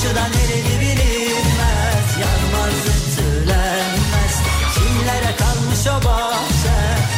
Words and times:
Kumaşı 0.00 0.16
da 0.16 0.26
bilinmez 0.80 2.10
Yanmaz 2.20 2.74
ütülenmez 2.86 4.34
Kimlere 4.74 5.36
kalmış 5.36 5.86
o 5.86 6.04
bahçe 6.04 6.76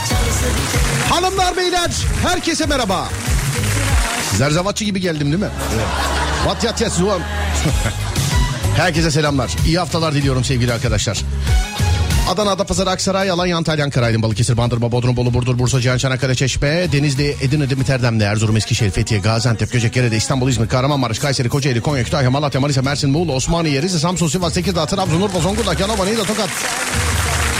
Çalısı 0.09 0.45
dikeni 0.45 1.11
Hanımlar 1.11 1.57
beyler 1.57 1.91
herkese 2.23 2.67
merhaba. 2.67 3.09
Zerzavatçı 4.37 4.85
gibi 4.85 5.01
geldim 5.01 5.27
değil 5.27 5.43
mi? 5.43 5.51
Evet. 5.75 5.87
What 6.45 6.65
yat 6.65 6.81
yat. 6.81 7.21
Herkese 8.77 9.11
selamlar. 9.11 9.51
İyi 9.67 9.79
haftalar 9.79 10.15
diliyorum 10.15 10.45
sevgili 10.45 10.73
arkadaşlar. 10.73 11.23
Adana, 12.33 12.51
Adapazarı, 12.51 12.91
Aksaray, 12.91 13.31
Alanya, 13.31 13.57
Antalya, 13.57 13.85
Ankara, 13.85 14.07
Aydın, 14.07 14.23
Balıkesir, 14.23 14.57
Bandırma, 14.57 14.93
Bodrum, 14.93 15.17
Bolu, 15.17 15.35
Burdur, 15.35 15.59
Bursa, 15.59 15.81
Cihan, 15.81 15.99
Çanakkale, 15.99 16.35
Çeşme, 16.35 16.93
Denizli, 16.93 17.37
Edirne, 17.43 17.71
Demit, 17.71 17.91
Erdemli, 17.91 18.25
Erzurum, 18.25 18.57
Eskişehir, 18.57 18.91
Fethiye, 18.91 19.21
Gaziantep, 19.21 19.73
Göcekere, 19.73 20.17
İstanbul, 20.17 20.49
İzmir, 20.49 20.69
Kahramanmaraş, 20.69 21.19
Kayseri, 21.19 21.49
Kocaeli, 21.49 21.81
Konya, 21.81 22.05
Kütahya, 22.05 22.31
Malatya, 22.31 22.61
Manisa, 22.61 22.83
Mersin, 22.83 23.11
Muğla, 23.11 23.33
Osmaniye, 23.33 23.83
Rize, 23.83 23.99
Samsun, 23.99 24.29
Sivas, 24.29 24.55
Tekirdağ, 24.55 24.87
Trabzon, 24.87 25.21
Urfa, 25.21 25.41
Zonguldak, 25.41 25.81
Yanova, 25.81 26.05
Niğde, 26.05 26.25
Tokat. 26.25 26.51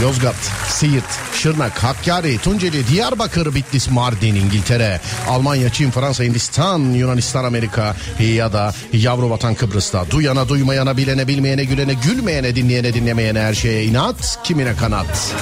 Yozgat, 0.03 0.35
Siirt, 0.69 1.05
Şırnak, 1.35 1.85
Hakkari, 1.85 2.39
Tunceli, 2.39 2.89
Diyarbakır, 2.89 3.55
Bitlis, 3.55 3.91
Mardin, 3.91 4.35
İngiltere, 4.35 5.01
Almanya, 5.29 5.71
Çin, 5.71 5.91
Fransa, 5.91 6.25
Hindistan, 6.25 6.79
Yunanistan, 6.79 7.45
Amerika 7.45 7.97
ya 8.21 8.53
da 8.53 8.75
yavru 8.93 9.31
vatan 9.31 9.55
Kıbrıs'ta. 9.55 10.11
Duyana, 10.11 10.49
duymayana, 10.49 10.97
bilene, 10.97 11.29
bilmeyene, 11.29 11.65
gülene, 11.65 11.95
gülmeyene, 11.95 12.57
dinleyene, 12.57 12.95
dinlemeyene 12.95 13.41
her 13.41 13.55
şeye 13.55 13.85
inat, 13.85 14.39
kimine 14.45 14.77
kanat. 14.77 15.35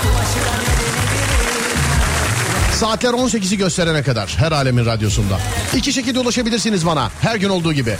Saatler 2.80 3.10
18'i 3.10 3.58
gösterene 3.58 4.02
kadar 4.02 4.34
her 4.38 4.52
alemin 4.52 4.86
radyosunda. 4.86 5.38
İki 5.76 5.92
şekilde 5.92 6.18
ulaşabilirsiniz 6.18 6.86
bana 6.86 7.10
her 7.20 7.36
gün 7.36 7.48
olduğu 7.48 7.72
gibi. 7.72 7.96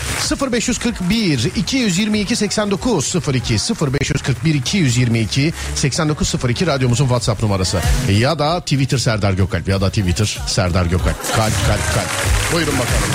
0541 0.53 1.50
222 1.56 2.37
89 2.37 3.14
02 3.34 3.56
0541 3.92 4.55
222 4.55 5.53
89 5.75 6.34
02 6.48 6.67
radyomuzun 6.67 7.05
WhatsApp 7.05 7.42
numarası. 7.42 7.81
Ya 8.11 8.39
da 8.39 8.61
Twitter 8.61 8.98
Serdar 8.98 9.33
Gökalp 9.33 9.69
ya 9.69 9.81
da 9.81 9.89
Twitter 9.89 10.39
Serdar 10.47 10.87
Gökalp. 10.87 11.37
Kalp 11.37 11.67
kalp 11.67 11.94
kalp. 11.94 12.09
Buyurun 12.53 12.75
bakalım. 12.75 13.11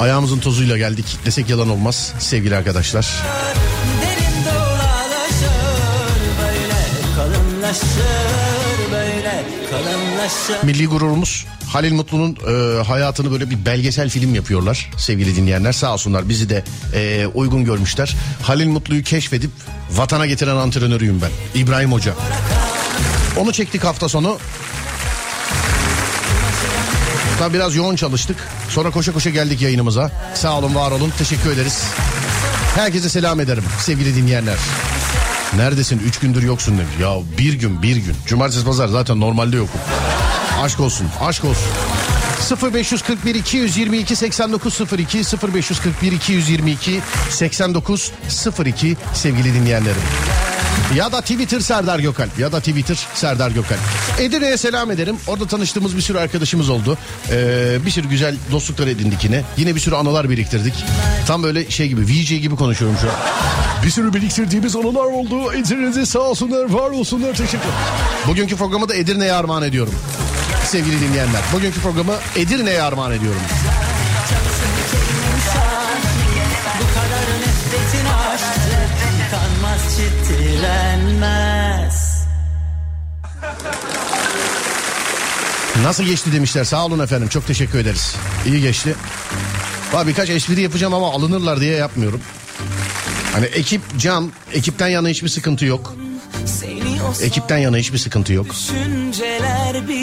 Ayağımızın 0.00 0.38
tozuyla 0.38 0.78
geldik 0.78 1.06
desek 1.26 1.50
yalan 1.50 1.70
olmaz 1.70 2.12
sevgili 2.18 2.56
arkadaşlar. 2.56 3.06
Milli 10.62 10.86
gururumuz 10.86 11.46
Halil 11.72 11.92
Mutlu'nun 11.92 12.36
e, 12.48 12.82
hayatını 12.82 13.32
böyle 13.32 13.50
bir 13.50 13.66
belgesel 13.66 14.10
film 14.10 14.34
yapıyorlar 14.34 14.90
sevgili 14.96 15.36
dinleyenler 15.36 15.72
sağ 15.72 15.92
olsunlar 15.92 16.28
bizi 16.28 16.48
de 16.48 16.64
e, 16.94 17.26
uygun 17.26 17.64
görmüşler. 17.64 18.16
Halil 18.42 18.66
Mutlu'yu 18.66 19.02
keşfedip 19.02 19.50
vatana 19.90 20.26
getiren 20.26 20.56
antrenörüyüm 20.56 21.22
ben 21.22 21.60
İbrahim 21.60 21.92
Hoca. 21.92 22.14
Onu 23.36 23.52
çektik 23.52 23.84
hafta 23.84 24.08
sonu. 24.08 24.38
Tabii 27.38 27.54
biraz 27.54 27.76
yoğun 27.76 27.96
çalıştık. 27.96 28.36
Sonra 28.68 28.90
koşa 28.90 29.12
koşa 29.12 29.30
geldik 29.30 29.62
yayınımıza. 29.62 30.10
Sağ 30.34 30.58
olun 30.58 30.74
var 30.74 30.90
olun 30.90 31.12
teşekkür 31.18 31.52
ederiz. 31.52 31.84
Herkese 32.74 33.08
selam 33.08 33.40
ederim 33.40 33.64
sevgili 33.78 34.16
dinleyenler. 34.16 34.58
Neredesin? 35.56 35.98
Üç 35.98 36.18
gündür 36.18 36.42
yoksun 36.42 36.78
demiş. 36.78 36.92
Ya 37.00 37.16
bir 37.38 37.52
gün 37.52 37.82
bir 37.82 37.96
gün. 37.96 38.14
Cumartesi 38.26 38.64
pazar 38.64 38.88
zaten 38.88 39.20
normalde 39.20 39.56
yokum. 39.56 39.80
Aşk 40.62 40.80
olsun 40.80 41.06
aşk 41.20 41.44
olsun. 41.44 41.68
0541 42.74 43.34
222 43.34 44.16
8902 44.16 45.18
0541 45.54 46.12
222 46.12 47.00
8902 47.30 48.96
sevgili 49.14 49.54
dinleyenlerim. 49.54 50.02
Ya 50.96 51.12
da 51.12 51.20
Twitter 51.20 51.60
Serdar 51.60 51.98
Gökalp 51.98 52.38
ya 52.38 52.52
da 52.52 52.58
Twitter 52.60 52.98
Serdar 53.14 53.50
Gökalp. 53.50 53.80
Edirne'ye 54.18 54.56
selam 54.56 54.90
ederim. 54.90 55.16
Orada 55.26 55.46
tanıştığımız 55.46 55.96
bir 55.96 56.02
sürü 56.02 56.18
arkadaşımız 56.18 56.68
oldu. 56.70 56.98
Ee, 57.30 57.78
bir 57.86 57.90
sürü 57.90 58.08
güzel 58.08 58.36
dostluklar 58.50 58.86
edindik 58.86 59.24
yine. 59.24 59.42
Yine 59.56 59.74
bir 59.74 59.80
sürü 59.80 59.94
anılar 59.94 60.30
biriktirdik. 60.30 60.74
Tam 61.26 61.42
böyle 61.42 61.70
şey 61.70 61.88
gibi 61.88 62.00
VJ 62.06 62.28
gibi 62.28 62.56
konuşuyorum 62.56 62.96
şu 63.00 63.06
an. 63.08 63.14
Bir 63.84 63.90
sürü 63.90 64.14
biriktirdiğimiz 64.14 64.76
anılar 64.76 65.04
oldu. 65.04 65.52
Edirne'de 65.52 66.06
sağ 66.06 66.18
olsunlar 66.18 66.70
var 66.70 66.90
olsunlar 66.90 67.34
teşekkür 67.34 67.68
Bugünkü 68.28 68.56
programı 68.56 68.88
da 68.88 68.94
Edirne'ye 68.94 69.32
armağan 69.32 69.62
ediyorum. 69.62 69.94
Sevgili 70.66 71.00
dinleyenler. 71.00 71.40
Bugünkü 71.54 71.80
programı 71.80 72.12
Edirne'ye 72.36 72.82
armağan 72.82 73.12
ediyorum. 73.12 73.40
Çitilenmez 80.60 82.20
Nasıl 85.82 86.04
geçti 86.04 86.32
demişler. 86.32 86.64
Sağ 86.64 86.86
olun 86.86 86.98
efendim. 86.98 87.28
Çok 87.28 87.46
teşekkür 87.46 87.78
ederiz. 87.78 88.16
İyi 88.46 88.60
geçti. 88.60 88.94
Var 89.92 90.06
birkaç 90.06 90.30
espri 90.30 90.60
yapacağım 90.60 90.94
ama 90.94 91.10
alınırlar 91.12 91.60
diye 91.60 91.76
yapmıyorum. 91.76 92.20
Hani 93.32 93.44
ekip 93.44 93.80
can, 93.98 94.32
ekipten 94.52 94.88
yana 94.88 95.08
hiçbir 95.08 95.28
sıkıntı 95.28 95.64
yok. 95.64 95.94
Ekipten 97.22 97.58
yana 97.58 97.76
hiçbir 97.76 97.98
sıkıntı 97.98 98.32
yok. 98.32 98.46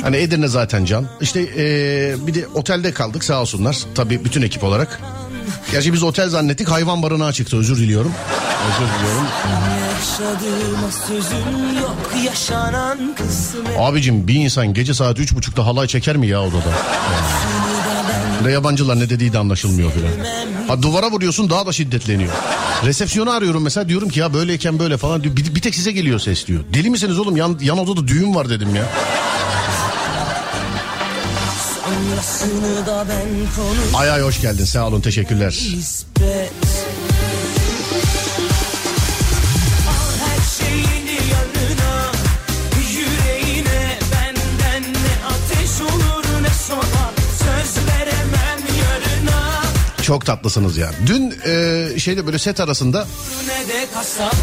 Hani 0.02 0.18
Edirne 0.18 0.48
zaten 0.48 0.86
can. 0.86 1.08
İşte 1.22 1.42
eee, 1.42 2.16
bir 2.28 2.34
de 2.34 2.48
otelde 2.48 2.94
kaldık 2.94 3.24
sağ 3.24 3.42
olsunlar. 3.42 3.78
Tabii 3.96 4.26
bütün 4.26 4.42
ekip 4.42 4.64
olarak. 4.64 5.00
Gerçi 5.72 5.94
biz 5.94 6.04
otel 6.04 6.30
zannettik 6.30 6.70
hayvan 6.72 7.04
barınağı 7.04 7.34
çıktı 7.34 7.58
özür 7.58 7.78
diliyorum. 7.78 8.14
Özür 8.70 8.92
diliyorum. 9.00 9.28
Abicim 13.80 14.28
bir 14.28 14.36
insan 14.36 14.74
gece 14.74 14.94
saat 14.94 15.20
üç 15.20 15.36
buçukta 15.36 15.66
halay 15.66 15.88
çeker 15.88 16.18
mi 16.18 16.28
ya 16.28 16.42
odada? 16.42 16.72
Ne 18.46 18.52
yabancılar 18.52 19.00
ne 19.00 19.10
dediği 19.10 19.34
de 19.34 19.38
anlaşılmıyor 19.38 19.92
filan. 19.92 20.10
Ha 20.68 20.82
duvara 20.82 21.12
vuruyorsun 21.12 21.50
daha 21.50 21.66
da 21.66 21.72
şiddetleniyor. 21.72 22.32
Resepsiyonu 22.86 23.32
arıyorum 23.32 23.64
mesela 23.64 23.90
diyorum 23.90 24.10
ki 24.10 24.20
ya 24.20 24.34
böyleyken 24.34 24.80
böyle 24.80 24.98
falan 24.98 25.24
diyor. 25.24 25.36
Bir, 25.36 25.56
bir 25.56 25.62
tek 25.62 25.76
size 25.76 25.92
geliyor 25.92 26.20
ses 26.20 26.48
diyor. 26.48 26.64
Deli 26.74 26.90
misiniz 26.90 27.20
oğlum 27.20 27.38
yan, 27.38 27.60
yan 27.62 27.78
odada 27.78 28.08
düğün 28.08 28.36
var 28.36 28.50
dedim 28.50 28.76
ya. 28.76 28.84
Ay 33.94 34.12
ay 34.12 34.22
hoş 34.22 34.42
geldin 34.42 34.66
sağ 34.66 34.88
olun 34.88 35.02
teşekkürler. 35.02 35.52
Çok 50.04 50.26
tatlısınız 50.26 50.78
ya. 50.78 50.92
Dün 51.08 51.34
e, 51.46 52.00
şeyde 52.00 52.26
böyle 52.26 52.40
set 52.40 52.60
arasında 52.60 53.08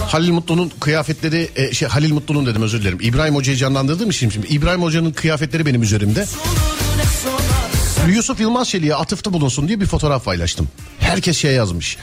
Halil 0.09 0.31
Mutlu'nun 0.31 0.73
kıyafetleri 0.81 1.51
e, 1.57 1.75
şey 1.75 1.89
Halil 1.89 2.13
Mutlu'nun 2.13 2.47
dedim 2.47 2.63
özür 2.63 2.81
dilerim. 2.83 2.99
İbrahim 3.03 3.35
Hoca'yı 3.35 3.59
canlandırdığım 3.59 4.11
için 4.11 4.31
şimdi 4.31 4.47
İbrahim 4.47 4.83
Hoca'nın 4.83 5.13
kıyafetleri 5.13 5.67
benim 5.67 5.83
üzerimde. 5.83 6.27
soba 6.27 6.74
Yusuf 8.09 8.41
Yılmaz 8.41 8.69
Çelik'e 8.69 8.95
atıfta 8.95 9.33
bulunsun 9.33 9.69
diye 9.69 9.81
bir 9.81 9.87
fotoğraf 9.87 10.25
paylaştım. 10.25 10.69
Herkes 11.01 11.39
şey 11.39 11.55
yazmış. 11.55 11.97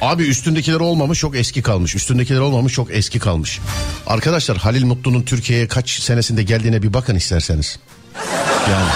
Abi 0.00 0.22
üstündekiler 0.22 0.80
olmamış 0.80 1.18
çok 1.18 1.36
eski 1.36 1.62
kalmış. 1.62 1.94
Üstündekiler 1.94 2.40
olmamış 2.40 2.72
çok 2.72 2.90
eski 2.90 3.18
kalmış. 3.18 3.60
Arkadaşlar 4.06 4.56
Halil 4.56 4.84
Mutlu'nun 4.84 5.22
Türkiye'ye 5.22 5.68
kaç 5.68 5.90
senesinde 5.90 6.42
geldiğine 6.42 6.82
bir 6.82 6.92
bakın 6.92 7.14
isterseniz. 7.16 7.78
Yani 8.70 8.90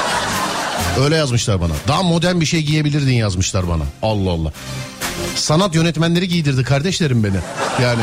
öyle 1.00 1.16
yazmışlar 1.16 1.60
bana. 1.60 1.72
Daha 1.88 2.02
modern 2.02 2.40
bir 2.40 2.46
şey 2.46 2.62
giyebilirdin 2.62 3.12
yazmışlar 3.12 3.68
bana. 3.68 3.84
Allah 4.02 4.30
Allah. 4.30 4.52
Sanat 5.36 5.74
yönetmenleri 5.74 6.28
giydirdi 6.28 6.62
kardeşlerim 6.64 7.24
beni. 7.24 7.36
Yani 7.82 8.02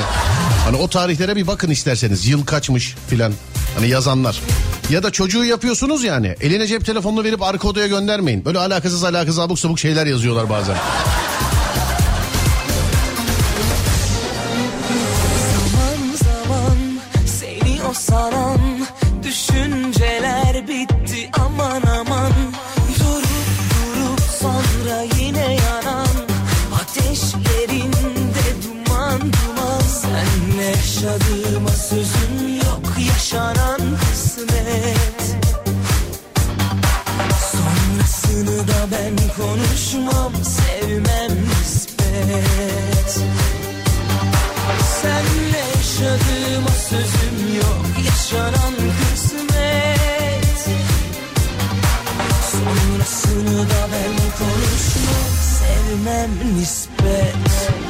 hani 0.66 0.77
o 0.77 0.88
tarihlere 0.88 1.36
bir 1.36 1.48
bakın 1.48 1.69
isterseniz. 1.69 2.27
Yıl 2.27 2.45
kaçmış 2.45 2.95
filan. 3.10 3.34
Hani 3.75 3.89
yazanlar. 3.89 4.42
Ya 4.91 5.03
da 5.03 5.11
çocuğu 5.11 5.45
yapıyorsunuz 5.45 6.03
yani. 6.03 6.35
Eline 6.41 6.67
cep 6.67 6.85
telefonunu 6.85 7.23
verip 7.23 7.41
arka 7.41 7.67
odaya 7.67 7.88
göndermeyin. 7.88 8.45
Böyle 8.45 8.59
alakasız 8.59 9.03
alakasız 9.03 9.39
abuk 9.39 9.59
sabuk 9.59 9.79
şeyler 9.79 10.05
yazıyorlar 10.05 10.49
bazen. 10.49 10.75
saran 17.93 18.59
düşünceler 19.23 20.67
bitti 20.67 21.29
aman 21.39 21.81
aman 21.81 22.31
durup 22.99 23.25
durup 23.95 24.21
sonra 24.41 25.01
yine 25.19 25.55
yanan 25.55 26.15
ateşlerinde 26.81 28.45
duman 28.63 29.19
duman 29.19 29.81
sen 30.01 30.63
yaşadığıma 30.63 31.69
sözüm 31.69 32.61
yaşanan 33.31 33.80
kısmet. 33.98 35.22
Sonrasını 37.51 38.68
da 38.68 38.88
ben 38.92 39.16
konuşmam 39.38 40.33
sevmem 40.44 41.31
nispet. 41.31 43.24
Senle 45.01 45.57
yaşadığıma 45.57 46.69
sözüm 46.89 47.56
yok 47.56 47.86
yaşanan 48.06 48.74
kısmet. 49.01 50.69
Sonrasını 52.51 53.69
da 53.69 53.88
ben 53.92 54.16
konuşmam 54.39 55.31
sevmem 55.60 56.57
nispet 56.57 57.81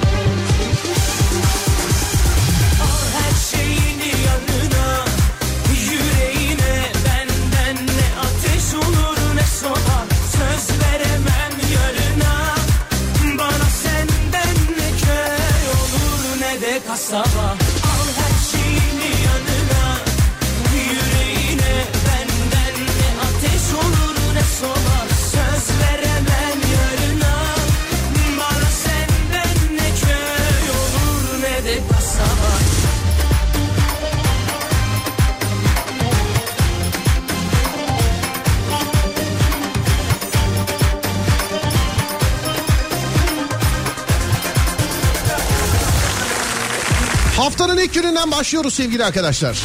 Gününden 47.93 48.31
başlıyoruz 48.31 48.73
sevgili 48.73 49.05
arkadaşlar. 49.05 49.57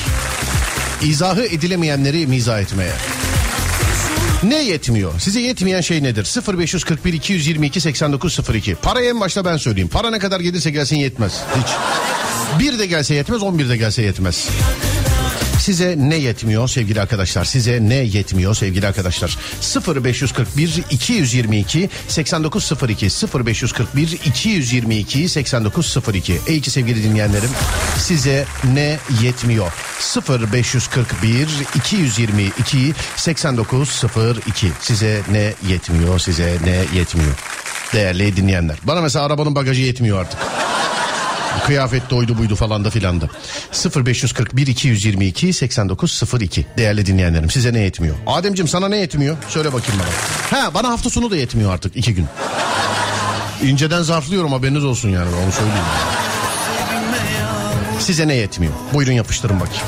İzahı 1.02 1.42
edilemeyenleri 1.42 2.26
mizah 2.26 2.60
etmeye. 2.60 2.92
Ne 4.42 4.62
yetmiyor? 4.62 5.20
Size 5.20 5.40
yetmeyen 5.40 5.80
şey 5.80 6.02
nedir? 6.02 6.34
0541 6.58 7.12
222 7.12 7.80
8902. 7.80 8.74
Parayı 8.74 9.10
en 9.10 9.20
başta 9.20 9.44
ben 9.44 9.56
söyleyeyim. 9.56 9.88
Para 9.88 10.10
ne 10.10 10.18
kadar 10.18 10.40
gelirse 10.40 10.70
gelsin 10.70 10.96
yetmez. 10.96 11.32
Hiç. 11.56 11.68
Bir 12.58 12.78
de 12.78 12.86
gelse 12.86 13.14
yetmez, 13.14 13.42
on 13.42 13.58
bir 13.58 13.68
de 13.68 13.76
gelse 13.76 14.02
yetmez. 14.02 14.48
Size 15.66 15.94
ne 15.98 16.16
yetmiyor 16.16 16.68
sevgili 16.68 17.00
arkadaşlar? 17.00 17.44
Size 17.44 17.78
ne 17.82 17.94
yetmiyor 17.94 18.54
sevgili 18.54 18.86
arkadaşlar? 18.86 19.38
0541 20.04 20.84
222 20.90 21.90
8902 22.08 23.06
0541 23.44 24.12
222 24.26 25.28
8902 25.28 26.40
Ey 26.46 26.60
ki 26.60 26.70
sevgili 26.70 27.04
dinleyenlerim 27.04 27.50
size 27.98 28.44
ne 28.74 28.98
yetmiyor? 29.22 29.72
0541 30.52 31.48
222 31.74 32.94
8902 33.16 34.72
Size 34.80 35.20
ne 35.30 35.54
yetmiyor? 35.68 36.18
Size 36.18 36.58
ne 36.64 36.98
yetmiyor? 36.98 37.34
Değerli 37.92 38.36
dinleyenler. 38.36 38.76
Bana 38.84 39.00
mesela 39.00 39.24
arabanın 39.24 39.54
bagajı 39.54 39.82
yetmiyor 39.82 40.20
artık. 40.20 40.40
Kıyafet 41.66 42.10
doydu 42.10 42.38
buydu 42.38 42.56
falan 42.56 42.84
da 42.84 42.90
filan 42.90 43.20
da. 43.20 43.28
0541 44.06 44.66
222 44.66 45.52
8902 45.52 46.66
değerli 46.76 47.06
dinleyenlerim 47.06 47.50
size 47.50 47.72
ne 47.72 47.78
yetmiyor? 47.80 48.16
Ademcim 48.26 48.68
sana 48.68 48.88
ne 48.88 48.96
yetmiyor? 48.96 49.36
Söyle 49.48 49.72
bakayım 49.72 50.00
bana. 50.00 50.60
Ha 50.60 50.74
bana 50.74 50.88
hafta 50.88 51.10
sonu 51.10 51.30
da 51.30 51.36
yetmiyor 51.36 51.74
artık 51.74 51.96
iki 51.96 52.14
gün. 52.14 52.26
İnceden 53.62 54.02
zarflıyorum 54.02 54.52
haberiniz 54.52 54.84
olsun 54.84 55.08
yani 55.08 55.28
onu 55.44 55.52
söyleyeyim. 55.52 55.84
Size 58.00 58.28
ne 58.28 58.34
yetmiyor? 58.34 58.72
Buyurun 58.94 59.12
yapıştırın 59.12 59.60
bakayım. 59.60 59.86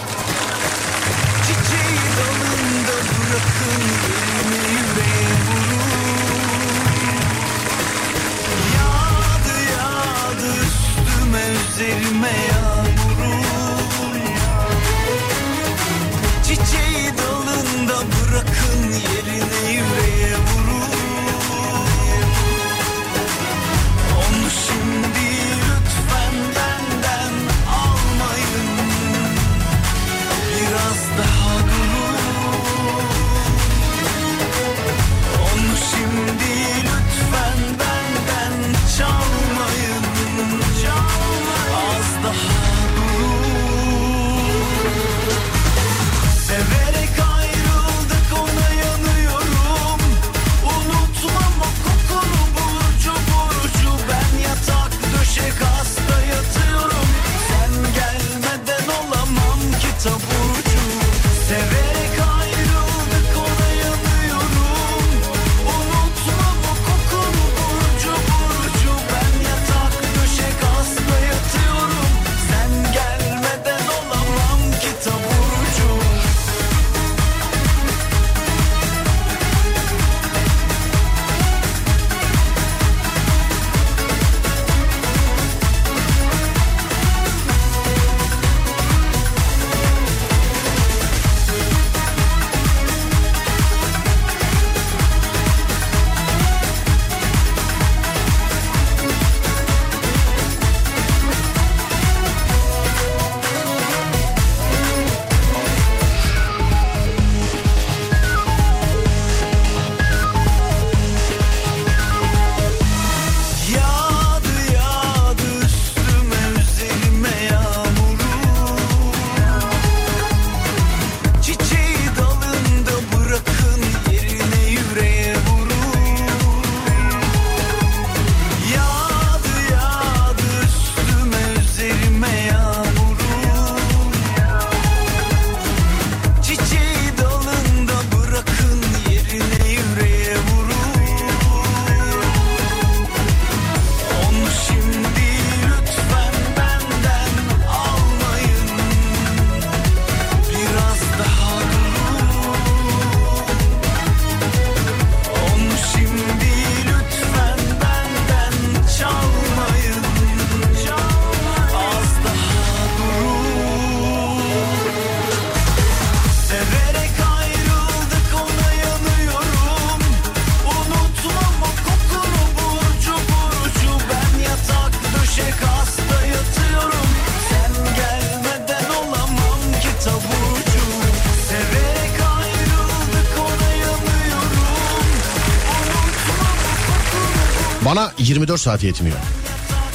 24 188.28 188.60
saat 188.60 188.82
yetmiyor. 188.82 189.16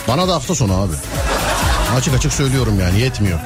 Bana 0.07 0.27
da 0.27 0.33
hafta 0.35 0.55
sonu 0.55 0.73
abi. 0.81 0.93
Açık 1.97 2.13
açık 2.13 2.33
söylüyorum 2.33 2.79
yani 2.79 2.99
yetmiyor. 2.99 3.39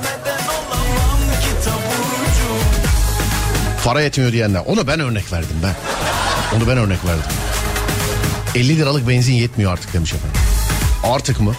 Para 3.83 4.01
yetmiyor 4.01 4.31
diyenler. 4.31 4.61
Onu 4.65 4.87
ben 4.87 4.99
örnek 4.99 5.33
verdim 5.33 5.55
ben. 5.63 5.75
Onu 6.57 6.67
ben 6.67 6.77
örnek 6.77 7.05
verdim. 7.05 7.31
50 8.55 8.77
liralık 8.77 9.09
benzin 9.09 9.33
yetmiyor 9.33 9.73
artık 9.73 9.93
demiş 9.93 10.13
efendim. 10.13 10.41
Artık 11.03 11.39
mı? 11.39 11.53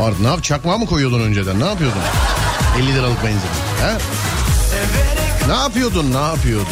Artık 0.00 0.20
ne 0.20 0.26
yap? 0.28 0.44
Çakmağı 0.44 0.78
mı 0.78 0.86
koyuyordun 0.86 1.20
önceden? 1.20 1.60
Ne 1.60 1.64
yapıyordun? 1.66 2.00
50 2.78 2.94
liralık 2.94 3.24
benzin. 3.24 3.48
He? 3.80 3.98
Ne 5.48 5.54
yapıyordun? 5.54 6.12
Ne 6.14 6.20
yapıyordun? 6.26 6.66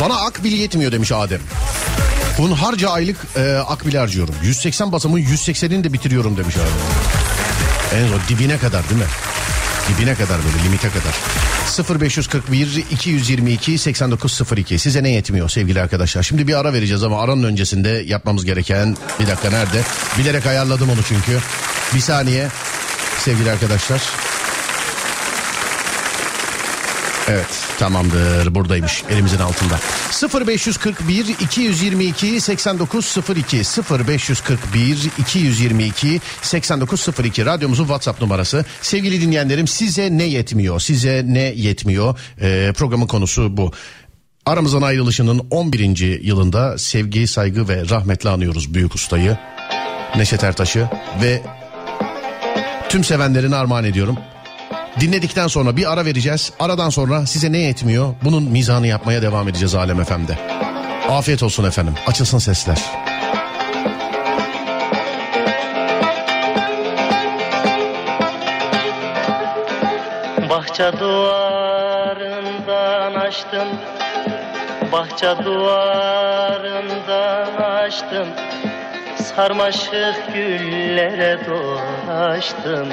Bana 0.00 0.14
akbil 0.16 0.52
yetmiyor 0.52 0.92
demiş 0.92 1.12
Adem. 1.12 1.40
Hunharca 2.36 2.90
aylık 2.90 3.16
e, 3.36 3.56
akbil 3.56 3.94
harcıyorum. 3.94 4.34
180 4.42 4.92
basamın 4.92 5.18
180'ini 5.18 5.84
de 5.84 5.92
bitiriyorum 5.92 6.36
demiş 6.36 6.56
Adem. 6.56 8.00
En 8.00 8.08
zor 8.08 8.20
dibine 8.28 8.58
kadar 8.58 8.88
değil 8.90 9.00
mi? 9.00 9.06
Dibine 9.88 10.14
kadar 10.14 10.38
böyle 10.44 10.64
limite 10.64 10.88
kadar. 10.88 11.14
0541 12.00 12.84
222 12.90 13.78
8902 13.78 14.78
size 14.78 15.02
ne 15.02 15.10
yetmiyor 15.10 15.48
sevgili 15.48 15.80
arkadaşlar. 15.82 16.22
Şimdi 16.22 16.48
bir 16.48 16.54
ara 16.54 16.72
vereceğiz 16.72 17.02
ama 17.02 17.22
aranın 17.22 17.42
öncesinde 17.42 17.88
yapmamız 18.06 18.44
gereken 18.44 18.96
bir 19.20 19.26
dakika 19.26 19.50
nerede? 19.50 19.82
Bilerek 20.18 20.46
ayarladım 20.46 20.90
onu 20.90 21.02
çünkü. 21.08 21.38
Bir 21.94 22.00
saniye 22.00 22.48
sevgili 23.18 23.50
arkadaşlar. 23.50 24.02
Evet 27.28 27.46
tamamdır 27.78 28.54
buradaymış 28.54 29.04
elimizin 29.10 29.38
altında. 29.38 29.78
0541 30.48 31.26
222 31.40 32.40
8902 32.40 33.56
0541 33.56 35.10
222 35.18 36.20
8902 36.42 37.46
radyomuzun 37.46 37.84
WhatsApp 37.84 38.20
numarası. 38.22 38.64
Sevgili 38.82 39.20
dinleyenlerim 39.20 39.66
size 39.66 40.18
ne 40.18 40.24
yetmiyor? 40.24 40.80
Size 40.80 41.22
ne 41.26 41.40
yetmiyor? 41.40 42.18
Ee, 42.40 42.72
programın 42.76 43.06
konusu 43.06 43.56
bu. 43.56 43.72
Aramızdan 44.46 44.82
ayrılışının 44.82 45.46
11. 45.50 46.20
yılında 46.22 46.78
sevgi, 46.78 47.26
saygı 47.26 47.68
ve 47.68 47.88
rahmetle 47.88 48.30
anıyoruz 48.30 48.74
büyük 48.74 48.94
ustayı. 48.94 49.38
Neşet 50.16 50.44
Ertaş'ı 50.44 50.88
ve 51.22 51.42
tüm 52.88 53.04
sevenlerine 53.04 53.56
armağan 53.56 53.84
ediyorum. 53.84 54.16
Dinledikten 55.00 55.46
sonra 55.46 55.76
bir 55.76 55.92
ara 55.92 56.04
vereceğiz. 56.04 56.52
Aradan 56.60 56.90
sonra 56.90 57.26
size 57.26 57.52
ne 57.52 57.58
yetmiyor? 57.58 58.14
Bunun 58.24 58.42
mizanı 58.42 58.86
yapmaya 58.86 59.22
devam 59.22 59.48
edeceğiz 59.48 59.74
Alem 59.74 60.04
FM'de. 60.04 60.38
Afiyet 61.10 61.42
olsun 61.42 61.64
efendim. 61.64 61.94
Açılsın 62.06 62.38
sesler. 62.38 62.78
Bahçe 70.50 70.92
duvarından 71.00 73.14
açtım 73.14 73.68
Bahçe 74.92 75.44
duvarından 75.44 77.56
açtım 77.56 78.26
Sarmaşık 79.36 80.34
güllere 80.34 81.38
dolaştım. 81.46 82.88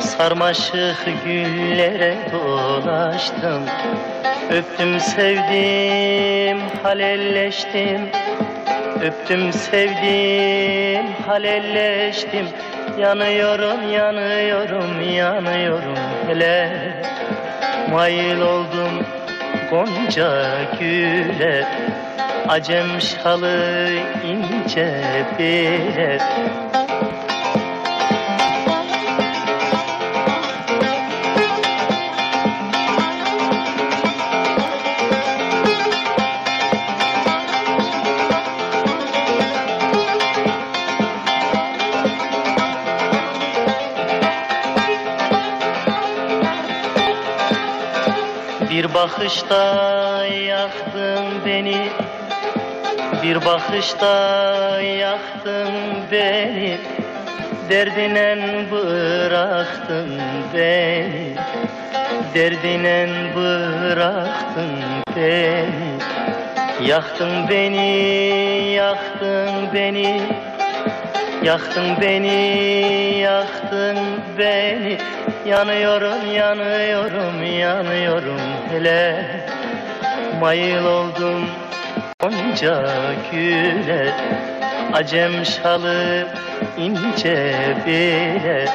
Sarmaşık 0.00 1.24
güllere 1.24 2.16
dolaştım. 2.32 3.62
Öptüm 4.50 5.00
sevdim 5.00 6.58
halelleştim. 6.82 8.08
Öptüm 9.04 9.52
sevdim 9.52 11.06
halelleştim. 11.26 12.46
Yanıyorum 12.98 13.92
yanıyorum 13.92 15.10
yanıyorum 15.10 15.96
hele. 16.26 16.70
Mayıl 17.90 18.40
oldum 18.40 19.06
gonca 19.70 20.58
güle 20.80 21.66
Acem 22.48 23.00
şalı 23.00 23.90
ince 24.24 25.02
bile 25.38 26.18
Bir 48.78 48.94
bakışta 48.94 50.26
yaktın 50.26 51.24
beni. 51.46 51.88
Bir 53.22 53.44
bakışta 53.44 54.80
yaktın 54.80 55.68
beni. 56.12 56.78
Derdinen 57.70 58.40
bıraktın 58.70 60.20
beni. 60.54 61.34
Derdinen 62.34 63.10
bıraktın 63.36 64.70
beni. 65.16 65.66
Yaktın 66.86 67.48
beni, 67.48 68.72
yaktın 68.72 69.50
beni. 69.74 70.20
Yaktın 71.42 71.96
beni, 72.00 73.18
yaktın 73.18 73.98
beni. 74.38 74.98
Yanıyorum, 75.46 76.34
yanıyorum, 76.34 77.44
yanıyorum 77.44 78.57
hele 78.70 79.24
Mayıl 80.40 80.84
oldum 80.84 81.44
onca 82.24 82.84
güle 83.32 84.14
Acem 84.92 85.44
şalı 85.44 86.26
ince 86.78 87.54
bile 87.86 88.68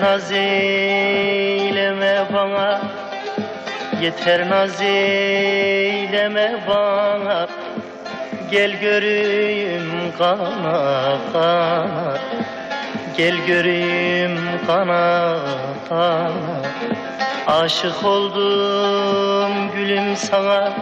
naz 0.00 0.32
eyleme 0.32 2.24
bana. 2.32 2.80
Yeter 4.02 4.50
naz 4.50 4.82
eyleme 4.82 6.60
bana. 6.68 7.48
Gel 8.50 8.80
göreyim 8.80 10.12
kana 10.18 11.18
kana. 11.32 12.18
Gel 13.16 13.36
göreyim 13.46 14.38
kana 14.66 15.36
kana. 15.88 16.30
Aşık 17.46 18.04
oldum 18.04 19.52
gülüm 19.76 20.16
sana. 20.16 20.72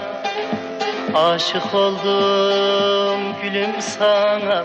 Aşık 1.14 1.75
oldum 1.75 3.20
gülüm 3.42 3.80
sana. 3.80 4.64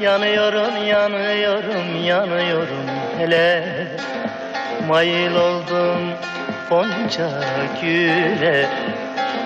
Yanıyorum 0.00 0.86
yanıyorum 0.86 2.04
yanıyorum 2.04 2.93
hele. 3.18 3.64
Mayıl 4.88 5.36
oldum 5.36 6.10
gonca 6.70 7.30
güle. 7.82 8.66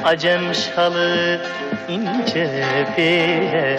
Acem 0.05 0.55
şalı 0.55 1.41
ince 1.89 2.65
bile 2.97 3.77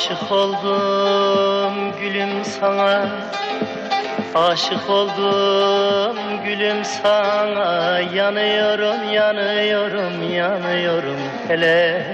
Aşık 0.00 0.32
oldum 0.32 1.74
gülüm 2.00 2.44
sana. 2.44 3.08
Aşık 4.34 4.90
oldum 4.90 6.16
gülüm 6.44 6.84
sana. 6.84 8.00
Yanıyorum 8.14 9.12
yanıyorum 9.12 10.32
yanıyorum. 10.32 11.20
Hele 11.48 12.06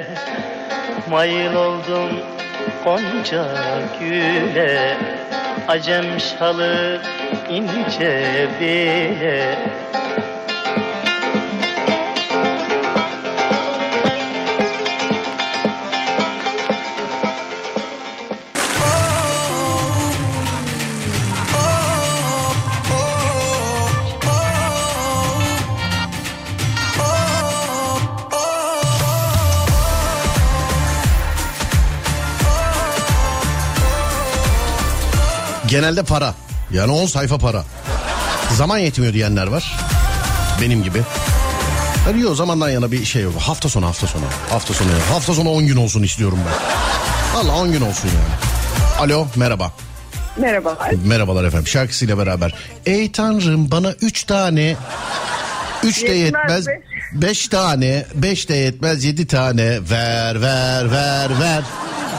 Mayıl 1.11 1.55
oldum 1.55 2.11
Gonca 2.85 3.47
güle. 4.01 4.97
Acem 5.69 6.21
şalı 6.21 7.01
ince 7.51 8.49
bile 8.61 9.59
Genelde 35.77 36.03
para. 36.03 36.35
Yani 36.73 36.93
10 36.93 37.07
sayfa 37.07 37.39
para. 37.39 37.65
Zaman 38.57 38.79
yetmiyor 38.79 39.13
diyenler 39.13 39.47
var. 39.47 39.77
Benim 40.61 40.83
gibi. 40.83 41.03
Yani 42.07 42.21
yok 42.21 42.37
zamandan 42.37 42.69
yana 42.69 42.93
bir 42.93 43.05
şey 43.05 43.23
yok. 43.23 43.33
Hafta 43.39 43.69
sonu 43.69 43.87
hafta 43.87 44.07
sonu. 44.07 44.25
Hafta 44.51 44.75
sonu. 44.75 44.89
Hafta 45.13 45.35
sonu 45.35 45.51
10 45.51 45.67
gün 45.67 45.77
olsun 45.77 46.03
istiyorum 46.03 46.39
ben. 46.47 46.55
Valla 47.39 47.53
10 47.57 47.73
gün 47.73 47.81
olsun 47.81 48.09
yani. 48.09 48.35
Alo 48.99 49.27
merhaba. 49.37 49.73
Merhabalar. 50.37 50.91
Merhabalar 51.05 51.45
efendim 51.45 51.67
şarkısıyla 51.67 52.19
beraber. 52.19 52.55
Ey 52.87 53.13
tanrım 53.13 53.71
bana 53.71 53.93
3 53.93 54.25
tane 54.25 54.77
3 55.83 56.03
de 56.03 56.07
Yetmez 56.13 56.45
yetmez. 56.45 56.67
be. 56.67 56.81
5 57.13 57.49
tane 57.49 58.07
5 58.15 58.49
de 58.49 58.55
yetmez 58.55 59.05
7 59.05 59.27
tane 59.27 59.79
ver 59.91 60.43
ver 60.43 60.91
ver 60.91 61.41
ver. 61.41 61.63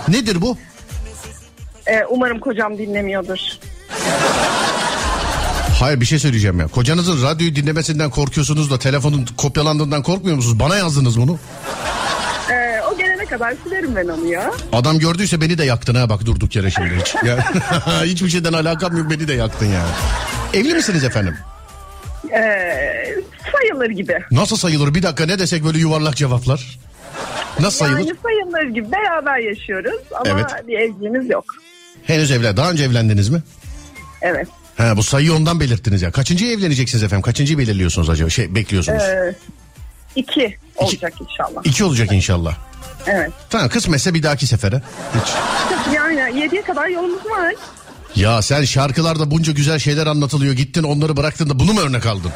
Nedir 0.07 0.41
bu? 0.41 0.57
Ee, 1.89 2.05
umarım 2.09 2.39
kocam 2.39 2.77
dinlemiyordur. 2.77 3.39
Hayır 5.79 6.01
bir 6.01 6.05
şey 6.05 6.19
söyleyeceğim 6.19 6.59
ya. 6.59 6.67
Kocanızın 6.67 7.23
radyoyu 7.23 7.55
dinlemesinden 7.55 8.09
korkuyorsunuz 8.09 8.71
da 8.71 8.79
telefonun 8.79 9.25
kopyalandığından 9.37 10.03
korkmuyor 10.03 10.35
musunuz? 10.35 10.59
Bana 10.59 10.75
yazdınız 10.77 11.19
bunu. 11.21 11.39
Ee, 12.51 12.81
o 12.91 12.97
gelene 12.97 13.25
kadar 13.25 13.53
silerim 13.63 13.95
ben 13.95 14.07
onu 14.07 14.25
ya. 14.25 14.51
Adam 14.73 14.99
gördüyse 14.99 15.41
beni 15.41 15.57
de 15.57 15.63
yaktın 15.65 15.95
ha 15.95 16.09
bak 16.09 16.25
durduk 16.25 16.55
yere 16.55 16.71
şimdi 16.71 16.89
hiç. 16.99 17.15
Hiçbir 18.03 18.29
şeyden 18.29 18.53
alakam 18.53 18.97
yok 18.97 19.09
beni 19.09 19.27
de 19.27 19.33
yaktın 19.33 19.65
yani. 19.65 19.89
Evli 20.53 20.73
misiniz 20.73 21.03
efendim? 21.03 21.37
Ee, 22.31 23.15
sayılır 23.51 23.89
gibi. 23.89 24.19
Nasıl 24.31 24.55
sayılır? 24.57 24.95
Bir 24.95 25.03
dakika 25.03 25.25
ne 25.25 25.39
desek 25.39 25.65
böyle 25.65 25.77
yuvarlak 25.79 26.15
cevaplar. 26.15 26.79
Nasıl 27.59 27.77
sayılır? 27.85 27.99
Yani 27.99 28.13
sayılır 28.23 28.73
gibi 28.73 28.91
beraber 28.91 29.37
yaşıyoruz 29.37 30.01
ama 30.15 30.29
Evet. 30.29 30.67
bir 30.67 30.79
evliliğimiz 30.79 31.29
yok. 31.29 31.45
Henüz 32.07 32.31
evlen. 32.31 32.57
Daha 32.57 32.71
önce 32.71 32.83
evlendiniz 32.83 33.29
mi? 33.29 33.41
Evet. 34.21 34.47
Ha 34.77 34.97
bu 34.97 35.03
sayıyı 35.03 35.33
ondan 35.33 35.59
belirttiniz 35.59 36.01
ya. 36.01 36.11
Kaçıncıyı 36.11 36.57
evleneceksiniz 36.57 37.03
efendim? 37.03 37.21
Kaçıncıyı 37.21 37.57
belirliyorsunuz 37.57 38.09
acaba? 38.09 38.29
Şey 38.29 38.55
bekliyorsunuz. 38.55 39.03
Ee, 39.03 39.35
iki 40.15 40.57
olacak 40.75 41.13
inşallah. 41.21 41.61
İki 41.63 41.83
olacak 41.83 42.11
inşallah. 42.11 42.55
Evet. 43.07 43.31
Tamam 43.49 43.69
kısmetse 43.69 44.13
bir 44.13 44.23
dahaki 44.23 44.47
sefere. 44.47 44.81
Hiç. 45.15 45.33
Yani 45.95 46.39
yediye 46.39 46.61
kadar 46.61 46.87
yolumuz 46.87 47.25
var. 47.25 47.53
Ya 48.15 48.41
sen 48.41 48.63
şarkılarda 48.63 49.31
bunca 49.31 49.53
güzel 49.53 49.79
şeyler 49.79 50.07
anlatılıyor. 50.07 50.53
Gittin 50.53 50.83
onları 50.83 51.17
bıraktın 51.17 51.49
da 51.49 51.59
bunu 51.59 51.73
mu 51.73 51.79
örnek 51.79 52.05
aldın? 52.05 52.31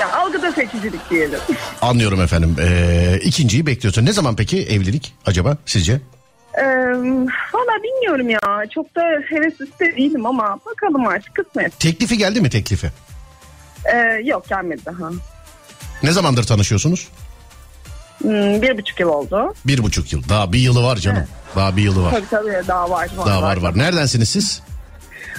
Ya 0.00 0.12
algıda 0.16 0.52
seçicilik 0.52 1.10
diyelim. 1.10 1.38
Anlıyorum 1.82 2.20
efendim. 2.22 2.56
Ee, 2.60 3.20
ikinciyi 3.24 3.66
bekliyorsun. 3.66 4.06
Ne 4.06 4.12
zaman 4.12 4.36
peki 4.36 4.62
evlilik 4.66 5.14
acaba 5.26 5.56
sizce? 5.66 5.92
Ee, 6.58 6.62
Valla 7.70 7.82
bilmiyorum 7.82 8.30
ya. 8.30 8.66
Çok 8.74 8.96
da 8.96 9.02
hevesli 9.28 9.66
de 9.80 9.96
değilim 9.96 10.26
ama 10.26 10.58
bakalım 10.66 11.06
artık 11.06 11.34
kısmet. 11.34 11.80
Teklifi 11.80 12.18
geldi 12.18 12.40
mi 12.40 12.50
teklifi? 12.50 12.90
Ee, 13.94 13.96
yok 14.24 14.48
gelmedi 14.48 14.80
daha. 14.86 15.10
Ne 16.02 16.12
zamandır 16.12 16.44
tanışıyorsunuz? 16.44 17.08
Hmm, 18.22 18.62
bir 18.62 18.78
buçuk 18.78 19.00
yıl 19.00 19.08
oldu. 19.08 19.54
Bir 19.66 19.82
buçuk 19.82 20.12
yıl. 20.12 20.28
Daha 20.28 20.52
bir 20.52 20.58
yılı 20.58 20.82
var 20.82 20.96
canım. 20.96 21.24
Daha 21.56 21.76
bir 21.76 21.82
yılı 21.82 22.02
var. 22.02 22.10
Tabii 22.10 22.28
tabii 22.30 22.68
daha 22.68 22.90
var. 22.90 23.08
var 23.16 23.26
Daha 23.26 23.42
var 23.42 23.56
var. 23.56 23.78
Neredensiniz 23.78 24.28
siz? 24.28 24.62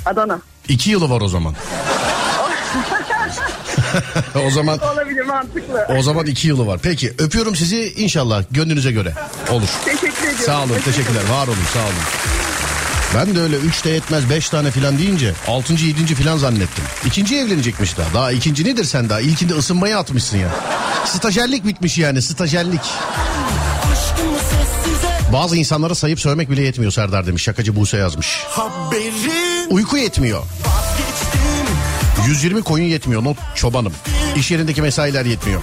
Adana. 0.06 0.42
İki 0.68 0.90
yılı 0.90 1.10
var 1.10 1.22
o 1.22 1.28
zaman. 1.28 1.56
o 4.48 4.50
zaman 4.50 4.80
Olabilir 4.94 5.22
mantıklı. 5.26 5.86
o 5.98 6.02
zaman 6.02 6.26
iki 6.26 6.48
yılı 6.48 6.68
var. 6.68 6.80
Peki 6.84 7.14
öpüyorum 7.18 7.56
sizi 7.56 7.94
inşallah 7.94 8.44
gönlünüze 8.52 8.92
göre 8.92 9.14
olur. 9.52 9.70
Teşekkür 9.86 10.11
ediyorum. 10.36 10.46
Sağ 10.46 10.64
olun 10.64 10.82
teşekkürler 10.86 11.30
var 11.30 11.48
olun 11.48 11.58
sağ 11.74 11.80
olun. 11.80 12.32
Ben 13.16 13.36
de 13.36 13.40
öyle 13.42 13.56
üç 13.56 13.86
de 13.86 13.90
yetmez 13.90 14.30
beş 14.30 14.50
tane 14.50 14.72
filan 14.72 14.98
deyince 14.98 15.34
altıncı 15.48 15.86
yedinci 15.86 16.16
filan 16.16 16.38
zannettim. 16.38 16.84
İkinci 17.06 17.38
evlenecekmiş 17.38 17.98
daha. 17.98 18.14
Daha 18.14 18.32
ikinci 18.32 18.66
nedir 18.66 18.84
sen 18.84 19.10
daha? 19.10 19.22
İlkinde 19.22 19.54
ısınmaya 19.54 20.00
atmışsın 20.00 20.38
ya. 20.38 20.50
Stajyerlik 21.06 21.66
bitmiş 21.66 21.98
yani 21.98 22.22
stajyerlik. 22.22 22.82
Bazı 25.34 25.58
insanlara 25.58 25.96
sayıp 25.96 26.20
söylemek 26.20 26.50
bile 26.50 26.62
yetmiyor 26.62 26.92
Serdar 26.92 27.28
demiş. 27.28 27.44
Şakacı 27.44 27.76
Buse 27.76 27.98
yazmış. 27.98 28.40
Haberin 28.50 29.70
Uyku 29.70 29.98
yetmiyor. 29.98 30.44
120 32.28 32.62
koyun 32.64 32.86
yetmiyor 32.86 33.24
not 33.24 33.38
çobanım. 33.56 33.94
İş 34.36 34.52
yerindeki 34.52 34.82
mesailer 34.82 35.26
yetmiyor. 35.26 35.62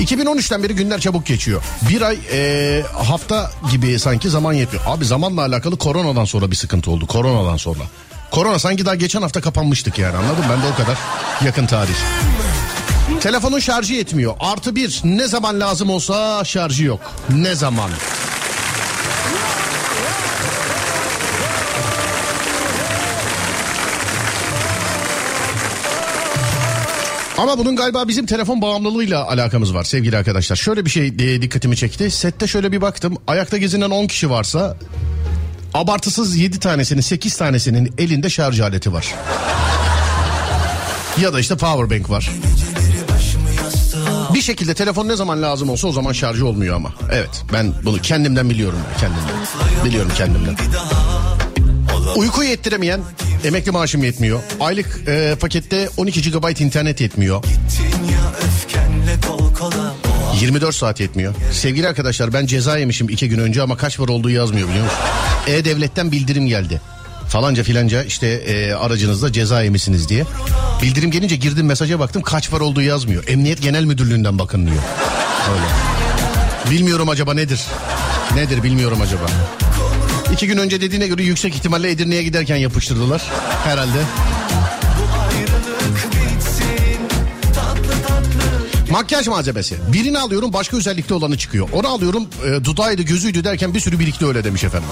2013'ten 0.00 0.62
beri 0.62 0.74
günler 0.74 1.00
çabuk 1.00 1.26
geçiyor. 1.26 1.62
Bir 1.90 2.02
ay 2.02 2.18
e, 2.32 2.82
hafta 3.08 3.50
gibi 3.70 3.98
sanki 3.98 4.30
zaman 4.30 4.52
yetmiyor. 4.52 4.84
Abi 4.86 5.04
zamanla 5.04 5.40
alakalı 5.40 5.78
koronadan 5.78 6.24
sonra 6.24 6.50
bir 6.50 6.56
sıkıntı 6.56 6.90
oldu. 6.90 7.06
Koronadan 7.06 7.56
sonra. 7.56 7.82
Korona 8.30 8.58
sanki 8.58 8.86
daha 8.86 8.94
geçen 8.94 9.22
hafta 9.22 9.40
kapanmıştık 9.40 9.98
yani 9.98 10.16
anladın? 10.16 10.44
Ben 10.50 10.62
de 10.62 10.66
o 10.74 10.76
kadar 10.76 10.98
yakın 11.44 11.66
tarih. 11.66 11.94
Telefonun 13.20 13.58
şarjı 13.58 13.94
yetmiyor. 13.94 14.34
Artı 14.40 14.76
bir 14.76 15.00
ne 15.04 15.28
zaman 15.28 15.60
lazım 15.60 15.90
olsa 15.90 16.44
şarjı 16.44 16.84
yok. 16.84 17.00
Ne 17.30 17.54
zaman? 17.54 17.90
Ama 27.38 27.58
bunun 27.58 27.76
galiba 27.76 28.08
bizim 28.08 28.26
telefon 28.26 28.62
bağımlılığıyla 28.62 29.28
alakamız 29.28 29.74
var 29.74 29.84
sevgili 29.84 30.16
arkadaşlar. 30.16 30.56
Şöyle 30.56 30.84
bir 30.84 30.90
şey 30.90 31.06
e, 31.06 31.42
dikkatimi 31.42 31.76
çekti. 31.76 32.10
Sette 32.10 32.46
şöyle 32.46 32.72
bir 32.72 32.80
baktım. 32.80 33.16
Ayakta 33.26 33.58
gezinen 33.58 33.90
10 33.90 34.06
kişi 34.06 34.30
varsa 34.30 34.76
abartısız 35.74 36.36
7 36.36 36.58
tanesinin 36.60 37.00
8 37.00 37.36
tanesinin 37.36 37.94
elinde 37.98 38.30
şarj 38.30 38.60
aleti 38.60 38.92
var. 38.92 39.14
Ya 41.20 41.32
da 41.32 41.40
işte 41.40 41.56
power 41.56 41.98
bank 41.98 42.10
var. 42.10 42.30
Bir 44.34 44.42
şekilde 44.42 44.74
telefon 44.74 45.08
ne 45.08 45.16
zaman 45.16 45.42
lazım 45.42 45.70
olsa 45.70 45.88
o 45.88 45.92
zaman 45.92 46.12
şarjı 46.12 46.46
olmuyor 46.46 46.76
ama. 46.76 46.92
Evet 47.12 47.44
ben 47.52 47.72
bunu 47.84 47.98
kendimden 48.00 48.50
biliyorum 48.50 48.78
kendimden. 49.00 49.34
Biliyorum 49.84 50.12
kendimden. 50.16 50.56
Uyku 52.16 52.44
yettiremeyen 52.44 53.00
emekli 53.44 53.70
maaşım 53.70 54.04
yetmiyor. 54.04 54.40
Aylık 54.60 55.00
e, 55.08 55.34
pakette 55.40 55.88
12 55.96 56.30
GB 56.30 56.60
internet 56.60 57.00
yetmiyor. 57.00 57.44
ya 58.12 58.32
öfkenle 58.46 59.16
kol 59.28 59.54
kola 59.54 59.94
24 60.40 60.74
saat 60.74 61.00
yetmiyor. 61.00 61.34
Sevgili 61.52 61.88
arkadaşlar 61.88 62.32
ben 62.32 62.46
ceza 62.46 62.78
yemişim 62.78 63.08
iki 63.08 63.28
gün 63.28 63.38
önce 63.38 63.62
ama 63.62 63.76
kaç 63.76 63.98
para 63.98 64.12
olduğu 64.12 64.30
yazmıyor 64.30 64.68
biliyor 64.68 64.84
musun? 64.84 64.98
E-Devlet'ten 65.46 66.12
bildirim 66.12 66.46
geldi. 66.46 66.80
Falanca 67.28 67.62
filanca 67.62 68.02
işte 68.02 68.26
e, 68.26 68.72
aracınızda 68.72 69.32
ceza 69.32 69.62
yemişsiniz 69.62 70.08
diye. 70.08 70.24
Bildirim 70.82 71.10
gelince 71.10 71.36
girdim 71.36 71.66
mesaja 71.66 71.98
baktım 71.98 72.22
kaç 72.22 72.50
para 72.50 72.64
olduğu 72.64 72.82
yazmıyor. 72.82 73.24
Emniyet 73.28 73.62
Genel 73.62 73.84
Müdürlüğü'nden 73.84 74.38
bakın 74.38 74.66
diyor. 74.66 74.82
Öyle. 75.52 75.64
Bilmiyorum 76.70 77.08
acaba 77.08 77.34
nedir? 77.34 77.60
Nedir 78.34 78.62
bilmiyorum 78.62 79.00
acaba. 79.00 79.26
İki 80.34 80.46
gün 80.46 80.56
önce 80.56 80.80
dediğine 80.80 81.06
göre 81.06 81.22
yüksek 81.22 81.54
ihtimalle 81.54 81.90
Edirne'ye 81.90 82.22
giderken 82.22 82.56
yapıştırdılar. 82.56 83.22
Herhalde. 83.64 83.98
Makyaj 88.90 89.28
malzemesi. 89.28 89.76
Birini 89.92 90.18
alıyorum 90.18 90.52
başka 90.52 90.76
özellikte 90.76 91.14
olanı 91.14 91.38
çıkıyor. 91.38 91.68
Onu 91.72 91.88
alıyorum 91.88 92.26
e, 92.46 92.64
dudağıydı 92.64 93.02
gözüydü 93.02 93.44
derken 93.44 93.74
bir 93.74 93.80
sürü 93.80 93.98
birlikte 93.98 94.26
öyle 94.26 94.44
demiş 94.44 94.64
efendim. 94.64 94.88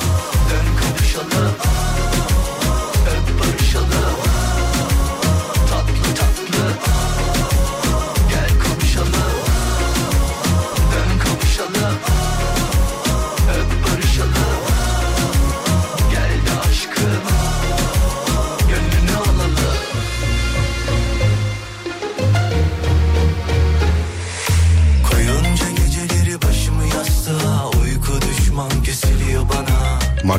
dön 1.31 1.82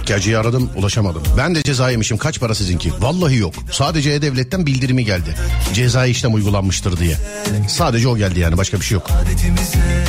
Makyajcıyı 0.03 0.39
aradım 0.39 0.69
ulaşamadım. 0.75 1.23
Ben 1.37 1.55
de 1.55 1.63
ceza 1.63 1.89
yemişim 1.89 2.17
kaç 2.17 2.39
para 2.39 2.55
sizinki? 2.55 2.91
Vallahi 2.99 3.37
yok. 3.37 3.53
Sadece 3.71 4.11
E-Devlet'ten 4.11 4.65
bildirimi 4.65 5.05
geldi. 5.05 5.35
Cezai 5.73 6.09
işlem 6.11 6.33
uygulanmıştır 6.33 6.97
diye. 6.97 7.17
Sadece 7.67 8.07
o 8.07 8.17
geldi 8.17 8.39
yani 8.39 8.57
başka 8.57 8.79
bir 8.79 8.85
şey 8.85 8.95
yok. 8.95 9.09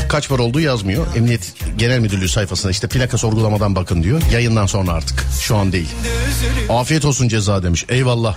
Kaç 0.09 0.29
para 0.29 0.43
olduğu 0.43 0.61
yazmıyor. 0.61 1.07
Emniyet 1.17 1.55
Genel 1.79 1.99
Müdürlüğü 1.99 2.29
sayfasında 2.29 2.73
işte 2.73 2.89
plaka 2.89 3.19
sorgulamadan 3.19 3.77
bakın 3.77 4.03
diyor. 4.03 4.21
Yayından 4.33 4.67
sonra 4.67 4.93
artık. 4.93 5.25
Şu 5.41 5.57
an 5.57 5.73
değil. 5.73 5.89
Afiyet 6.69 7.05
olsun 7.05 7.29
ceza 7.29 7.63
demiş. 7.63 7.85
Eyvallah. 7.89 8.37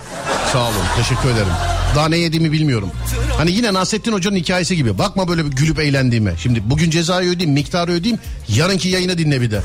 Sağ 0.52 0.62
olun. 0.62 0.74
Teşekkür 0.96 1.28
ederim. 1.28 1.52
Daha 1.96 2.08
ne 2.08 2.18
yediğimi 2.18 2.52
bilmiyorum. 2.52 2.90
Hani 3.36 3.50
yine 3.50 3.74
Nasrettin 3.74 4.12
Hoca'nın 4.12 4.36
hikayesi 4.36 4.76
gibi. 4.76 4.98
Bakma 4.98 5.28
böyle 5.28 5.46
bir 5.46 5.50
gülüp 5.50 5.78
eğlendiğime. 5.78 6.34
Şimdi 6.42 6.70
bugün 6.70 6.90
cezayı 6.90 7.30
ödeyeyim, 7.30 7.54
miktarı 7.54 7.92
ödeyeyim. 7.92 8.20
Yarınki 8.48 8.88
yayını 8.88 9.18
dinle 9.18 9.40
bir 9.40 9.50
de. 9.50 9.60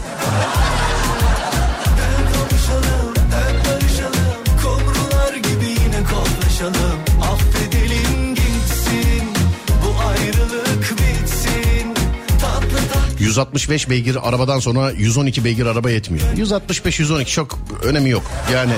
165 13.34 13.90
beygir 13.90 14.28
arabadan 14.30 14.60
sonra 14.60 14.92
112 14.92 15.46
beygir 15.46 15.66
araba 15.66 15.90
yetmiyor. 15.90 16.38
165 16.38 17.00
112 17.00 17.32
çok 17.32 17.60
önemi 17.84 18.10
yok. 18.10 18.24
Yani 18.54 18.74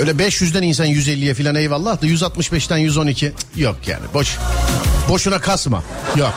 öyle 0.00 0.10
500'den 0.10 0.62
insan 0.62 0.86
150'ye 0.86 1.34
falan 1.34 1.54
eyvallah 1.54 2.02
da 2.02 2.06
165'ten 2.06 2.76
112 2.76 3.26
cık, 3.26 3.34
yok 3.56 3.76
yani 3.86 4.02
boş. 4.14 4.36
Boşuna 5.08 5.38
kasma. 5.38 5.82
Yok. 6.16 6.32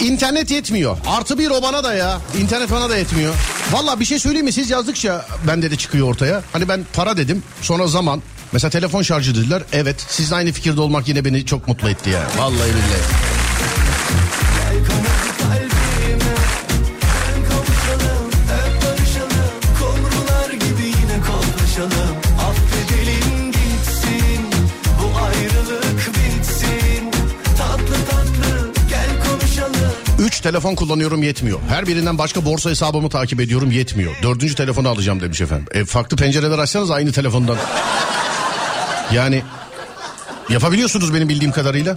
İnternet 0.00 0.50
yetmiyor. 0.50 0.96
Artı 1.06 1.38
bir 1.38 1.50
o 1.50 1.62
bana 1.62 1.84
da 1.84 1.94
ya. 1.94 2.20
İnternet 2.40 2.70
bana 2.70 2.90
da 2.90 2.96
yetmiyor. 2.96 3.34
Valla 3.72 4.00
bir 4.00 4.04
şey 4.04 4.18
söyleyeyim 4.18 4.46
mi? 4.46 4.52
Siz 4.52 4.70
yazdıkça 4.70 5.26
bende 5.46 5.70
de 5.70 5.76
çıkıyor 5.76 6.08
ortaya. 6.08 6.42
Hani 6.52 6.68
ben 6.68 6.80
para 6.92 7.16
dedim 7.16 7.42
sonra 7.62 7.86
zaman. 7.86 8.22
Mesela 8.52 8.70
telefon 8.70 9.02
şarjı 9.02 9.34
dediler. 9.34 9.62
Evet 9.72 10.06
sizle 10.08 10.36
aynı 10.36 10.52
fikirde 10.52 10.80
olmak 10.80 11.08
yine 11.08 11.24
beni 11.24 11.46
çok 11.46 11.68
mutlu 11.68 11.88
etti 11.88 12.10
ya. 12.10 12.22
Vallahi 12.38 12.68
billahi. 12.68 13.25
Telefon 30.56 30.74
kullanıyorum 30.74 31.22
yetmiyor. 31.22 31.58
Her 31.68 31.86
birinden 31.86 32.18
başka 32.18 32.44
borsa 32.44 32.70
hesabımı 32.70 33.08
takip 33.08 33.40
ediyorum 33.40 33.70
yetmiyor. 33.70 34.16
Dördüncü 34.22 34.54
telefonu 34.54 34.88
alacağım 34.88 35.20
demiş 35.20 35.40
efendim. 35.40 35.66
E, 35.74 35.84
farklı 35.84 36.16
pencereler 36.16 36.58
açsanız 36.58 36.90
aynı 36.90 37.12
telefondan. 37.12 37.56
Yani 39.12 39.42
yapabiliyorsunuz 40.48 41.14
benim 41.14 41.28
bildiğim 41.28 41.52
kadarıyla. 41.52 41.94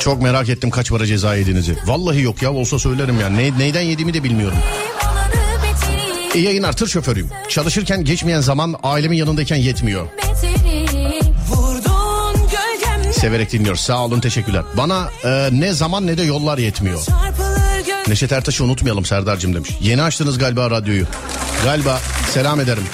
Çok 0.00 0.22
merak 0.22 0.48
ettim 0.48 0.70
kaç 0.70 0.90
para 0.90 1.06
ceza 1.06 1.34
yediğinizi. 1.34 1.76
Vallahi 1.86 2.22
yok 2.22 2.42
ya 2.42 2.52
olsa 2.52 2.78
söylerim 2.78 3.20
ya. 3.20 3.28
Ne, 3.28 3.58
neyden 3.58 3.82
yediğimi 3.82 4.14
de 4.14 4.24
bilmiyorum. 4.24 4.58
İyi 6.34 6.44
yayınlar 6.44 6.72
tır 6.72 6.86
şoförüyüm. 6.86 7.28
Çalışırken 7.48 8.04
geçmeyen 8.04 8.40
zaman 8.40 8.74
ailemin 8.82 9.16
yanındayken 9.16 9.56
yetmiyor. 9.56 10.06
Severek 13.20 13.52
dinliyoruz. 13.52 13.80
Sağ 13.80 14.04
olun 14.04 14.20
teşekkürler. 14.20 14.62
Bana 14.76 15.10
e, 15.24 15.48
ne 15.52 15.72
zaman 15.72 16.06
ne 16.06 16.18
de 16.18 16.22
yollar 16.22 16.58
yetmiyor. 16.58 17.00
Neşet 18.08 18.32
Ertaş'ı 18.32 18.64
unutmayalım 18.64 19.04
Serdar'cığım 19.04 19.54
demiş. 19.54 19.70
Yeni 19.80 20.02
açtınız 20.02 20.38
galiba 20.38 20.70
radyoyu. 20.70 21.06
Galiba 21.64 22.00
selam 22.34 22.60
ederim. 22.60 22.84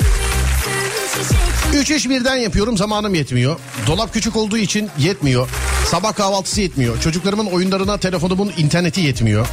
Üç 1.74 1.90
iş 1.90 2.08
birden 2.08 2.36
yapıyorum 2.36 2.76
zamanım 2.76 3.14
yetmiyor. 3.14 3.56
Dolap 3.86 4.12
küçük 4.12 4.36
olduğu 4.36 4.56
için 4.58 4.90
yetmiyor. 4.98 5.48
Sabah 5.90 6.14
kahvaltısı 6.14 6.60
yetmiyor. 6.60 7.00
Çocuklarımın 7.00 7.46
oyunlarına 7.46 7.98
telefonumun 7.98 8.52
interneti 8.58 9.00
yetmiyor. 9.00 9.46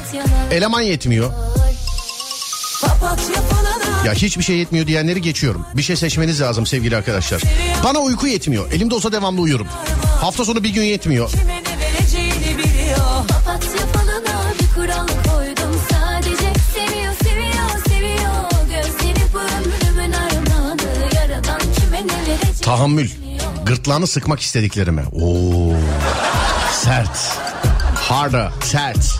Eleman 0.51 0.81
yetmiyor. 0.81 1.31
Ya 4.05 4.13
hiçbir 4.13 4.43
şey 4.43 4.57
yetmiyor 4.57 4.87
diyenleri 4.87 5.21
geçiyorum. 5.21 5.65
Bir 5.73 5.81
şey 5.81 5.95
seçmeniz 5.95 6.41
lazım 6.41 6.65
sevgili 6.65 6.97
arkadaşlar. 6.97 7.41
Bana 7.83 7.99
uyku 7.99 8.27
yetmiyor. 8.27 8.71
Elimde 8.71 8.95
olsa 8.95 9.11
devamlı 9.11 9.41
uyurum. 9.41 9.67
Hafta 10.21 10.45
sonu 10.45 10.63
bir 10.63 10.69
gün 10.69 10.83
yetmiyor. 10.83 11.31
Tahammül. 22.61 23.09
Gırtlağını 23.65 24.07
sıkmak 24.07 24.39
istediklerime. 24.39 25.03
Oo. 25.11 25.73
Sert. 26.73 27.39
Harder. 27.95 28.49
Sert. 28.63 29.19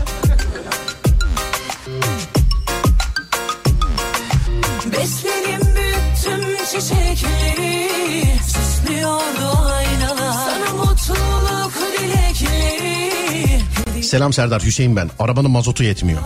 Selam 14.10 14.34
Serdar 14.34 14.63
Hüseyin 14.63 14.95
ben. 14.95 15.10
Arabanın 15.19 15.52
mazotu 15.52 15.84
yetmiyor. 15.84 16.19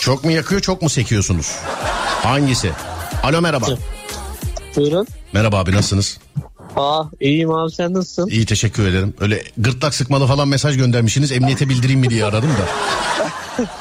Çok 0.00 0.24
mu 0.24 0.30
yakıyor 0.30 0.60
çok 0.60 0.82
mu 0.82 0.88
sekiyorsunuz? 0.88 1.56
Hangisi? 2.22 2.70
Alo 3.22 3.40
merhaba. 3.40 3.66
Buyurun. 4.76 5.06
Merhaba 5.32 5.58
abi 5.58 5.72
nasılsınız? 5.72 6.18
Aa 6.76 7.02
iyiyim 7.20 7.50
abi 7.50 7.72
sen 7.72 7.94
nasılsın? 7.94 8.26
İyi 8.28 8.46
teşekkür 8.46 8.86
ederim. 8.86 9.14
Öyle 9.20 9.42
gırtlak 9.58 9.94
sıkmalı 9.94 10.26
falan 10.26 10.48
mesaj 10.48 10.76
göndermişsiniz. 10.76 11.32
Emniyete 11.32 11.68
bildireyim 11.68 12.00
mi 12.00 12.10
diye 12.10 12.24
aradım 12.24 12.50
da. 12.50 12.64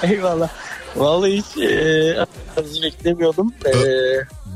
Eyvallah. 0.07 0.49
Vallahi 0.95 1.37
hiç 1.37 1.63
e, 1.63 2.83
beklemiyordum. 2.83 3.53
E, 3.65 3.71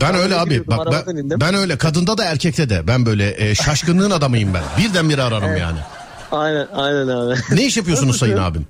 Ben 0.02 0.16
öyle 0.16 0.36
abi. 0.36 0.68
Bak 0.68 0.88
ben, 1.08 1.40
ben 1.40 1.56
öyle 1.56 1.78
kadında 1.78 2.18
da 2.18 2.26
erkekte 2.26 2.70
de. 2.70 2.88
Ben 2.88 3.06
böyle 3.06 3.50
e, 3.50 3.56
şaşkınlığın 3.56 4.12
adamıyım 4.12 4.54
ben. 4.54 4.64
Birdenbire 4.78 5.24
ararım 5.24 5.58
yani. 5.58 5.80
Aynen 6.32 6.68
aynen 6.74 7.08
abi. 7.08 7.36
Ne 7.52 7.66
iş 7.66 7.78
yapıyorsunuz 7.78 8.18
sayın 8.18 8.38
abim? 8.38 8.68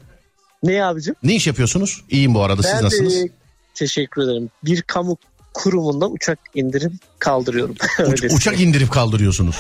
ne 0.64 0.86
abicim? 0.86 1.16
Ne 1.24 1.36
iş 1.36 1.48
yapıyorsunuz? 1.48 2.02
İyiyim 2.10 2.34
bu 2.34 2.44
arada. 2.44 2.64
Siz 2.64 2.72
ben 2.74 2.84
nasılsınız? 2.84 3.16
de 3.16 3.30
teşekkür 3.76 4.22
ederim. 4.22 4.50
Bir 4.64 4.82
kamu 4.82 5.18
kurumundan 5.54 6.12
uçak 6.12 6.40
indirim 6.56 7.00
kaldırıyorum. 7.20 7.76
Uç- 8.08 8.24
uçak 8.24 8.60
indirip 8.60 8.92
kaldırıyorsunuz. 8.92 9.56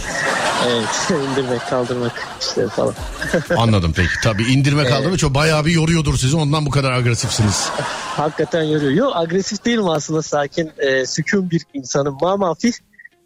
Evet 0.67 0.87
indirmek 1.29 1.61
kaldırmak 1.69 2.11
işte 2.41 2.67
falan. 2.67 2.93
Anladım 3.57 3.93
peki. 3.95 4.09
Tabii 4.23 4.43
indirme 4.43 4.83
kaldırma 4.83 5.17
çok 5.17 5.35
bayağı 5.35 5.65
bir 5.65 5.71
yoruyordur 5.71 6.17
sizi. 6.17 6.35
Ondan 6.35 6.65
bu 6.65 6.69
kadar 6.69 6.91
agresifsiniz. 6.91 7.69
Hakikaten 8.15 8.63
yoruyor. 8.63 8.91
Yok 8.91 9.13
agresif 9.15 9.65
değilim 9.65 9.89
aslında 9.89 10.21
sakin 10.21 10.71
e, 10.77 11.05
sükun 11.05 11.51
bir 11.51 11.61
insanım. 11.73 12.17
Ama 12.21 12.47
hafif 12.47 12.75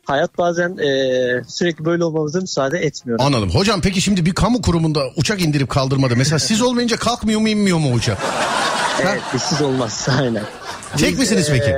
hayat 0.05 0.37
bazen 0.37 0.77
e, 0.77 1.43
sürekli 1.47 1.85
böyle 1.85 2.03
olmamıza 2.03 2.39
müsaade 2.41 2.79
etmiyor. 2.79 3.19
Anladım. 3.21 3.49
Hocam 3.49 3.81
peki 3.81 4.01
şimdi 4.01 4.25
bir 4.25 4.33
kamu 4.33 4.61
kurumunda 4.61 5.03
uçak 5.15 5.41
indirip 5.41 5.69
kaldırmada 5.69 6.15
mesela 6.15 6.39
siz 6.39 6.61
olmayınca 6.61 6.97
kalkmıyor 6.97 7.39
mu 7.39 7.49
inmiyor 7.49 7.77
mu 7.77 7.93
uçak? 7.93 8.17
Evet 9.01 9.21
bizsiz 9.33 9.61
olmaz 9.61 10.07
aynen. 10.19 10.43
Tek 10.97 11.11
Biz, 11.11 11.19
misiniz 11.19 11.49
e, 11.49 11.51
peki? 11.51 11.75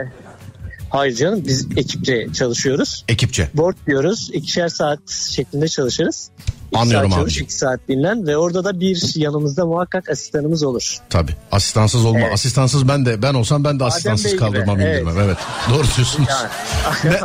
Hayır 0.90 1.16
canım 1.16 1.44
biz 1.48 1.68
ekipçe 1.78 2.28
çalışıyoruz. 2.34 3.06
Ekipçe. 3.08 3.50
Board 3.54 3.76
diyoruz. 3.88 4.30
ikişer 4.34 4.70
saat 4.70 5.10
şeklinde 5.10 5.68
çalışırız. 5.68 6.30
İki 6.72 6.80
Anlıyorum 6.80 7.10
saat 7.12 7.20
çalış, 7.20 7.34
abicim. 7.34 7.44
iki 7.44 7.54
saat 7.54 7.80
dinlen 7.90 8.28
ve 8.28 8.38
orada 8.38 8.64
da 8.64 8.80
bir 8.80 9.12
yanımızda 9.16 9.66
muhakkak 9.66 10.10
asistanımız 10.10 10.64
olur. 10.64 10.98
Tabii. 11.10 11.32
Asistansız 11.52 12.06
olma. 12.06 12.26
Asistansız 12.34 12.88
ben 12.88 13.06
de 13.06 13.22
ben 13.22 13.34
olsam 13.34 13.64
ben 13.64 13.80
de 13.80 13.84
asistansız 13.84 14.26
Bey 14.26 14.32
gibi, 14.32 14.40
kaldırmam 14.40 14.80
evet. 14.80 15.02
indirmem. 15.02 15.24
Evet. 15.26 15.38
Doğru 15.70 15.84
diyorsunuz. 15.98 16.30
Yani. 16.30 16.50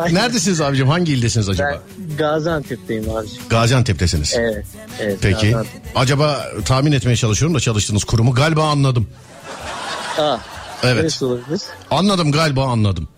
Ne- 0.08 0.14
neredesiniz 0.20 0.60
abicim? 0.60 0.88
Hangi 0.88 1.12
ildesiniz 1.12 1.48
acaba? 1.48 1.70
Ben 1.98 2.16
Gaziantep'teyim 2.16 3.10
abi. 3.10 3.26
Gaziantep'tesiniz. 3.50 4.34
Evet. 4.36 4.66
evet 5.00 5.18
Peki. 5.22 5.46
Gaziantep. 5.50 5.82
Acaba 5.94 6.44
tahmin 6.64 6.92
etmeye 6.92 7.16
çalışıyorum 7.16 7.54
da 7.54 7.60
çalıştığınız 7.60 8.04
kurumu 8.04 8.32
galiba 8.34 8.64
anladım. 8.64 9.06
Aa, 10.18 10.36
Evet. 10.82 10.96
neresi 10.96 11.24
olabilir? 11.24 11.60
Anladım 11.90 12.32
galiba 12.32 12.64
anladım. 12.66 13.08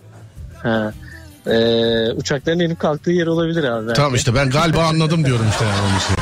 Ha. 0.63 0.93
Ee, 1.47 2.11
uçakların 2.11 2.59
inip 2.59 2.79
kalktığı 2.79 3.11
yer 3.11 3.27
olabilir 3.27 3.63
abi. 3.63 3.93
Tamam 3.93 4.15
işte 4.15 4.35
ben 4.35 4.49
galiba 4.49 4.83
anladım 4.83 5.25
diyorum 5.25 5.45
işte. 5.51 5.65
yani 5.65 5.81
onun 5.81 5.97
için. 5.97 6.15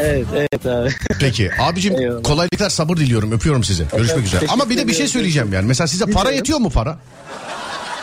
Evet 0.00 0.26
evet 0.32 0.66
abi. 0.66 0.90
Peki 1.20 1.50
abicim 1.60 2.00
Eyvallah. 2.00 2.22
kolaylıklar 2.22 2.70
sabır 2.70 2.96
diliyorum 2.96 3.32
öpüyorum 3.32 3.64
sizi. 3.64 3.84
Görüşmek 3.96 4.26
üzere. 4.26 4.46
Ama 4.48 4.70
bir 4.70 4.76
de 4.76 4.86
bir 4.88 4.92
şey 4.92 5.08
söyleyeceğim 5.08 5.52
yani. 5.52 5.66
Mesela 5.66 5.86
size 5.86 6.06
para 6.06 6.30
yetiyor 6.30 6.58
mu 6.58 6.70
para? 6.70 6.98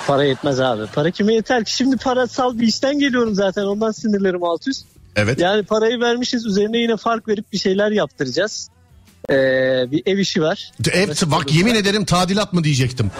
Para 0.07 0.23
yetmez 0.23 0.59
abi. 0.59 0.85
Para 0.95 1.11
kime 1.11 1.33
yeter 1.33 1.65
ki? 1.65 1.75
Şimdi 1.75 1.97
parasal 1.97 2.59
bir 2.59 2.67
işten 2.67 2.99
geliyorum 2.99 3.35
zaten. 3.35 3.63
Ondan 3.63 3.91
sinirlerim 3.91 4.43
alt 4.43 4.67
üst. 4.67 4.85
Evet. 5.15 5.39
Yani 5.39 5.63
parayı 5.63 5.99
vermişiz 5.99 6.45
üzerine 6.45 6.77
yine 6.77 6.97
fark 6.97 7.27
verip 7.27 7.53
bir 7.53 7.57
şeyler 7.57 7.91
yaptıracağız. 7.91 8.69
Ee, 9.29 9.91
bir 9.91 10.03
ev 10.05 10.17
işi 10.17 10.41
var. 10.41 10.71
Evet, 10.91 11.23
bak 11.25 11.53
yemin 11.53 11.75
ederim 11.75 12.05
tadilat 12.05 12.53
mı 12.53 12.63
diyecektim. 12.63 13.11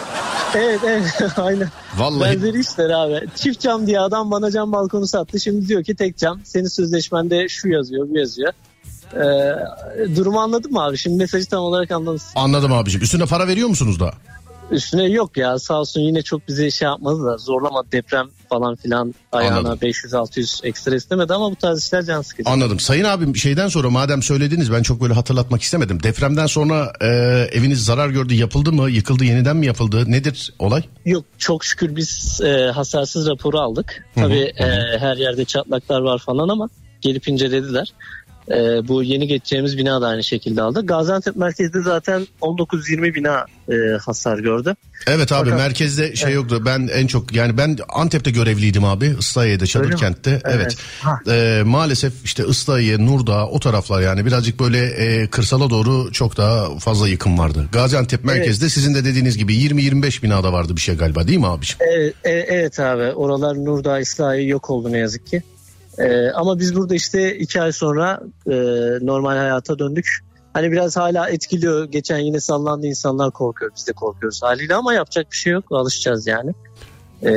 Evet 0.56 0.80
evet 0.86 1.14
aynen. 1.38 1.70
Vallahi. 1.98 2.32
Benzeri 2.36 2.60
işler 2.60 2.90
abi. 2.90 3.28
Çift 3.36 3.62
cam 3.62 3.88
diye 3.88 4.00
adam 4.00 4.32
bana 4.32 4.52
cam 4.52 4.72
balkonu 4.72 5.08
sattı. 5.08 5.40
Şimdi 5.40 5.68
diyor 5.68 5.84
ki 5.84 5.96
tek 5.96 6.18
cam. 6.18 6.42
Senin 6.44 6.68
sözleşmende 6.68 7.48
şu 7.50 7.70
yazıyor 7.70 8.10
bu 8.10 8.18
yazıyor. 8.18 8.54
Ee, 9.14 10.16
durumu 10.16 10.40
anladın 10.40 10.72
mı 10.72 10.84
abi? 10.84 10.98
Şimdi 10.98 11.18
mesajı 11.18 11.46
tam 11.46 11.60
olarak 11.64 11.92
anlamışsın. 11.92 12.32
Anladım 12.36 12.74
abicim. 12.74 13.02
Üstüne 13.02 13.26
para 13.26 13.48
veriyor 13.48 13.68
musunuz 13.68 14.00
da? 14.00 14.14
Üstüne 14.72 15.04
yok 15.04 15.38
ya 15.38 15.60
sağ 15.60 15.80
olsun 15.80 16.02
yine 16.02 16.22
çok 16.22 16.48
bize 16.48 16.72
şey 16.72 16.86
yapmadı 16.86 17.26
da 17.26 17.38
zorlamadı 17.38 17.92
deprem 17.92 18.28
falan 18.50 18.76
filan 18.76 19.16
ayağına 19.32 19.58
Anladım. 19.58 19.90
500-600 19.90 20.68
ekstra 20.68 20.96
istemedi 20.96 21.34
ama 21.34 21.52
bu 21.52 21.56
tarz 21.56 21.84
işler 21.84 22.04
can 22.06 22.22
sıkıcı. 22.22 22.50
Anladım. 22.50 22.80
Sayın 22.80 23.04
abim 23.04 23.36
şeyden 23.36 23.68
sonra 23.68 23.90
madem 23.90 24.24
söylediniz 24.24 24.72
ben 24.72 24.84
çok 24.84 25.02
böyle 25.02 25.14
hatırlatmak 25.14 25.62
istemedim. 25.62 26.04
Depremden 26.04 26.46
sonra 26.48 26.94
e, 27.02 27.08
eviniz 27.52 27.86
zarar 27.86 28.10
gördü 28.10 28.34
yapıldı 28.34 28.72
mı 28.72 28.90
yıkıldı 28.90 29.26
yeniden 29.26 29.58
mi 29.58 29.66
yapıldı 29.66 30.12
nedir 30.12 30.54
olay? 30.60 30.84
Yok 31.06 31.26
çok 31.38 31.66
şükür 31.66 31.96
biz 31.96 32.42
e, 32.42 32.72
hasarsız 32.72 33.28
raporu 33.28 33.60
aldık. 33.60 34.06
Tabii 34.16 34.54
e, 34.58 34.66
her 35.00 35.18
yerde 35.18 35.46
çatlaklar 35.46 36.02
var 36.02 36.20
falan 36.20 36.50
ama 36.50 36.70
gelip 37.02 37.28
incelediler. 37.28 37.94
E, 38.52 38.88
bu 38.88 39.04
yeni 39.04 39.28
geçeceğimiz 39.28 39.78
bina 39.78 40.02
da 40.02 40.08
aynı 40.08 40.24
şekilde 40.24 40.62
aldı. 40.62 40.86
Gaziantep 40.86 41.36
merkezde 41.36 41.82
zaten 41.82 42.28
19-20 42.42 43.16
bina 43.16 43.46
e, 43.70 43.98
hasar 43.98 44.40
gördü. 44.40 44.76
Evet 45.08 45.32
abi 45.32 45.50
Fakat- 45.50 45.60
merkezde 45.60 46.16
şey 46.16 46.34
yoktu. 46.34 46.64
Ben 46.66 46.90
en 46.94 47.08
çok 47.08 47.36
yani 47.36 47.58
ben 47.58 47.78
Antep'te 47.90 48.32
görevliydim 48.32 48.84
abi. 48.84 49.16
Islahiye'de 49.20 49.66
Çadırkent'te. 49.66 50.42
Evet. 50.46 50.56
Evet. 50.56 50.78
Ha. 51.02 51.20
Ee, 51.28 51.62
maalesef 51.66 52.14
işte 52.26 52.44
Islahiye, 52.48 53.06
Nurdağ 53.06 53.48
o 53.48 53.60
taraflar 53.60 54.02
yani 54.02 54.26
birazcık 54.26 54.60
böyle 54.60 54.86
e, 54.86 55.28
kırsala 55.28 55.70
doğru 55.70 56.12
çok 56.12 56.38
daha 56.38 56.80
fazla 56.80 57.08
yıkım 57.08 57.40
vardı. 57.40 57.66
Gaziantep 57.72 58.24
merkezde 58.24 58.70
sizin 58.70 58.96
de 58.96 59.06
dediğiniz 59.06 59.38
gibi 59.38 59.56
20-25 59.56 60.24
binada 60.24 60.54
vardı 60.54 60.76
bir 60.76 60.82
şey 60.82 60.96
galiba 60.96 61.28
değil 61.28 61.40
mi 61.40 61.48
abiciğim? 61.48 61.92
Evet, 61.94 62.14
e, 62.24 62.32
evet 62.32 62.80
abi 62.80 63.04
oralar 63.04 63.56
Nurdağ 63.56 64.00
İslahi 64.00 64.48
yok 64.48 64.70
oldu 64.70 64.92
ne 64.92 64.98
yazık 64.98 65.28
ki. 65.28 65.44
E, 66.00 66.32
ama 66.32 66.60
biz 66.60 66.76
burada 66.76 66.96
işte 66.96 67.38
iki 67.38 67.62
ay 67.62 67.72
sonra 67.72 68.22
e, 68.48 68.56
normal 69.02 69.38
hayata 69.38 69.80
döndük. 69.80 70.20
Hani 70.54 70.72
biraz 70.72 70.98
hala 70.98 71.30
etkiliyor. 71.30 71.84
Geçen 71.86 72.18
yine 72.18 72.40
sallandı 72.40 72.88
insanlar 72.88 73.32
korkuyor. 73.32 73.72
Biz 73.78 73.88
de 73.88 73.94
korkuyoruz 73.94 74.44
haliyle 74.44 74.76
ama 74.76 74.94
yapacak 74.94 75.32
bir 75.32 75.38
şey 75.38 75.54
yok. 75.54 75.66
Alışacağız 75.72 76.28
yani. 76.28 76.54
E, 77.22 77.30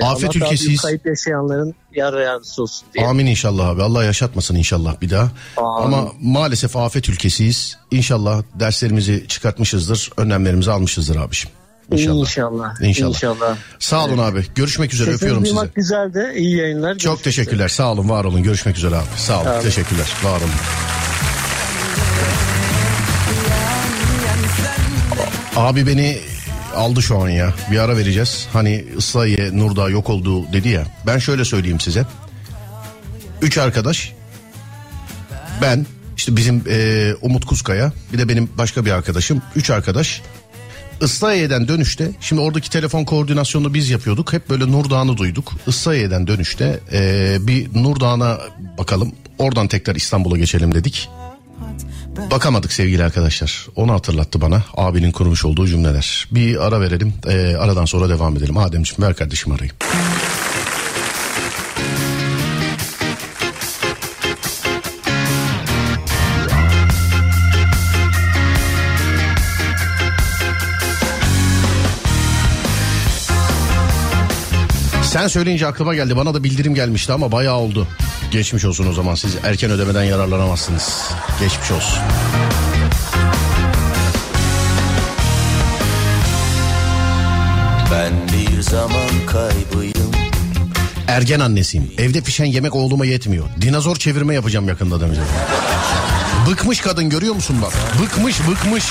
Afet 0.00 0.36
Allah 0.36 0.44
ülkesiyiz. 0.44 0.82
Kayıp 0.82 1.06
yaşayanların 1.06 1.74
yar 1.94 2.20
yardımcısı 2.20 2.62
olsun 2.62 2.88
diye. 2.94 3.06
Amin 3.06 3.26
inşallah 3.26 3.68
abi. 3.68 3.82
Allah 3.82 4.04
yaşatmasın 4.04 4.54
inşallah 4.54 5.00
bir 5.00 5.10
daha. 5.10 5.30
Amin. 5.56 5.86
Ama 5.86 6.12
maalesef 6.22 6.76
afet 6.76 7.08
ülkesiyiz. 7.08 7.78
İnşallah 7.90 8.42
derslerimizi 8.60 9.24
çıkartmışızdır. 9.28 10.10
Önlemlerimizi 10.16 10.70
almışızdır 10.70 11.16
abiciğim. 11.16 11.56
İnşallah. 11.92 12.20
İnşallah. 12.20 12.80
İnşallah. 12.80 13.10
İnşallah. 13.14 13.56
Sağ 13.78 14.04
olun 14.04 14.18
abi. 14.18 14.44
Görüşmek 14.54 14.94
üzere 14.94 15.04
Sesinizi 15.06 15.24
öpüyorum 15.24 15.44
sizi. 15.44 15.56
duymak 15.56 15.74
güzeldi. 15.74 16.32
İyi 16.36 16.56
yayınlar. 16.56 16.98
Çok 16.98 17.00
Görüşmek 17.02 17.24
teşekkürler. 17.24 17.68
Sağ 17.68 17.92
olun, 17.92 18.08
var 18.08 18.24
olun. 18.24 18.42
Görüşmek 18.42 18.76
üzere 18.76 18.96
abi. 18.96 19.04
Sağ 19.16 19.40
olun. 19.42 19.50
Olun. 19.50 19.62
Teşekkürler. 19.62 20.06
Var 20.24 20.40
olun. 20.40 20.50
Abi 25.56 25.86
beni 25.86 26.18
aldı 26.74 27.02
şu 27.02 27.18
an 27.18 27.28
ya. 27.28 27.54
Bir 27.70 27.78
ara 27.78 27.96
vereceğiz. 27.96 28.48
Hani 28.52 28.84
Islahiye, 28.98 29.50
Nurdağ 29.58 29.88
yok 29.88 30.10
oldu 30.10 30.52
dedi 30.52 30.68
ya. 30.68 30.84
Ben 31.06 31.18
şöyle 31.18 31.44
söyleyeyim 31.44 31.80
size. 31.80 32.06
Üç 33.42 33.58
arkadaş. 33.58 34.12
Ben, 35.62 35.86
işte 36.16 36.36
bizim 36.36 36.64
e, 36.70 37.10
Umut 37.22 37.44
Kuskaya, 37.44 37.92
bir 38.12 38.18
de 38.18 38.28
benim 38.28 38.48
başka 38.58 38.84
bir 38.84 38.90
arkadaşım. 38.90 39.42
Üç 39.56 39.70
arkadaş. 39.70 40.22
Islahiye'den 41.00 41.68
dönüşte 41.68 42.10
şimdi 42.20 42.42
oradaki 42.42 42.70
telefon 42.70 43.04
koordinasyonunu 43.04 43.74
biz 43.74 43.90
yapıyorduk. 43.90 44.32
Hep 44.32 44.50
böyle 44.50 44.72
Nurdağ'ını 44.72 45.16
duyduk. 45.16 45.52
Islahiye'den 45.66 46.26
dönüşte 46.26 46.80
e, 46.92 47.36
bir 47.40 47.82
Nurdağ'ına 47.82 48.38
bakalım. 48.78 49.12
Oradan 49.38 49.68
tekrar 49.68 49.94
İstanbul'a 49.94 50.38
geçelim 50.38 50.74
dedik. 50.74 51.08
Bakamadık 52.30 52.72
sevgili 52.72 53.04
arkadaşlar. 53.04 53.66
Onu 53.76 53.92
hatırlattı 53.92 54.40
bana 54.40 54.62
abinin 54.76 55.12
kurmuş 55.12 55.44
olduğu 55.44 55.66
cümleler. 55.66 56.28
Bir 56.30 56.66
ara 56.66 56.80
verelim. 56.80 57.14
e, 57.26 57.56
aradan 57.56 57.84
sonra 57.84 58.08
devam 58.08 58.36
edelim. 58.36 58.56
Ademciğim 58.56 59.02
ver 59.02 59.14
kardeşim 59.14 59.52
arayı. 59.52 59.70
Sen 75.26 75.30
söyleyince 75.32 75.66
aklıma 75.66 75.94
geldi. 75.94 76.16
Bana 76.16 76.34
da 76.34 76.44
bildirim 76.44 76.74
gelmişti 76.74 77.12
ama 77.12 77.32
bayağı 77.32 77.56
oldu. 77.56 77.88
Geçmiş 78.30 78.64
olsun 78.64 78.86
o 78.86 78.92
zaman. 78.92 79.14
Siz 79.14 79.36
erken 79.44 79.70
ödemeden 79.70 80.02
yararlanamazsınız. 80.02 81.10
Geçmiş 81.40 81.70
olsun. 81.70 81.98
Ben 87.92 88.12
bir 88.28 88.60
zaman 88.62 89.26
kaybıyım 89.26 90.12
Ergen 91.08 91.40
annesiyim. 91.40 91.90
Evde 91.98 92.20
pişen 92.20 92.44
yemek 92.44 92.74
oğluma 92.74 93.06
yetmiyor. 93.06 93.44
Dinozor 93.60 93.96
çevirme 93.96 94.34
yapacağım 94.34 94.68
yakında 94.68 95.00
demiş. 95.00 95.18
Bıkmış 96.50 96.80
kadın 96.80 97.10
görüyor 97.10 97.34
musun 97.34 97.56
bak? 97.62 97.72
Bıkmış 98.02 98.36
bıkmış. 98.48 98.84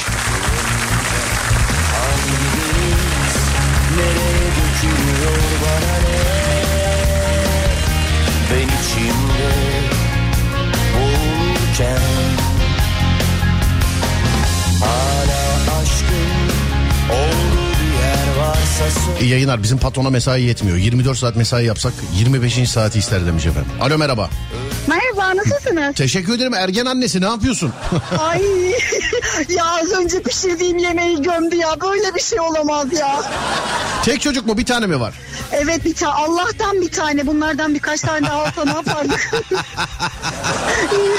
İçimde 8.96 9.52
boğulurken 10.96 12.00
Hala 14.80 15.80
aşkın 15.82 16.46
olduğu 17.12 17.66
İyi 19.22 19.30
yayınlar 19.30 19.64
bizim 19.64 19.78
patrona 19.78 20.10
mesai 20.10 20.42
yetmiyor. 20.42 20.78
24 20.78 21.18
saat 21.18 21.36
mesai 21.36 21.66
yapsak 21.66 21.94
25. 22.16 22.70
saati 22.70 23.00
ister 23.00 23.26
demiş 23.26 23.46
efendim. 23.46 23.72
Alo 23.82 23.98
merhaba. 23.98 24.30
Merhaba 24.88 25.38
nasılsınız? 25.38 25.96
Teşekkür 25.96 26.34
ederim 26.36 26.54
ergen 26.54 26.86
annesi 26.86 27.22
ne 27.22 27.26
yapıyorsun? 27.26 27.74
Ay 28.20 28.42
ya 29.50 29.66
az 29.66 29.92
önce 29.92 30.22
pişirdiğim 30.22 30.78
yemeği 30.78 31.22
gömdü 31.22 31.56
ya 31.56 31.82
böyle 31.82 32.16
bir 32.16 32.22
şey 32.22 32.40
olamaz 32.40 32.94
ya. 33.00 33.22
Tek 34.04 34.22
çocuk 34.22 34.46
mu 34.46 34.58
bir 34.58 34.66
tane 34.66 34.86
mi 34.88 35.00
var? 35.00 35.14
Evet 35.52 35.86
bir 35.86 35.96
tane 35.96 36.14
Allah'tan 36.14 36.82
bir 36.82 36.92
tane 36.92 37.28
bunlardan 37.28 37.74
birkaç 37.74 38.02
tane 38.02 38.28
daha 38.28 38.42
olsa 38.44 38.66
ne 38.66 38.72
yapardık? 38.72 39.32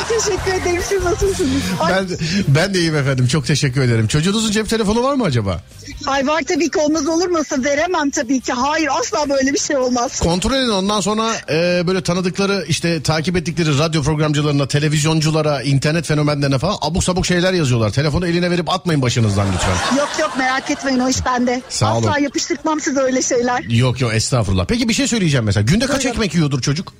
Teşekkür 0.08 0.62
ederim 0.62 0.82
siz 0.88 1.04
nasılsınız? 1.04 1.62
Ay, 1.80 1.92
Ben, 1.94 2.06
ben 2.48 2.74
de 2.74 2.78
iyiyim 2.78 2.96
efendim 2.96 3.26
çok 3.26 3.46
teşekkür 3.46 3.80
ederim. 3.80 4.06
Çocuğunuzun 4.08 4.50
cep 4.50 4.68
telefonu 4.68 5.02
var 5.02 5.14
mı 5.14 5.24
acaba? 5.24 5.60
ay 6.06 6.26
var 6.26 6.42
tabii 6.48 6.70
ki 6.70 6.78
olmaz 6.78 7.06
olur 7.06 7.26
mu? 7.28 7.38
Veremem 7.58 8.10
tabii 8.10 8.40
ki. 8.40 8.52
Hayır 8.52 8.88
asla 9.00 9.28
böyle 9.28 9.52
bir 9.54 9.58
şey 9.58 9.76
olmaz. 9.76 10.20
Kontrol 10.20 10.52
edin 10.54 10.68
ondan 10.68 11.00
sonra 11.00 11.32
e, 11.50 11.86
böyle 11.86 12.02
tanıdıkları 12.02 12.64
işte 12.68 13.02
takip 13.02 13.36
ettikleri 13.36 13.78
radyo 13.78 14.02
programcılarına, 14.02 14.68
televizyonculara, 14.68 15.62
internet 15.62 16.06
fenomenlerine 16.06 16.58
falan 16.58 16.76
abuk 16.80 17.04
sabuk 17.04 17.26
şeyler 17.26 17.52
yazıyorlar. 17.52 17.90
Telefonu 17.90 18.26
eline 18.26 18.50
verip 18.50 18.70
atmayın 18.70 19.02
başınızdan 19.02 19.46
lütfen. 19.54 19.96
Yok 19.98 20.08
yok 20.20 20.30
merak 20.38 20.70
etmeyin 20.70 20.98
o 20.98 21.08
iş 21.08 21.24
bende. 21.26 21.62
Sağ 21.68 21.86
asla 21.88 22.10
olun. 22.10 22.18
yapıştırmam 22.22 22.80
size 22.80 23.00
öyle 23.00 23.22
şeyler. 23.22 23.62
Yok 23.68 24.00
yok 24.00 24.14
estağfurullah. 24.14 24.64
Peki 24.66 24.88
bir 24.88 24.94
şey 24.94 25.06
söyleyeceğim 25.08 25.44
mesela. 25.44 25.64
Günde 25.64 25.86
kaç 25.86 25.96
Buyurun. 26.04 26.10
ekmek 26.10 26.34
yiyordur 26.34 26.60
çocuk? 26.62 26.92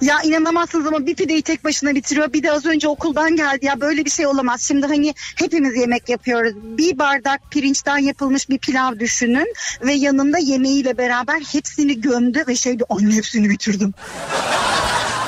Ya 0.00 0.22
inanamazsınız 0.22 0.86
ama 0.86 1.06
bir 1.06 1.14
pideyi 1.14 1.42
tek 1.42 1.64
başına 1.64 1.94
bitiriyor. 1.94 2.32
Bir 2.32 2.42
de 2.42 2.52
az 2.52 2.66
önce 2.66 2.88
okuldan 2.88 3.36
geldi. 3.36 3.66
Ya 3.66 3.80
böyle 3.80 4.04
bir 4.04 4.10
şey 4.10 4.26
olamaz. 4.26 4.62
Şimdi 4.62 4.86
hani 4.86 5.14
hepimiz 5.16 5.76
yemek 5.76 6.08
yapıyoruz. 6.08 6.52
Bir 6.56 6.98
bardak 6.98 7.40
pirinçten 7.50 7.98
yapılmış 7.98 8.48
bir 8.48 8.58
pilav 8.58 8.98
düşünün. 8.98 9.54
Ve 9.82 9.92
yanında 9.92 10.38
yemeğiyle 10.38 10.98
beraber 10.98 11.40
hepsini 11.52 12.00
gömdü 12.00 12.44
ve 12.48 12.56
şeydi 12.56 12.84
anne 12.88 13.14
hepsini 13.14 13.50
bitirdim. 13.50 13.94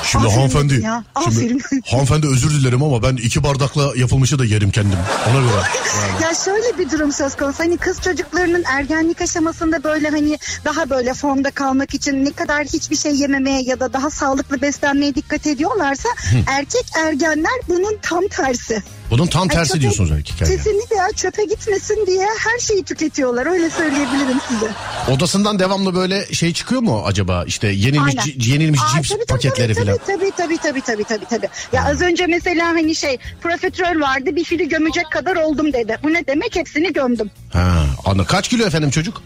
Şimdi 0.04 0.26
Aferin 0.26 0.36
hanımefendi, 0.36 0.82
ya, 0.84 1.04
şimdi 1.24 1.58
hanımefendi 1.86 2.26
özür 2.26 2.50
dilerim 2.50 2.82
ama 2.82 3.02
ben 3.02 3.16
iki 3.16 3.42
bardakla 3.42 3.92
yapılmışı 3.96 4.38
da 4.38 4.44
yerim 4.44 4.70
kendim. 4.70 4.98
Ona 5.30 5.40
göre. 5.40 5.62
Yani. 6.00 6.22
Ya 6.22 6.34
şöyle 6.34 6.78
bir 6.78 6.90
durum 6.90 7.12
söz 7.12 7.36
konusu. 7.36 7.58
Hani 7.58 7.76
kız 7.76 8.00
çocuklarının 8.00 8.64
ergenlik 8.64 9.20
aşamasında 9.20 9.84
böyle 9.84 10.08
hani 10.08 10.38
daha 10.64 10.90
böyle 10.90 11.14
formda 11.14 11.50
kalmak 11.50 11.94
için 11.94 12.24
ne 12.24 12.32
kadar 12.32 12.64
hiçbir 12.64 12.96
şey 12.96 13.14
yememeye 13.16 13.62
ya 13.62 13.80
da 13.80 13.92
daha 13.92 14.10
sağlıklı 14.10 14.62
beslenmeye 14.62 15.14
dikkat 15.14 15.46
ediyorlarsa 15.46 16.08
erkek 16.46 16.86
ergenler 17.04 17.60
bunun 17.68 17.98
tam 18.02 18.28
tersi. 18.28 18.82
Bunun 19.12 19.26
tam 19.26 19.48
tersi 19.48 19.72
çöpe- 19.72 19.80
diyorsunuz 19.80 20.10
ergen. 20.10 20.36
Kesinlikle 20.38 20.96
ya 20.96 21.08
çöpe 21.16 21.44
gitmesin 21.44 22.06
diye 22.06 22.26
her 22.38 22.58
şeyi 22.58 22.84
tüketiyorlar 22.84 23.46
öyle 23.46 23.70
söyleyebilirim 23.70 24.38
size. 24.48 24.70
Odasından 25.12 25.58
devamlı 25.58 25.94
böyle 25.94 26.32
şey 26.34 26.52
çıkıyor 26.52 26.80
mu 26.82 27.02
acaba? 27.06 27.44
İşte 27.46 27.68
yenilmiş 27.68 28.14
ci- 28.14 28.50
yenilmiş 28.50 28.80
Aa, 28.80 28.94
cips 28.96 29.08
tabii, 29.08 29.24
paketleri 29.28 29.74
tabii, 29.74 29.86
falan. 29.86 29.98
Tabii 30.06 30.30
tabii 30.36 30.58
tabii 30.58 30.80
tabii 30.80 31.04
tabii 31.04 31.24
tabii. 31.24 31.48
Ya 31.72 31.84
az 31.84 32.00
önce 32.00 32.26
mesela 32.26 32.66
hani 32.68 32.94
şey 32.94 33.18
profiterol 33.42 34.00
vardı 34.00 34.36
bir 34.36 34.44
fili 34.44 34.68
gömecek 34.68 35.10
kadar 35.10 35.36
oldum 35.36 35.72
dedi. 35.72 35.98
Bu 36.02 36.12
ne 36.12 36.26
demek? 36.26 36.56
Hepsini 36.56 36.92
gömdüm. 36.92 37.30
Ha, 37.52 37.84
anladım. 38.04 38.26
Kaç 38.28 38.48
kilo 38.48 38.66
efendim 38.66 38.90
çocuk? 38.90 39.22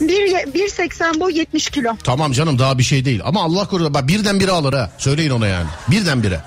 Bir 0.00 0.32
1.80 0.54 1.20
boy 1.20 1.38
70 1.38 1.70
kilo. 1.70 1.96
Tamam 2.04 2.32
canım 2.32 2.58
daha 2.58 2.78
bir 2.78 2.82
şey 2.82 3.04
değil. 3.04 3.20
Ama 3.24 3.44
Allah 3.44 3.68
korusun 3.68 3.94
bak 3.94 4.08
birden 4.08 4.40
bire 4.40 4.50
alır 4.50 4.72
ha. 4.72 4.90
Söyleyin 4.98 5.30
ona 5.30 5.46
yani. 5.46 5.66
Birden 5.90 6.22
bire. 6.22 6.40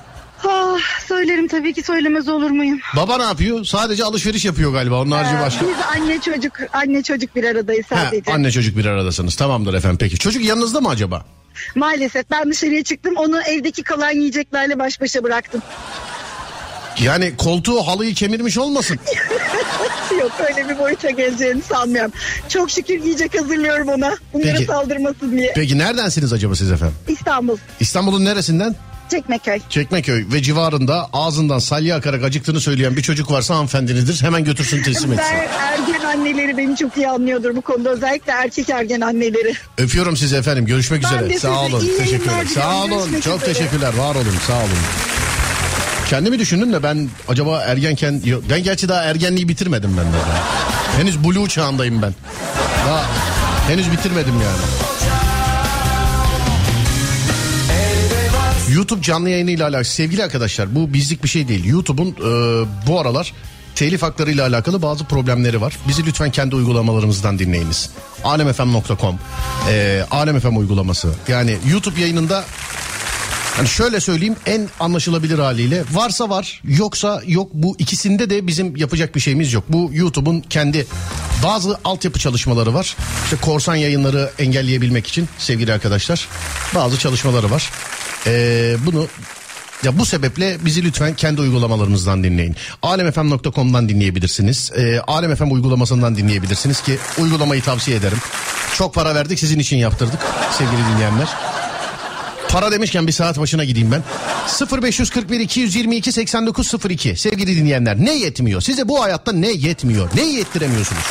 Söylerim 1.19 1.47
tabii 1.47 1.73
ki 1.73 1.83
söylemez 1.83 2.29
olur 2.29 2.49
muyum? 2.51 2.79
Baba 2.95 3.17
ne 3.17 3.23
yapıyor? 3.23 3.65
Sadece 3.65 4.03
alışveriş 4.03 4.45
yapıyor 4.45 4.73
galiba. 4.73 5.01
Onun 5.01 5.11
harici 5.11 5.35
Ee, 5.35 5.39
başka. 5.41 5.65
Biz 5.67 5.75
anne 5.95 6.21
çocuk 6.21 6.53
anne 6.73 7.03
çocuk 7.03 7.35
bir 7.35 7.43
aradayız 7.43 7.85
Ha, 7.89 8.05
sadece. 8.05 8.31
anne 8.33 8.51
çocuk 8.51 8.77
bir 8.77 8.85
aradasınız. 8.85 9.35
Tamamdır 9.35 9.73
efendim 9.73 9.97
peki. 9.99 10.17
Çocuk 10.17 10.43
yanınızda 10.45 10.81
mı 10.81 10.89
acaba? 10.89 11.25
Maalesef 11.75 12.31
ben 12.31 12.51
dışarıya 12.51 12.83
çıktım 12.83 13.13
onu 13.17 13.41
evdeki 13.41 13.83
kalan 13.83 14.11
yiyeceklerle 14.11 14.79
baş 14.79 15.01
başa 15.01 15.23
bıraktım. 15.23 15.61
Yani 17.03 17.33
koltuğu 17.37 17.87
halıyı 17.87 18.13
kemirmiş 18.13 18.57
olmasın? 18.57 18.99
Yok 20.19 20.31
öyle 20.49 20.69
bir 20.69 20.79
boyuta 20.79 21.09
geleceğini 21.09 21.61
sanmıyorum. 21.61 22.11
Çok 22.49 22.71
şükür 22.71 23.03
yiyecek 23.03 23.39
hazırlıyorum 23.41 23.87
ona. 23.89 24.15
Bunlara 24.33 24.51
Peki. 24.53 24.65
saldırmasın 24.65 25.37
diye. 25.37 25.51
Peki 25.55 25.77
neredensiniz 25.77 26.33
acaba 26.33 26.55
siz 26.55 26.71
efendim? 26.71 26.95
İstanbul, 27.07 27.57
İstanbul'un 27.79 28.25
neresinden? 28.25 28.75
Çekmeköy. 29.09 29.59
Çekmeköy 29.69 30.25
ve 30.33 30.41
civarında 30.41 31.09
ağzından 31.13 31.59
salya 31.59 31.95
akarak 31.95 32.23
acıktığını 32.23 32.59
söyleyen 32.61 32.95
bir 32.95 33.01
çocuk 33.01 33.31
varsa 33.31 33.53
hanımefendinidir. 33.55 34.21
Hemen 34.23 34.43
götürsün 34.43 34.83
teslim 34.83 35.13
etsin. 35.13 35.25
Ben 35.35 35.49
ergen 35.59 36.05
anneleri 36.07 36.57
beni 36.57 36.75
çok 36.75 36.97
iyi 36.97 37.09
anlıyordur 37.09 37.55
bu 37.55 37.61
konuda. 37.61 37.89
Özellikle 37.89 38.31
erkek 38.31 38.69
ergen 38.69 39.01
anneleri. 39.01 39.53
Öpüyorum 39.77 40.17
sizi 40.17 40.35
efendim. 40.35 40.65
Görüşmek 40.65 41.03
Ben 41.03 41.23
üzere. 41.23 41.39
Sağ 41.39 41.61
olun. 41.65 41.89
Teşekkürler. 41.97 42.45
Sağ 42.53 42.83
olun. 42.83 42.89
Görüşmek 42.99 43.23
Çok 43.23 43.41
üzere. 43.41 43.53
teşekkürler. 43.53 43.93
Var 43.97 44.15
olun. 44.15 44.35
Sağ 44.47 44.57
olun. 44.57 44.69
Kendimi 46.09 46.39
düşündüm 46.39 46.73
de 46.73 46.83
ben 46.83 47.09
acaba 47.27 47.61
ergenken 47.61 48.21
ben 48.49 48.63
gerçi 48.63 48.89
daha 48.89 49.03
ergenliği 49.03 49.47
bitirmedim 49.49 49.97
ben 49.97 50.05
de. 50.05 50.17
Henüz 50.97 51.23
blue 51.23 51.49
çağındayım 51.49 52.01
ben. 52.01 52.13
Daha 52.87 53.05
henüz 53.67 53.91
bitirmedim 53.91 54.33
yani. 54.33 54.57
YouTube 58.69 59.01
canlı 59.01 59.29
yayını 59.29 59.51
ile 59.51 59.63
alakalı 59.63 59.85
sevgili 59.85 60.23
arkadaşlar 60.23 60.75
bu 60.75 60.93
bizlik 60.93 61.23
bir 61.23 61.29
şey 61.29 61.47
değil. 61.47 61.65
YouTube'un 61.65 62.07
e, 62.07 62.65
bu 62.87 62.99
aralar 62.99 63.33
telif 63.75 64.01
hakları 64.01 64.31
ile 64.31 64.43
alakalı 64.43 64.81
bazı 64.81 65.05
problemleri 65.05 65.61
var. 65.61 65.77
Bizi 65.87 66.05
lütfen 66.05 66.31
kendi 66.31 66.55
uygulamalarımızdan 66.55 67.39
dinleyiniz. 67.39 67.89
alemfm.com 68.23 69.19
e, 69.69 70.03
alemfm 70.11 70.57
uygulaması 70.57 71.13
yani 71.27 71.57
YouTube 71.71 72.01
yayınında 72.01 72.45
Hani 73.59 73.69
şöyle 73.69 73.99
söyleyeyim 73.99 74.35
en 74.45 74.69
anlaşılabilir 74.79 75.39
haliyle 75.39 75.83
varsa 75.91 76.29
var 76.29 76.61
yoksa 76.63 77.21
yok 77.27 77.49
bu 77.53 77.75
ikisinde 77.79 78.29
de 78.29 78.47
bizim 78.47 78.75
yapacak 78.75 79.15
bir 79.15 79.19
şeyimiz 79.19 79.53
yok. 79.53 79.63
Bu 79.69 79.91
YouTube'un 79.93 80.41
kendi 80.41 80.87
bazı 81.43 81.77
altyapı 81.83 82.19
çalışmaları 82.19 82.73
var. 82.73 82.95
İşte 83.23 83.37
korsan 83.41 83.75
yayınları 83.75 84.31
engelleyebilmek 84.39 85.07
için 85.07 85.29
sevgili 85.37 85.73
arkadaşlar 85.73 86.27
bazı 86.75 86.99
çalışmaları 86.99 87.51
var. 87.51 87.69
Ee, 88.27 88.75
bunu 88.85 89.07
ya 89.83 89.99
bu 89.99 90.05
sebeple 90.05 90.57
bizi 90.65 90.83
lütfen 90.83 91.13
kendi 91.13 91.41
uygulamalarımızdan 91.41 92.23
dinleyin. 92.23 92.55
alemfm.com'dan 92.81 93.89
dinleyebilirsiniz. 93.89 94.71
Ee, 94.75 94.99
Alem 94.99 95.35
FM 95.35 95.51
uygulamasından 95.51 96.15
dinleyebilirsiniz 96.15 96.81
ki 96.81 96.97
uygulamayı 97.17 97.61
tavsiye 97.61 97.97
ederim. 97.97 98.17
Çok 98.75 98.93
para 98.93 99.15
verdik 99.15 99.39
sizin 99.39 99.59
için 99.59 99.77
yaptırdık 99.77 100.19
sevgili 100.57 100.81
dinleyenler. 100.93 101.27
Para 102.49 102.71
demişken 102.71 103.07
bir 103.07 103.11
saat 103.11 103.39
başına 103.39 103.63
gideyim 103.63 103.91
ben. 103.91 104.03
0541 104.81 105.39
222 105.39 106.11
8902 106.11 107.15
sevgili 107.15 107.57
dinleyenler 107.57 107.97
ne 107.97 108.13
yetmiyor? 108.15 108.61
Size 108.61 108.87
bu 108.87 109.03
hayatta 109.03 109.31
ne 109.31 109.51
yetmiyor? 109.51 110.09
Ne 110.15 110.21
yettiremiyorsunuz? 110.21 111.03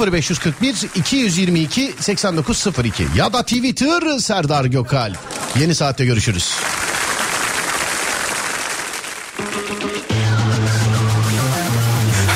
0541 0.00 0.74
222 0.94 1.94
8902 2.00 3.06
ya 3.16 3.32
da 3.32 3.42
Twitter 3.42 4.18
Serdar 4.18 4.64
Gökal. 4.64 5.14
Yeni 5.60 5.74
saatte 5.74 6.04
görüşürüz. 6.04 6.50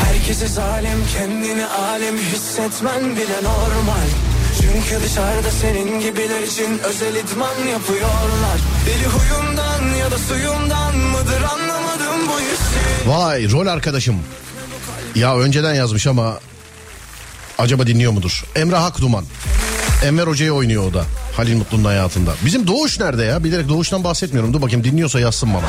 Herkese 0.05 0.49
zalim 0.49 1.05
kendini 1.19 1.67
alem 1.67 2.17
hissetmen 2.17 3.17
bile 3.17 3.37
normal 3.43 4.36
Çünkü 4.61 5.05
dışarıda 5.05 5.51
senin 5.51 6.01
gibiler 6.01 6.43
için 6.43 6.79
özel 6.79 7.15
idman 7.15 7.59
yapıyorlar 7.73 8.59
Deli 8.87 9.07
huyundan 9.07 9.97
ya 9.99 10.11
da 10.11 10.19
suyundan 10.19 10.97
mıdır 10.97 11.43
anlamadım 11.43 12.29
bu 12.29 12.41
hissi 12.41 13.09
Vay 13.11 13.51
rol 13.53 13.67
arkadaşım. 13.67 14.17
Ya 15.15 15.37
önceden 15.37 15.75
yazmış 15.75 16.07
ama 16.07 16.39
acaba 17.59 17.87
dinliyor 17.87 18.13
mudur? 18.13 18.45
Emrah 18.57 18.85
Akduman. 18.85 19.25
Enver 20.05 20.27
Hoca'yı 20.27 20.53
oynuyor 20.53 20.91
o 20.91 20.95
da. 20.95 21.05
Halil 21.37 21.57
Mutlu'nun 21.57 21.85
hayatında. 21.85 22.35
Bizim 22.45 22.67
Doğuş 22.67 23.01
nerede 23.01 23.25
ya? 23.25 23.45
Bilerek 23.45 23.69
Doğuş'tan 23.69 24.05
bahsetmiyorum. 24.05 24.53
Dur 24.53 24.63
bakayım 24.63 24.85
dinliyorsa 24.85 25.21
yazsın 25.21 25.55
bana. 25.55 25.67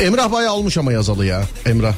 Emrah 0.00 0.32
bayağı 0.32 0.52
almış 0.52 0.78
ama 0.78 0.92
yazalı 0.92 1.26
ya. 1.26 1.42
Emrah. 1.66 1.94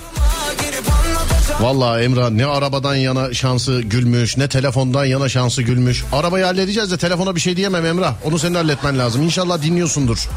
Vallahi 1.61 2.03
Emrah 2.03 2.31
ne 2.31 2.47
arabadan 2.47 2.95
yana 2.95 3.35
şansı 3.35 3.81
gülmüş 3.81 4.37
ne 4.37 4.49
telefondan 4.49 5.05
yana 5.05 5.29
şansı 5.29 5.63
gülmüş. 5.63 6.05
Arabayı 6.13 6.45
halledeceğiz 6.45 6.91
de 6.91 6.97
telefona 6.97 7.35
bir 7.37 7.41
şey 7.41 7.57
diyemem 7.57 7.87
Emrah. 7.87 8.15
Onu 8.25 8.39
senin 8.39 8.55
halletmen 8.55 8.99
lazım. 8.99 9.23
İnşallah 9.23 9.63
dinliyorsundur. 9.63 10.29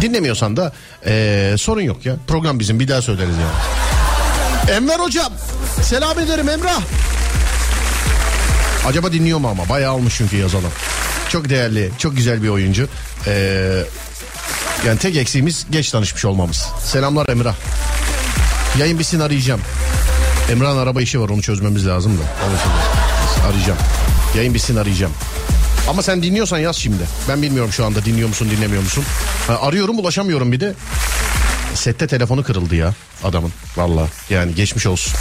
Dinlemiyorsan 0.00 0.56
da 0.56 0.72
eee, 1.06 1.54
sorun 1.58 1.80
yok 1.80 2.06
ya. 2.06 2.16
Program 2.28 2.58
bizim 2.60 2.80
bir 2.80 2.88
daha 2.88 3.02
söyleriz 3.02 3.34
ya. 3.36 4.76
Enver 4.76 4.98
hocam 4.98 5.32
selam 5.82 6.18
ederim 6.18 6.48
Emrah. 6.48 6.80
Acaba 8.86 9.12
dinliyor 9.12 9.38
mu 9.38 9.48
ama? 9.48 9.68
Bayağı 9.68 9.92
almış 9.92 10.14
çünkü 10.16 10.36
yazalım. 10.36 10.70
Çok 11.28 11.48
değerli, 11.48 11.90
çok 11.98 12.16
güzel 12.16 12.42
bir 12.42 12.48
oyuncu. 12.48 12.88
Eee, 13.26 13.84
yani 14.86 14.98
tek 14.98 15.16
eksiğimiz 15.16 15.66
geç 15.70 15.90
tanışmış 15.90 16.24
olmamız. 16.24 16.66
Selamlar 16.84 17.28
Emrah. 17.28 17.54
Yayın 18.78 18.98
bitsin 18.98 19.20
arayacağım. 19.20 19.60
Emrah'ın 20.50 20.78
araba 20.78 21.02
işi 21.02 21.20
var 21.20 21.28
onu 21.28 21.42
çözmemiz 21.42 21.86
lazım 21.86 22.18
da. 22.18 22.22
Arayacağım. 23.48 23.78
Yayın 24.36 24.54
bitsin 24.54 24.76
arayacağım. 24.76 25.12
Ama 25.88 26.02
sen 26.02 26.22
dinliyorsan 26.22 26.58
yaz 26.58 26.76
şimdi. 26.76 27.02
Ben 27.28 27.42
bilmiyorum 27.42 27.72
şu 27.72 27.84
anda 27.84 28.04
dinliyor 28.04 28.28
musun 28.28 28.48
dinlemiyor 28.50 28.82
musun. 28.82 29.04
Ha, 29.46 29.58
arıyorum 29.60 29.98
ulaşamıyorum 29.98 30.52
bir 30.52 30.60
de. 30.60 30.74
Sette 31.74 32.06
telefonu 32.06 32.42
kırıldı 32.42 32.74
ya 32.74 32.94
adamın. 33.24 33.52
Valla 33.76 34.08
yani 34.30 34.54
geçmiş 34.54 34.86
olsun. 34.86 35.12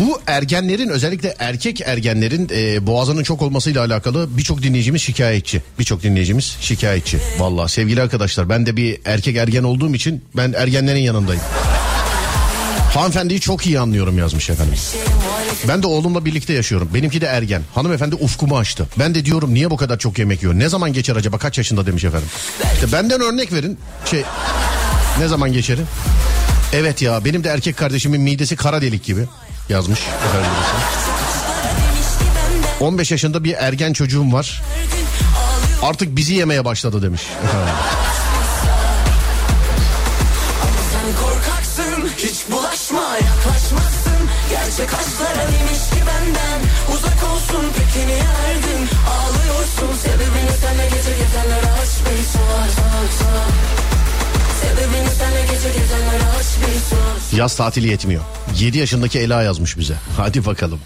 Bu 0.00 0.20
ergenlerin 0.26 0.88
özellikle 0.88 1.34
erkek 1.38 1.80
ergenlerin 1.80 2.48
e, 2.54 2.86
boğazının 2.86 3.22
çok 3.22 3.42
olmasıyla 3.42 3.84
alakalı 3.84 4.38
birçok 4.38 4.62
dinleyicimiz 4.62 5.02
şikayetçi. 5.02 5.62
Birçok 5.78 6.02
dinleyicimiz 6.02 6.56
şikayetçi. 6.60 7.18
Valla 7.38 7.68
sevgili 7.68 8.02
arkadaşlar 8.02 8.48
ben 8.48 8.66
de 8.66 8.76
bir 8.76 9.00
erkek 9.04 9.36
ergen 9.36 9.62
olduğum 9.62 9.94
için 9.94 10.24
ben 10.36 10.52
ergenlerin 10.52 11.00
yanındayım. 11.00 11.42
Hanımefendiyi 12.94 13.40
çok 13.40 13.66
iyi 13.66 13.80
anlıyorum 13.80 14.18
yazmış 14.18 14.50
efendim. 14.50 14.74
Ben 15.68 15.82
de 15.82 15.86
oğlumla 15.86 16.24
birlikte 16.24 16.52
yaşıyorum. 16.52 16.90
Benimki 16.94 17.20
de 17.20 17.26
ergen. 17.26 17.62
Hanımefendi 17.74 18.14
ufkumu 18.14 18.58
açtı. 18.58 18.86
Ben 18.98 19.14
de 19.14 19.24
diyorum 19.24 19.54
niye 19.54 19.70
bu 19.70 19.76
kadar 19.76 19.98
çok 19.98 20.18
yemek 20.18 20.42
yiyor? 20.42 20.54
Ne 20.54 20.68
zaman 20.68 20.92
geçer 20.92 21.16
acaba? 21.16 21.38
Kaç 21.38 21.58
yaşında 21.58 21.86
demiş 21.86 22.04
efendim. 22.04 22.28
İşte 22.74 22.92
benden 22.92 23.20
örnek 23.20 23.52
verin. 23.52 23.78
Şey 24.10 24.22
ne 25.18 25.28
zaman 25.28 25.52
geçerim? 25.52 25.86
Evet 26.72 27.02
ya 27.02 27.24
benim 27.24 27.44
de 27.44 27.48
erkek 27.48 27.76
kardeşimin 27.76 28.20
midesi 28.20 28.56
kara 28.56 28.82
delik 28.82 29.04
gibi 29.04 29.24
yazmış. 29.68 30.00
Efendim 30.00 30.50
birisi. 30.56 31.00
15 32.84 33.10
yaşında 33.10 33.44
bir 33.44 33.54
ergen 33.58 33.92
çocuğum 33.92 34.32
var. 34.32 34.62
Artık 35.82 36.16
bizi 36.16 36.34
yemeye 36.34 36.64
başladı 36.64 37.02
demiş. 37.02 37.22
Efendim. 37.44 37.74
Gerçek 44.50 44.94
aşklara 44.94 45.44
demiş 45.52 45.82
ki 45.92 46.00
benden 46.08 46.60
Uzak 46.94 47.30
olsun 47.32 47.64
peki 47.76 48.06
niye 48.06 48.18
erdin 48.18 48.88
Ağlıyorsun 49.14 49.98
sebebini 50.02 50.52
senle 50.60 50.84
gece 50.84 51.10
gezenlere 51.10 51.70
aç 51.82 51.92
bir 52.06 52.22
sor 52.24 52.66
sor 52.76 53.10
senle 55.18 55.40
gece 55.40 55.78
gezenlere 55.78 56.28
aç 56.38 56.46
bir 56.60 56.80
sor 56.90 57.38
Yaz 57.38 57.56
tatili 57.56 57.88
yetmiyor. 57.88 58.22
7 58.58 58.78
yaşındaki 58.78 59.18
Ela 59.18 59.42
yazmış 59.42 59.78
bize. 59.78 59.94
Hadi 60.16 60.46
bakalım. 60.46 60.80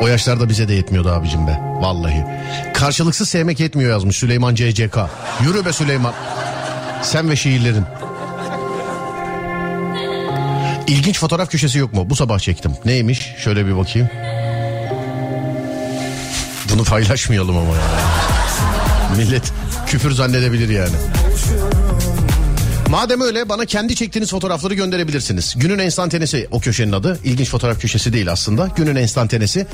O 0.00 0.06
yaşlarda 0.06 0.48
bize 0.48 0.68
de 0.68 0.74
yetmiyordu 0.74 1.10
abicim 1.10 1.46
be. 1.46 1.60
Vallahi. 1.80 2.26
Karşılıksız 2.74 3.28
sevmek 3.28 3.60
yetmiyor 3.60 3.90
yazmış 3.90 4.16
Süleyman 4.16 4.54
CCK. 4.54 4.98
Yürü 5.42 5.64
be 5.64 5.72
Süleyman. 5.72 6.14
Sen 7.02 7.30
ve 7.30 7.36
şiirlerin. 7.36 7.84
İlginç 10.86 11.18
fotoğraf 11.18 11.50
köşesi 11.50 11.78
yok 11.78 11.92
mu? 11.92 12.10
Bu 12.10 12.16
sabah 12.16 12.38
çektim. 12.38 12.72
Neymiş? 12.84 13.32
Şöyle 13.44 13.66
bir 13.66 13.76
bakayım. 13.76 14.08
Bunu 16.72 16.84
paylaşmayalım 16.84 17.56
ama 17.56 17.74
ya. 17.74 17.82
Millet 19.16 19.52
küfür 19.86 20.10
zannedebilir 20.10 20.68
yani. 20.68 20.94
Madem 22.88 23.20
öyle 23.20 23.48
bana 23.48 23.64
kendi 23.64 23.94
çektiğiniz 23.94 24.30
fotoğrafları 24.30 24.74
gönderebilirsiniz. 24.74 25.54
Günün 25.56 25.78
enstantanesi 25.78 26.48
o 26.50 26.60
köşenin 26.60 26.92
adı. 26.92 27.18
İlginç 27.24 27.50
fotoğraf 27.50 27.80
köşesi 27.80 28.12
değil 28.12 28.32
aslında. 28.32 28.68
Günün 28.76 28.96
enstantanesi. 28.96 29.66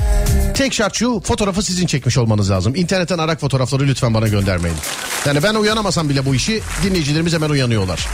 Tek 0.55 0.75
şart 0.75 0.95
şu 0.95 1.21
fotoğrafı 1.25 1.63
sizin 1.63 1.87
çekmiş 1.87 2.19
olmanız 2.19 2.51
lazım. 2.51 2.75
İnternetten 2.75 3.19
arak 3.19 3.41
fotoğrafları 3.41 3.87
lütfen 3.87 4.15
bana 4.15 4.29
göndermeyin. 4.29 4.79
Yani 5.27 5.43
ben 5.43 5.55
uyanamasam 5.55 6.09
bile 6.09 6.27
bu 6.27 6.35
işi 6.35 6.61
dinleyicilerimiz 6.83 7.33
hemen 7.33 7.51
uyanıyorlar. 7.51 8.09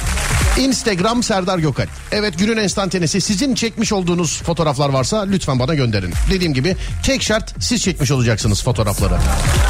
Instagram 0.58 1.22
Serdar 1.22 1.58
Gökalp. 1.58 1.88
Evet 2.12 2.38
günün 2.38 2.56
enstantanesi 2.56 3.20
sizin 3.20 3.54
çekmiş 3.54 3.92
olduğunuz 3.92 4.42
fotoğraflar 4.42 4.88
varsa 4.88 5.22
lütfen 5.22 5.58
bana 5.58 5.74
gönderin. 5.74 6.14
Dediğim 6.30 6.54
gibi 6.54 6.76
tek 7.02 7.22
şart 7.22 7.54
siz 7.64 7.82
çekmiş 7.82 8.10
olacaksınız 8.10 8.62
fotoğrafları. 8.62 9.14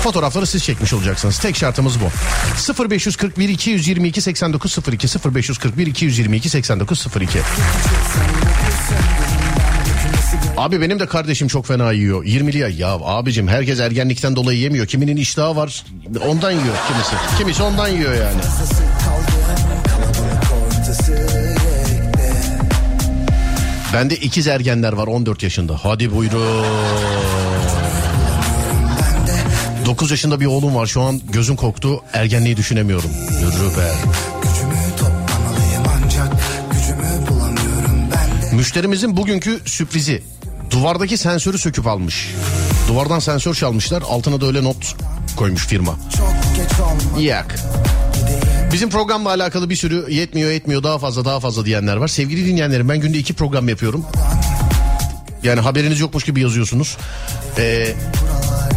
Fotoğrafları 0.03 0.47
siz 0.47 0.65
çekmiş 0.65 0.93
olacaksınız. 0.93 1.39
Tek 1.39 1.57
şartımız 1.57 1.95
bu. 2.01 2.91
0541 2.91 3.49
222 3.49 4.21
8902 4.21 5.09
0541 5.35 5.87
222 5.87 6.49
8902 6.51 7.39
Abi 10.57 10.81
benim 10.81 11.01
de 11.01 11.07
kardeşim 11.07 11.49
çok 11.49 11.67
fena 11.67 11.93
yiyor. 11.93 12.25
20'li 12.25 12.59
ya. 12.59 12.69
Ya 12.69 12.89
abicim 12.89 13.49
herkes 13.49 13.81
ergenlikten 13.81 14.37
dolayı 14.37 14.59
yemiyor. 14.59 14.87
Kiminin 14.87 15.17
iştahı 15.17 15.57
var 15.57 15.85
ondan 16.29 16.51
yiyor 16.51 16.75
kimisi. 16.89 17.39
Kimisi 17.39 17.63
ondan 17.63 17.89
yiyor 17.89 18.15
yani. 18.15 18.41
Bende 23.95 24.17
ikiz 24.17 24.47
ergenler 24.47 24.93
var 24.93 25.07
14 25.07 25.43
yaşında. 25.43 25.79
Hadi 25.83 26.15
buyurun. 26.15 26.67
9 29.87 30.11
yaşında 30.11 30.41
bir 30.41 30.47
oğlum 30.47 30.75
var 30.75 30.87
şu 30.87 31.03
an 31.03 31.21
gözüm 31.33 31.57
koktu 31.57 32.03
ergenliği 32.13 32.57
düşünemiyorum. 32.57 33.11
Yürü 33.41 33.77
be. 33.77 33.93
Müşterimizin 38.57 39.17
bugünkü 39.17 39.61
sürprizi 39.65 40.23
duvardaki 40.71 41.17
sensörü 41.17 41.59
söküp 41.59 41.87
almış. 41.87 42.35
Duvardan 42.89 43.19
sensör 43.19 43.55
çalmışlar 43.55 44.03
altına 44.03 44.41
da 44.41 44.47
öyle 44.47 44.65
not 44.65 44.97
koymuş 45.37 45.67
firma. 45.67 45.99
Yak. 47.19 47.57
Bizim 48.75 48.91
programla 48.91 49.29
alakalı 49.29 49.71
bir 49.71 49.77
sürü 49.77 50.07
yetmiyor 50.11 50.51
yetmiyor 50.51 50.83
daha 50.83 50.99
fazla 50.99 51.25
daha 51.25 51.41
fazla 51.41 51.65
diyenler 51.65 51.97
var. 51.97 52.09
Sevgili 52.09 52.47
dinleyenlerim 52.47 52.89
ben 52.89 53.01
günde 53.01 53.19
iki 53.19 53.35
program 53.35 53.69
yapıyorum. 53.69 54.07
Yani 55.43 55.61
haberiniz 55.61 56.01
yokmuş 56.01 56.25
gibi 56.25 56.41
yazıyorsunuz. 56.41 56.97
Ee, 57.59 57.95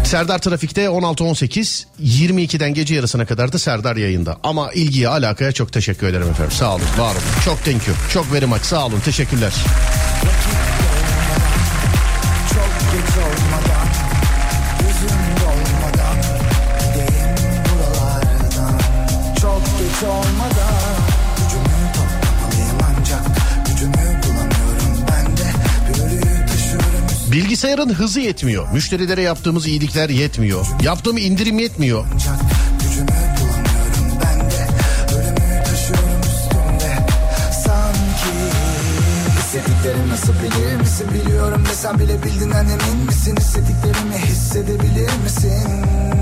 Serdar 0.05 0.39
Trafik'te 0.39 0.85
16-18 0.85 1.85
22'den 2.03 2.73
gece 2.73 2.95
yarısına 2.95 3.25
kadar 3.25 3.53
da 3.53 3.59
Serdar 3.59 3.95
yayında. 3.95 4.37
Ama 4.43 4.71
ilgiye 4.71 5.07
alakaya 5.07 5.51
çok 5.51 5.73
teşekkür 5.73 6.07
ederim 6.07 6.29
efendim. 6.29 6.51
Sağ 6.51 6.75
olun 6.75 6.83
var 6.97 7.11
olun. 7.11 7.21
Çok 7.45 7.65
thank 7.65 7.87
you. 7.87 7.97
Çok 8.13 8.33
very 8.33 8.45
much 8.45 8.63
sağ 8.63 8.85
olun 8.85 8.99
teşekkürler. 8.99 9.53
Bilgisayarın 27.57 27.93
hızı 27.93 28.19
yetmiyor. 28.19 28.71
Müşterilere 28.71 29.21
yaptığımız 29.21 29.67
iyilikler 29.67 30.09
yetmiyor. 30.09 30.65
Yaptığım 30.83 31.17
indirim 31.17 31.59
yetmiyor. 31.59 32.05
Hissettiklerim 39.37 40.09
nasıl 40.09 40.33
bilir 40.33 40.75
misin 40.79 41.07
biliyorum 41.13 41.63
desem 41.69 41.99
bile 41.99 42.23
bildiğinden 42.23 42.65
emin 42.65 43.05
misin 43.05 43.37
Hissettiklerimi 43.37 44.17
hissedebilir 44.17 45.11
misin 45.23 46.16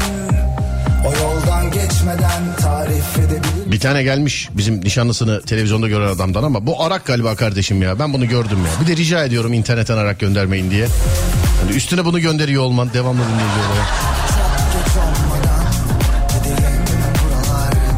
O 1.06 1.14
yoldan 1.14 1.72
geçmeden 1.72 2.56
tarif 2.62 3.18
edebilir 3.20 3.72
Bir 3.72 3.80
tane 3.80 4.03
gelmiş 4.03 4.49
bizim 4.53 4.82
nişanlısını 4.82 5.41
televizyonda 5.41 5.88
gören 5.88 6.08
adamdan 6.08 6.43
ama 6.43 6.66
bu 6.66 6.84
Arak 6.84 7.06
galiba 7.06 7.36
kardeşim 7.36 7.82
ya. 7.82 7.99
Ben 7.99 8.14
bunu 8.14 8.28
gördüm 8.28 8.58
ya. 8.66 8.82
Bir 8.82 8.91
de 8.91 8.97
rica 8.97 9.26
ediyorum 9.26 9.53
internetten 9.53 9.97
Arak 9.97 10.20
göndermeyin 10.20 10.72
diye. 10.72 10.88
Yani 11.62 11.76
üstüne 11.76 12.06
bunu 12.06 12.20
gönderiyor 12.20 12.64
olman 12.64 12.93
devamlı 12.93 13.22
dinleyici. 13.22 13.45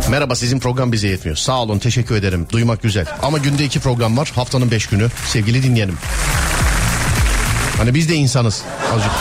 Merhaba 0.10 0.36
sizin 0.36 0.60
program 0.60 0.92
bize 0.92 1.08
yetmiyor. 1.08 1.38
Sağ 1.38 1.62
olun 1.62 1.80
teşekkür 1.80 2.16
ederim. 2.16 2.48
Duymak 2.52 2.82
güzel. 2.82 3.06
Ama 3.22 3.38
günde 3.38 3.66
iki 3.66 3.80
program 3.80 4.18
var. 4.18 4.32
Haftanın 4.36 4.72
beş 4.72 4.88
günü. 4.88 5.08
Sevgili 5.28 5.64
dinleyenim. 5.64 5.98
Hani 7.78 7.94
biz 7.94 8.10
de 8.10 8.16
insanız. 8.16 8.62
Azıcık. 8.94 9.12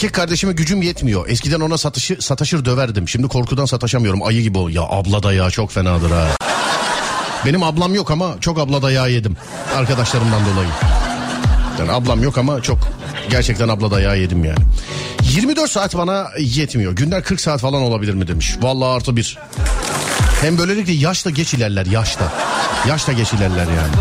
Erkek 0.00 0.14
kardeşime 0.14 0.52
gücüm 0.52 0.82
yetmiyor. 0.82 1.28
Eskiden 1.28 1.60
ona 1.60 1.78
satışı, 1.78 2.16
sataşır 2.20 2.64
döverdim. 2.64 3.08
Şimdi 3.08 3.28
korkudan 3.28 3.64
sataşamıyorum. 3.64 4.22
Ayı 4.22 4.42
gibi 4.42 4.58
o. 4.58 4.68
Ya 4.68 4.82
abla 4.82 5.22
da 5.22 5.32
ya 5.32 5.50
çok 5.50 5.70
fenadır 5.70 6.10
ha. 6.10 6.26
Benim 7.46 7.62
ablam 7.62 7.94
yok 7.94 8.10
ama 8.10 8.34
çok 8.40 8.58
abla 8.58 8.82
dayağı 8.82 9.10
yedim. 9.10 9.36
Arkadaşlarımdan 9.76 10.40
dolayı. 10.40 10.68
Yani 11.78 11.92
ablam 11.92 12.22
yok 12.22 12.38
ama 12.38 12.62
çok 12.62 12.78
gerçekten 13.30 13.68
abla 13.68 13.90
dayağı 13.90 14.18
yedim 14.18 14.44
yani. 14.44 14.64
24 15.22 15.70
saat 15.70 15.96
bana 15.96 16.28
yetmiyor. 16.38 16.92
Günler 16.92 17.24
40 17.24 17.40
saat 17.40 17.60
falan 17.60 17.82
olabilir 17.82 18.14
mi 18.14 18.28
demiş. 18.28 18.56
Vallahi 18.60 18.88
artı 18.88 19.16
bir. 19.16 19.38
Hem 20.40 20.58
böylelikle 20.58 20.92
yaşta 20.92 21.30
geç 21.30 21.54
ilerler 21.54 21.86
yaşta. 21.86 22.32
Yaşta 22.88 23.12
geç 23.12 23.32
ilerler 23.32 23.66
yani. 23.66 23.92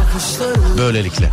Böylelikle. 0.78 1.30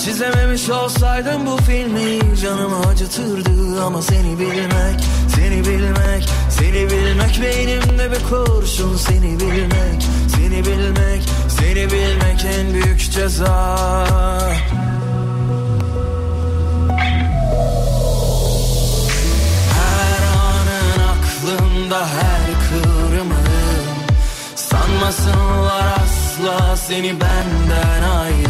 Hiç 0.00 0.08
izlememiş 0.08 0.70
olsaydım 0.70 1.46
bu 1.46 1.56
filmi 1.56 2.36
Canımı 2.42 2.86
acıtırdı 2.86 3.82
ama 3.84 4.02
seni 4.02 4.38
bilmek 4.38 5.00
Seni 5.36 5.64
bilmek, 5.64 6.28
seni 6.50 6.90
bilmek 6.90 7.40
Beynimde 7.42 8.10
bir 8.10 8.28
kurşun 8.28 8.96
Seni 8.96 9.40
bilmek, 9.40 10.02
seni 10.36 10.64
bilmek 10.64 11.22
Seni 11.48 11.90
bilmek 11.90 12.44
en 12.58 12.74
büyük 12.74 13.10
ceza. 13.12 13.76
Her 19.74 20.22
anın 20.26 21.00
aklımda 21.12 22.06
her 22.06 22.40
kıvrımın 22.68 23.46
Sanmasınlar 24.54 25.86
asla 26.02 26.76
seni 26.76 27.20
benden 27.20 28.02
ayrı 28.02 28.49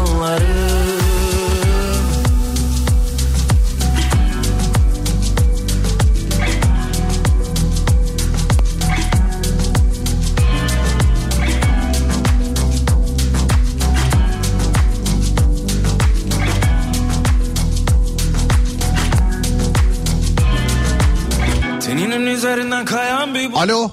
Alo. 23.55 23.91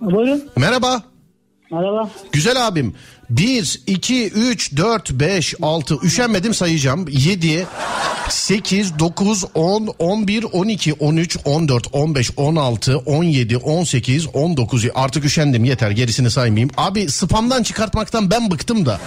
Buyurun. 0.00 0.44
Merhaba. 0.56 1.02
Merhaba. 1.70 2.10
Güzel 2.32 2.66
abim. 2.66 2.94
1, 3.30 3.82
2, 3.86 4.30
3, 4.30 4.76
4, 4.76 5.10
5, 5.10 5.54
6. 5.62 5.98
Üşenmedim 6.02 6.54
sayacağım. 6.54 7.06
7, 7.08 7.66
8, 8.28 8.98
9, 8.98 9.44
10, 9.54 9.86
11, 9.98 10.44
12, 10.52 10.92
13, 10.92 11.38
14, 11.44 11.86
15, 11.92 12.30
16, 12.36 12.98
17, 12.98 13.56
18, 13.56 14.26
19. 14.34 14.84
Artık 14.94 15.24
üşendim 15.24 15.64
yeter 15.64 15.90
gerisini 15.90 16.30
saymayayım. 16.30 16.70
Abi 16.76 17.10
spamdan 17.10 17.62
çıkartmaktan 17.62 18.30
ben 18.30 18.50
bıktım 18.50 18.86
da. 18.86 19.00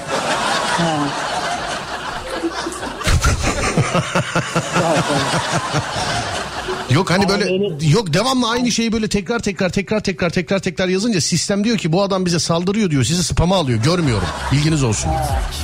Yok 6.93 7.11
hani 7.11 7.29
böyle 7.29 7.45
yok 7.93 8.13
devamlı 8.13 8.49
aynı 8.49 8.71
şeyi 8.71 8.91
böyle 8.91 9.07
tekrar 9.07 9.39
tekrar 9.39 9.69
tekrar 9.69 9.99
tekrar 9.99 10.29
tekrar 10.29 10.59
tekrar 10.59 10.87
yazınca 10.87 11.21
sistem 11.21 11.63
diyor 11.63 11.77
ki 11.77 11.91
bu 11.91 12.01
adam 12.03 12.25
bize 12.25 12.39
saldırıyor 12.39 12.89
diyor. 12.91 13.03
Sizi 13.03 13.23
spama 13.23 13.55
alıyor. 13.55 13.79
Görmüyorum. 13.83 14.27
Bilginiz 14.51 14.83
olsun. 14.83 15.09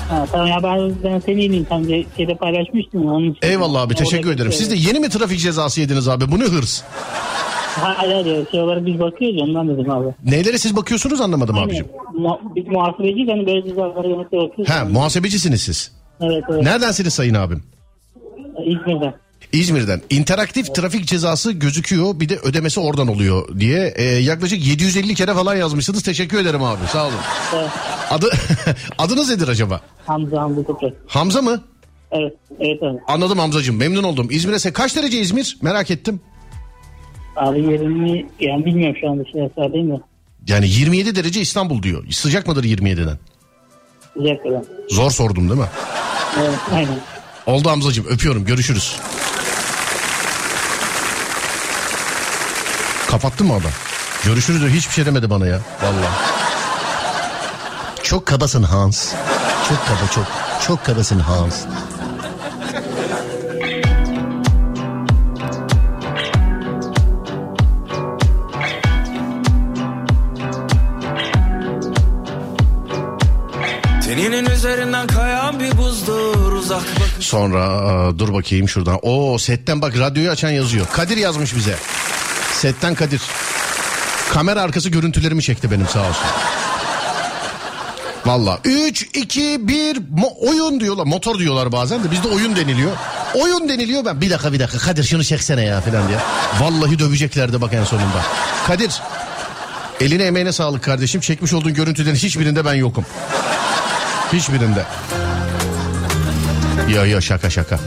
Ha, 0.09 0.25
tamam 0.31 0.47
ya 0.47 0.63
ben, 0.63 0.95
ben 1.03 1.19
seni 1.19 1.39
iyiyim. 1.45 1.65
Sen 1.69 1.87
de 1.87 2.05
şeyde 2.17 2.35
paylaşmıştın. 2.35 3.03
Onun 3.07 3.31
için. 3.31 3.47
Eyvallah 3.47 3.81
abi 3.81 3.95
teşekkür 3.95 4.31
ederim. 4.31 4.51
şey- 4.51 4.59
Siz 4.59 4.71
de 4.71 4.75
yeni 4.75 4.99
mi 4.99 5.09
trafik 5.09 5.39
cezası 5.39 5.81
yediniz 5.81 6.07
abi? 6.07 6.31
Bu 6.31 6.39
ne 6.39 6.43
hırs? 6.43 6.81
Hayır 7.75 8.13
hayır 8.13 8.47
şey 8.51 8.61
olarak 8.61 8.85
biz 8.85 8.99
bakıyoruz 8.99 9.41
ondan 9.41 9.67
dedim 9.69 9.91
abi. 9.91 10.07
Neylere 10.25 10.57
siz 10.57 10.75
bakıyorsunuz 10.75 11.21
anlamadım 11.21 11.55
Hani, 11.55 11.65
abicim. 11.65 11.85
mu- 12.17 12.39
biz 12.55 12.67
muhasebeciyiz 12.67 13.29
hani 13.29 13.45
böyle 13.47 13.63
cezalara 13.69 14.07
yönelik 14.07 14.31
bakıyoruz. 14.31 14.69
Ha 14.69 14.85
muhasebecisiniz 14.85 15.61
siz. 15.61 15.91
Evet 16.21 16.43
evet. 16.51 16.63
Neredensiniz 16.63 17.13
sayın 17.13 17.33
abim? 17.33 17.63
İzmir'den. 18.65 19.13
İzmir'den. 19.53 20.01
İnteraktif 20.09 20.75
trafik 20.75 21.05
cezası 21.07 21.51
gözüküyor 21.51 22.19
bir 22.19 22.29
de 22.29 22.37
ödemesi 22.37 22.79
oradan 22.79 23.07
oluyor 23.07 23.59
diye 23.59 23.93
e, 23.95 24.03
yaklaşık 24.03 24.65
750 24.67 25.15
kere 25.15 25.33
falan 25.33 25.55
yazmışsınız. 25.55 26.03
Teşekkür 26.03 26.39
ederim 26.39 26.63
abi 26.63 26.87
sağ 26.91 27.05
olun. 27.07 27.13
Evet. 27.55 27.69
Adı 28.09 28.29
adınız 28.97 29.29
nedir 29.29 29.47
acaba? 29.47 29.81
Hamza 30.05 30.41
Hamza 30.41 30.63
Toprak. 30.63 30.93
Hamza 31.07 31.41
mı? 31.41 31.63
Evet 32.11 32.33
evet 32.59 32.83
abi. 32.83 32.97
Anladım 33.07 33.39
Hamzacığım 33.39 33.77
memnun 33.77 34.03
oldum. 34.03 34.27
İzmir'e 34.31 34.55
se- 34.55 34.73
kaç 34.73 34.95
derece 34.95 35.19
İzmir? 35.19 35.57
Merak 35.61 35.91
ettim. 35.91 36.21
Abi 37.35 37.59
yerini 37.59 38.25
yani 38.39 38.65
bilmiyorum 38.65 38.95
şu 39.01 39.09
anda 39.09 39.23
şey 39.25 39.73
değil 39.73 39.83
mi? 39.85 39.99
Yani 40.47 40.67
27 40.69 41.15
derece 41.15 41.41
İstanbul 41.41 41.83
diyor. 41.83 42.03
Sıcak 42.11 42.47
mıdır 42.47 42.63
27'den? 42.63 43.17
Sıcak 44.17 44.43
kadar. 44.43 44.61
Zor 44.89 45.11
sordum 45.11 45.49
değil 45.49 45.59
mi? 45.61 45.67
Evet 46.41 46.59
aynen. 46.73 46.97
Oldu 47.45 47.69
Hamzacığım 47.69 48.05
öpüyorum 48.09 48.45
görüşürüz. 48.45 48.95
Kapattın 53.13 53.47
mı 53.47 53.53
adam? 53.53 53.71
Görüşürüz 54.25 54.61
diyor 54.61 54.71
hiçbir 54.71 54.93
şey 54.93 55.05
demedi 55.05 55.29
bana 55.29 55.47
ya. 55.47 55.59
Vallahi. 55.83 56.13
Çok 58.03 58.25
kabasın 58.25 58.63
Hans. 58.63 59.13
Çok 59.69 59.77
kaba 59.87 60.11
çok. 60.15 60.25
Çok 60.67 60.85
kabasın 60.85 61.19
Hans. 61.19 61.61
Teninin 74.05 74.45
üzerinden 74.45 75.07
kayan 75.07 75.59
bir 75.59 75.77
buzdur 75.77 76.51
uzak 76.51 76.83
bakış 76.99 77.27
Sonra 77.27 77.63
aa, 77.63 78.19
dur 78.19 78.33
bakayım 78.33 78.69
şuradan. 78.69 78.99
Oo 79.01 79.37
setten 79.37 79.81
bak 79.81 79.99
radyoyu 79.99 80.29
açan 80.29 80.49
yazıyor. 80.49 80.87
Kadir 80.93 81.17
yazmış 81.17 81.55
bize. 81.55 81.75
Setten 82.63 82.95
Kadir. 82.95 83.21
Kamera 84.31 84.61
arkası 84.61 84.89
görüntülerimi 84.89 85.43
çekti 85.43 85.71
benim 85.71 85.87
sağ 85.87 85.99
olsun. 85.99 86.25
Valla 88.25 88.59
3, 88.63 89.01
2, 89.13 89.67
1 89.67 90.01
oyun 90.39 90.79
diyorlar. 90.79 91.03
Motor 91.03 91.39
diyorlar 91.39 91.71
bazen 91.71 92.03
de 92.03 92.11
bizde 92.11 92.27
oyun 92.27 92.55
deniliyor. 92.55 92.91
Oyun 93.35 93.69
deniliyor 93.69 94.05
ben 94.05 94.21
bir 94.21 94.29
dakika 94.29 94.53
bir 94.53 94.59
dakika 94.59 94.77
Kadir 94.77 95.03
şunu 95.03 95.23
çeksene 95.23 95.63
ya 95.63 95.81
falan 95.81 96.07
diye. 96.07 96.17
Vallahi 96.59 96.99
döveceklerdi 96.99 97.61
bak 97.61 97.73
en 97.73 97.83
sonunda. 97.83 98.21
Kadir 98.67 99.01
eline 99.99 100.23
emeğine 100.23 100.51
sağlık 100.51 100.83
kardeşim. 100.83 101.21
Çekmiş 101.21 101.53
olduğun 101.53 101.73
görüntülerin 101.73 102.15
hiçbirinde 102.15 102.65
ben 102.65 102.73
yokum. 102.73 103.05
Hiçbirinde. 104.33 104.85
Ya 106.89 107.05
ya 107.05 107.21
şaka 107.21 107.49
şaka. 107.49 107.79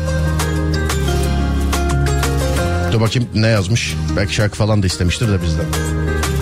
Dur 2.92 3.00
bakayım 3.00 3.28
ne 3.34 3.46
yazmış. 3.46 3.94
Belki 4.16 4.34
şarkı 4.34 4.56
falan 4.56 4.82
da 4.82 4.86
istemiştir 4.86 5.28
de 5.28 5.42
bizden. 5.42 5.64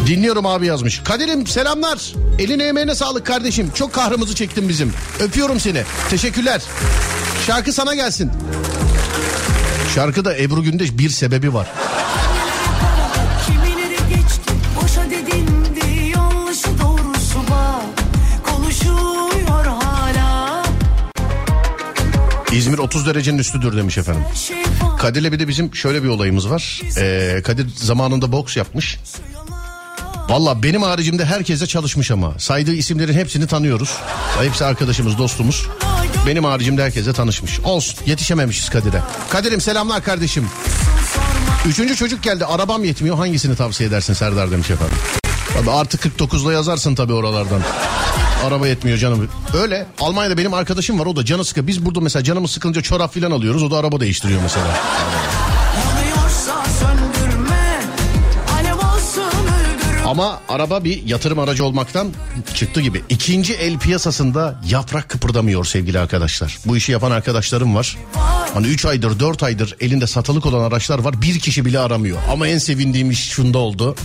Dinliyorum 0.07 0.47
abi 0.47 0.67
yazmış. 0.67 1.01
Kadir'im 1.05 1.47
selamlar. 1.47 2.15
Eline 2.39 2.65
emeğine 2.65 2.95
sağlık 2.95 3.27
kardeşim. 3.27 3.71
Çok 3.75 3.93
kahrımızı 3.93 4.35
çektin 4.35 4.69
bizim. 4.69 4.93
Öpüyorum 5.21 5.61
seni. 5.61 5.83
Teşekkürler. 6.11 6.63
Şarkı 7.47 7.73
sana 7.73 7.95
gelsin. 7.95 8.31
Şarkıda 9.95 10.37
Ebru 10.37 10.63
Gündeş 10.63 10.99
bir 10.99 11.11
sebebi 11.11 11.55
var. 11.55 11.73
İzmir 22.75 22.85
30 22.85 23.07
derecenin 23.07 23.39
üstüdür 23.39 23.77
demiş 23.77 23.99
efendim. 23.99 24.25
Kadir'le 24.99 25.33
bir 25.33 25.39
de 25.39 25.49
bizim 25.49 25.75
şöyle 25.75 26.03
bir 26.03 26.09
olayımız 26.09 26.51
var. 26.51 26.81
Ee, 26.99 27.43
Kadir 27.45 27.67
zamanında 27.77 28.33
boks 28.33 28.57
yapmış. 28.57 28.99
Valla 30.29 30.63
benim 30.63 30.83
haricimde 30.83 31.25
herkese 31.25 31.67
çalışmış 31.67 32.11
ama. 32.11 32.39
Saydığı 32.39 32.75
isimlerin 32.75 33.13
hepsini 33.13 33.47
tanıyoruz. 33.47 33.99
Hepsi 34.41 34.65
arkadaşımız, 34.65 35.19
dostumuz. 35.19 35.67
Benim 36.27 36.45
haricimde 36.45 36.83
herkese 36.85 37.13
tanışmış. 37.13 37.61
Olsun 37.61 37.99
yetişememişiz 38.07 38.69
Kadir'e. 38.69 39.03
Kadir'im 39.31 39.61
selamlar 39.61 40.05
kardeşim. 40.05 40.49
Üçüncü 41.67 41.97
çocuk 41.97 42.23
geldi 42.23 42.45
arabam 42.45 42.85
yetmiyor 42.85 43.17
hangisini 43.17 43.57
tavsiye 43.57 43.89
edersin 43.89 44.15
Serdar 44.15 44.51
demiş 44.51 44.71
efendim. 44.71 44.97
Tabii 45.55 45.71
artı 45.71 45.97
49'la 45.97 46.53
yazarsın 46.53 46.95
tabii 46.95 47.13
oralardan. 47.13 47.61
Araba 48.45 48.69
yetmiyor 48.69 48.99
canım. 48.99 49.29
Öyle 49.63 49.87
Almanya'da 50.01 50.39
benim 50.39 50.55
arkadaşım 50.55 50.99
var 50.99 51.07
o 51.07 51.17
da 51.17 51.25
canı 51.25 51.45
sıkı. 51.45 51.67
Biz 51.67 51.87
burada 51.87 52.01
mesela 52.01 52.23
canımız 52.25 52.51
sıkılınca 52.51 52.83
çorap 52.83 53.15
falan 53.15 53.31
alıyoruz 53.31 53.63
o 53.63 53.71
da 53.71 53.77
araba 53.77 54.01
değiştiriyor 54.01 54.43
mesela. 54.43 54.67
Ama 60.07 60.41
araba 60.49 60.85
bir 60.85 61.07
yatırım 61.07 61.39
aracı 61.39 61.65
olmaktan 61.65 62.09
çıktı 62.55 62.81
gibi. 62.81 63.03
İkinci 63.09 63.55
el 63.55 63.79
piyasasında 63.79 64.61
yaprak 64.69 65.09
kıpırdamıyor 65.09 65.65
sevgili 65.65 65.99
arkadaşlar. 65.99 66.59
Bu 66.67 66.77
işi 66.77 66.93
yapan 66.93 67.11
arkadaşlarım 67.11 67.75
var. 67.75 67.97
Hani 68.55 68.67
3 68.67 68.85
aydır 68.85 69.21
4 69.21 69.43
aydır 69.43 69.77
elinde 69.81 70.07
satılık 70.07 70.47
olan 70.47 70.65
araçlar 70.65 70.99
var. 70.99 71.23
Bir 71.23 71.39
kişi 71.39 71.65
bile 71.65 71.79
aramıyor. 71.79 72.19
Ama 72.33 72.49
en 72.49 72.59
sevindiğim 72.59 73.11
iş 73.11 73.31
şunda 73.31 73.59
oldu. 73.59 73.97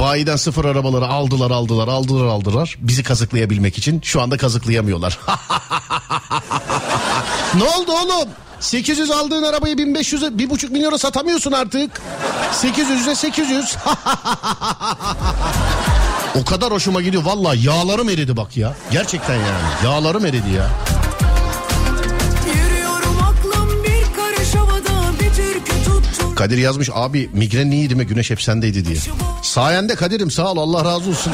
Bayiden 0.00 0.36
sıfır 0.36 0.64
arabaları 0.64 1.06
aldılar 1.06 1.50
aldılar 1.50 1.88
aldılar 1.88 2.26
aldılar. 2.26 2.76
Bizi 2.80 3.02
kazıklayabilmek 3.02 3.78
için 3.78 4.00
şu 4.00 4.22
anda 4.22 4.36
kazıklayamıyorlar. 4.36 5.18
ne 7.54 7.64
oldu 7.64 7.92
oğlum? 7.92 8.28
800 8.60 9.10
aldığın 9.10 9.42
arabayı 9.42 9.76
1500'e 9.76 10.44
1,5 10.44 10.70
milyona 10.70 10.98
satamıyorsun 10.98 11.52
artık. 11.52 12.00
800'e 12.52 13.14
800. 13.14 13.76
o 16.40 16.44
kadar 16.44 16.72
hoşuma 16.72 17.02
gidiyor. 17.02 17.24
Valla 17.24 17.54
yağlarım 17.54 18.08
eridi 18.08 18.36
bak 18.36 18.56
ya. 18.56 18.74
Gerçekten 18.92 19.34
yani. 19.34 19.84
Yağlarım 19.84 20.26
eridi 20.26 20.50
ya. 20.56 20.70
Kadir 26.40 26.58
yazmış 26.58 26.88
abi 26.94 27.30
migren 27.32 27.70
iyiydi 27.70 27.94
mi 27.94 28.06
güneş 28.06 28.30
hep 28.30 28.42
sendeydi 28.42 28.84
diye. 28.84 28.96
Sayende 29.42 29.94
Kadir'im 29.94 30.30
sağ 30.30 30.52
ol 30.52 30.56
Allah 30.56 30.84
razı 30.84 31.10
olsun. 31.10 31.32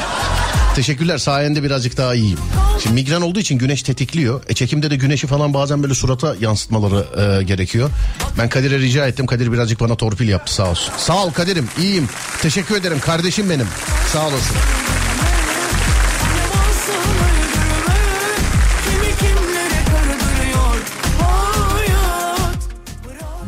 Teşekkürler 0.75 1.17
sayende 1.17 1.63
birazcık 1.63 1.97
daha 1.97 2.15
iyiyim. 2.15 2.39
Şimdi 2.83 2.93
migren 2.93 3.21
olduğu 3.21 3.39
için 3.39 3.57
güneş 3.57 3.83
tetikliyor. 3.83 4.43
E 4.47 4.53
çekimde 4.53 4.89
de 4.91 4.95
güneşi 4.95 5.27
falan 5.27 5.53
bazen 5.53 5.83
böyle 5.83 5.93
surata 5.93 6.35
yansıtmaları 6.39 7.05
e, 7.39 7.43
gerekiyor. 7.43 7.89
Ben 8.37 8.49
Kadir'e 8.49 8.79
rica 8.79 9.07
ettim. 9.07 9.25
Kadir 9.25 9.51
birazcık 9.51 9.79
bana 9.79 9.95
torpil 9.95 10.29
yaptı 10.29 10.53
sağ 10.53 10.69
olsun. 10.69 10.93
Sağ 10.97 11.25
ol 11.25 11.31
Kadir'im 11.31 11.69
iyiyim. 11.79 12.09
Teşekkür 12.41 12.75
ederim 12.75 12.99
kardeşim 12.99 13.49
benim. 13.49 13.67
Sağ 14.13 14.27
olasın. 14.27 14.55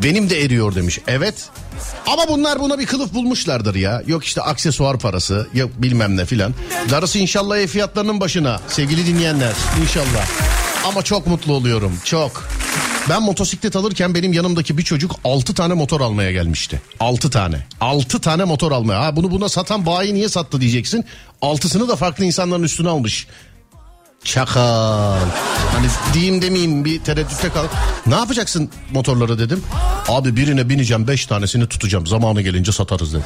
Benim 0.04 0.30
de 0.30 0.44
eriyor 0.44 0.76
demiş. 0.76 1.00
Evet. 1.08 1.50
Ama 2.08 2.28
bunlar 2.28 2.60
buna 2.60 2.80
bir 2.80 2.86
kılıf 2.86 3.14
bulmuşlardır 3.14 3.76
ya. 3.76 4.04
Yok 4.08 4.26
işte 4.26 4.42
aksesuar 4.42 5.00
parası, 5.00 5.48
yok 5.54 5.70
bilmem 5.78 6.18
ne 6.18 6.26
filan. 6.26 6.54
Darısı 6.90 7.20
inşallah 7.20 7.58
ev 7.58 7.68
fiyatlarının 7.68 8.20
başına 8.20 8.60
sevgili 8.68 9.06
dinleyenler. 9.06 9.54
İnşallah. 9.82 10.28
Ama 10.86 11.02
çok 11.02 11.28
mutlu 11.28 11.54
oluyorum. 11.54 11.94
Çok. 12.06 12.50
Ben 13.10 13.24
motosiklet 13.24 13.76
alırken 13.76 14.16
benim 14.16 14.34
yanımdaki 14.34 14.78
bir 14.78 14.84
çocuk 14.84 15.16
6 15.24 15.54
tane 15.54 15.74
motor 15.74 16.02
almaya 16.02 16.32
gelmişti. 16.32 16.82
6 17.00 17.30
tane. 17.30 17.66
6 17.82 18.22
tane 18.22 18.44
motor 18.44 18.72
almaya. 18.72 19.02
Ha 19.02 19.16
bunu 19.16 19.32
buna 19.32 19.50
satan 19.50 19.86
bayi 19.86 20.14
niye 20.14 20.30
sattı 20.30 20.62
diyeceksin. 20.62 21.06
Altısını 21.42 21.88
da 21.88 21.96
farklı 21.96 22.26
insanların 22.26 22.64
üstüne 22.64 22.90
almış. 22.90 23.28
Çakal. 24.24 25.20
Hani 25.74 25.88
diyeyim 26.14 26.42
demeyeyim 26.42 26.86
bir 26.86 27.00
tereddütte 27.04 27.50
kal. 27.50 27.66
Ne 28.08 28.16
yapacaksın 28.16 28.70
motorları 28.92 29.40
dedim. 29.40 29.64
Abi 30.08 30.36
birine 30.36 30.70
bineceğim 30.70 31.08
5 31.08 31.26
tanesini 31.26 31.68
tutacağım. 31.68 32.08
Zamanı 32.08 32.42
gelince 32.42 32.72
satarız 32.72 33.14
dedi. 33.14 33.24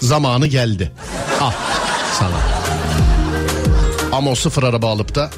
Zamanı 0.00 0.46
geldi. 0.46 0.92
Al 1.40 1.50
sana. 2.18 2.36
Ama 4.12 4.30
o 4.30 4.34
sıfır 4.34 4.62
araba 4.62 4.90
alıp 4.90 5.14
da 5.14 5.30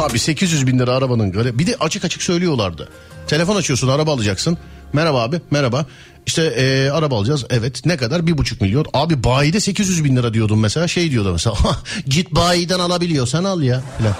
Abi 0.00 0.18
800 0.18 0.66
bin 0.66 0.78
lira 0.78 0.92
arabanın 0.92 1.32
gari- 1.32 1.58
bir 1.58 1.66
de 1.66 1.76
açık 1.80 2.04
açık 2.04 2.22
söylüyorlardı. 2.22 2.88
Telefon 3.26 3.56
açıyorsun 3.56 3.88
araba 3.88 4.12
alacaksın. 4.12 4.58
Merhaba 4.92 5.22
abi 5.22 5.40
merhaba. 5.50 5.86
İşte 6.26 6.54
eee, 6.58 6.90
araba 6.90 7.16
alacağız 7.18 7.44
evet 7.50 7.86
ne 7.86 7.96
kadar 7.96 8.26
bir 8.26 8.38
buçuk 8.38 8.60
milyon. 8.60 8.86
Abi 8.94 9.24
bayide 9.24 9.60
800 9.60 10.04
bin 10.04 10.16
lira 10.16 10.34
diyordum 10.34 10.60
mesela 10.60 10.88
şey 10.88 11.10
diyordu 11.10 11.32
mesela. 11.32 11.56
Git 12.06 12.30
bayiden 12.30 12.78
alabiliyorsan 12.78 13.44
al 13.44 13.62
ya. 13.62 13.82
Falan. 13.98 14.14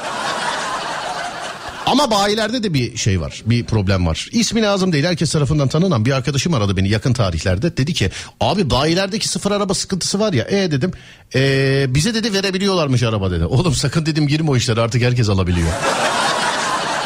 Ama 1.87 2.11
bayilerde 2.11 2.63
de 2.63 2.75
bir 2.75 2.97
şey 2.97 3.21
var 3.21 3.43
bir 3.47 3.65
problem 3.65 4.07
var. 4.07 4.29
İsmi 4.33 4.63
lazım 4.63 4.93
değil 4.93 5.05
herkes 5.05 5.33
tarafından 5.33 5.69
tanınan 5.69 6.05
bir 6.05 6.13
arkadaşım 6.13 6.55
aradı 6.55 6.77
beni 6.77 6.89
yakın 6.89 7.13
tarihlerde. 7.13 7.77
Dedi 7.77 7.95
ki 7.95 8.11
abi 8.41 8.71
bayilerdeki 8.71 9.29
sıfır 9.29 9.51
araba 9.51 9.75
sıkıntısı 9.75 10.21
var 10.21 10.33
ya. 10.33 10.45
E 10.45 10.71
dedim 10.71 10.93
"Ee, 11.35 11.87
bize 11.89 12.15
dedi 12.15 12.33
verebiliyorlarmış 12.33 13.03
araba 13.03 13.31
dedi. 13.31 13.45
Oğlum 13.45 13.75
sakın 13.75 14.07
dedim 14.07 14.29
girme 14.29 14.51
o 14.51 14.57
işlere 14.57 14.81
artık 14.81 15.03
herkes 15.03 15.29
alabiliyor. 15.29 15.69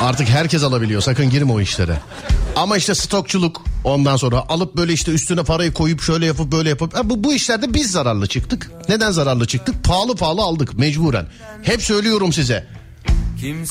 Artık 0.00 0.28
herkes 0.28 0.62
alabiliyor 0.62 1.00
sakın 1.00 1.30
girme 1.30 1.52
o 1.52 1.60
işlere. 1.60 1.98
Ama 2.56 2.76
işte 2.76 2.94
stokçuluk 2.94 3.64
ondan 3.86 4.16
sonra 4.16 4.48
alıp 4.48 4.76
böyle 4.76 4.92
işte 4.92 5.12
üstüne 5.12 5.44
parayı 5.44 5.72
koyup 5.72 6.02
şöyle 6.02 6.26
yapıp 6.26 6.52
böyle 6.52 6.68
yapıp 6.68 6.94
Ha, 6.96 7.10
bu, 7.10 7.24
bu 7.24 7.32
işlerde 7.32 7.74
biz 7.74 7.90
zararlı 7.90 8.26
çıktık. 8.26 8.70
Neden 8.88 9.10
zararlı 9.10 9.46
çıktık? 9.46 9.84
Pahalı 9.84 10.16
pahalı 10.16 10.42
aldık 10.42 10.78
mecburen. 10.78 11.26
Hep 11.62 11.82
söylüyorum 11.82 12.32
size. 12.32 12.66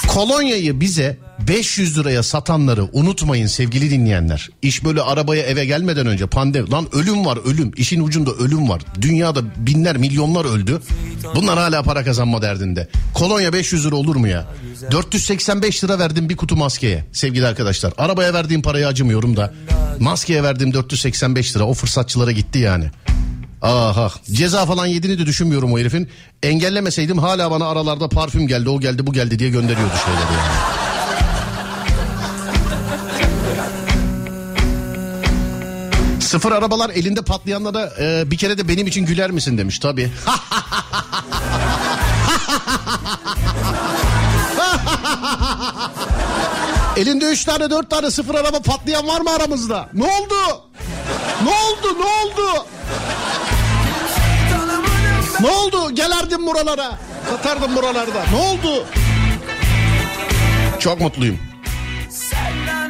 Kolonyayı 0.08 0.80
bize 0.80 1.18
500 1.48 1.98
liraya 1.98 2.24
satanları 2.24 2.88
unutmayın 2.94 3.48
sevgili 3.48 3.92
dinleyenler. 3.92 4.50
İş 4.62 4.84
böyle 4.84 5.02
arabaya 5.02 5.44
eve 5.44 5.66
gelmeden 5.66 6.08
önce 6.08 6.28
pandemi. 6.28 6.72
Lan 6.72 6.88
ölüm 6.96 7.26
var 7.26 7.40
ölüm. 7.46 7.72
İşin 7.78 8.02
ucunda 8.04 8.32
ölüm 8.32 8.70
var. 8.70 8.82
Dünyada 9.02 9.42
binler 9.58 9.98
milyonlar 9.98 10.46
öldü. 10.46 10.82
Bunlar 11.36 11.58
hala 11.58 11.84
para 11.84 12.04
kazanma 12.04 12.42
derdinde. 12.42 12.88
Kolonya 13.14 13.54
500 13.54 13.86
lira 13.86 13.96
olur 13.96 14.16
mu 14.16 14.28
ya? 14.28 14.48
485 14.92 15.84
lira 15.84 16.00
verdim 16.00 16.30
bir 16.30 16.38
kutu 16.38 16.56
maskeye 16.56 17.06
sevgili 17.12 17.48
arkadaşlar. 17.48 17.94
Arabaya 17.98 18.34
verdiğim 18.34 18.62
parayı 18.62 18.88
acımıyorum 18.88 19.38
da. 19.38 19.54
Maskeye 20.00 20.44
verdiğim 20.44 20.74
485 20.74 21.56
lira 21.56 21.64
o 21.64 21.74
fırsatçılara 21.74 22.32
gitti 22.32 22.60
yani. 22.60 22.92
Aha 23.66 24.12
ceza 24.32 24.66
falan 24.66 24.86
yediğini 24.86 25.20
de 25.20 25.26
düşünmüyorum 25.26 25.74
o 25.74 25.80
herifin. 25.80 26.10
Engellemeseydim 26.44 27.18
hala 27.18 27.52
bana 27.52 27.68
aralarda 27.68 28.10
parfüm 28.10 28.48
geldi 28.48 28.70
o 28.70 28.80
geldi 28.80 29.08
bu 29.08 29.14
geldi 29.14 29.40
diye 29.40 29.50
gönderiyordu 29.50 29.94
şeyleri 30.06 30.22
yani. 30.22 30.56
Sıfır 36.22 36.52
arabalar 36.52 36.90
elinde 36.90 37.22
patlayanlara 37.22 37.94
e, 38.00 38.32
bir 38.32 38.38
kere 38.38 38.58
de 38.58 38.68
benim 38.68 38.88
için 38.88 39.06
güler 39.06 39.32
misin 39.32 39.58
demiş 39.58 39.80
tabii. 39.80 40.12
Elinde 46.98 47.26
üç 47.26 47.46
tane 47.46 47.70
dört 47.70 47.90
tane 47.90 48.12
sıfır 48.12 48.36
araba 48.36 48.60
patlayan 48.60 49.08
var 49.08 49.22
mı 49.22 49.30
aramızda? 49.30 49.90
Ne 49.94 50.04
oldu? 50.04 50.62
Ne 51.44 51.50
oldu? 51.50 52.00
Ne 52.00 52.06
oldu? 52.06 52.66
Ne 55.42 55.48
oldu? 55.48 55.96
Gelerdim 55.96 56.48
buralara. 56.48 57.00
Satardım 57.30 57.76
buralarda. 57.76 58.26
Ne 58.32 58.38
oldu? 58.38 58.86
Çok 60.80 61.02
mutluyum. 61.02 61.40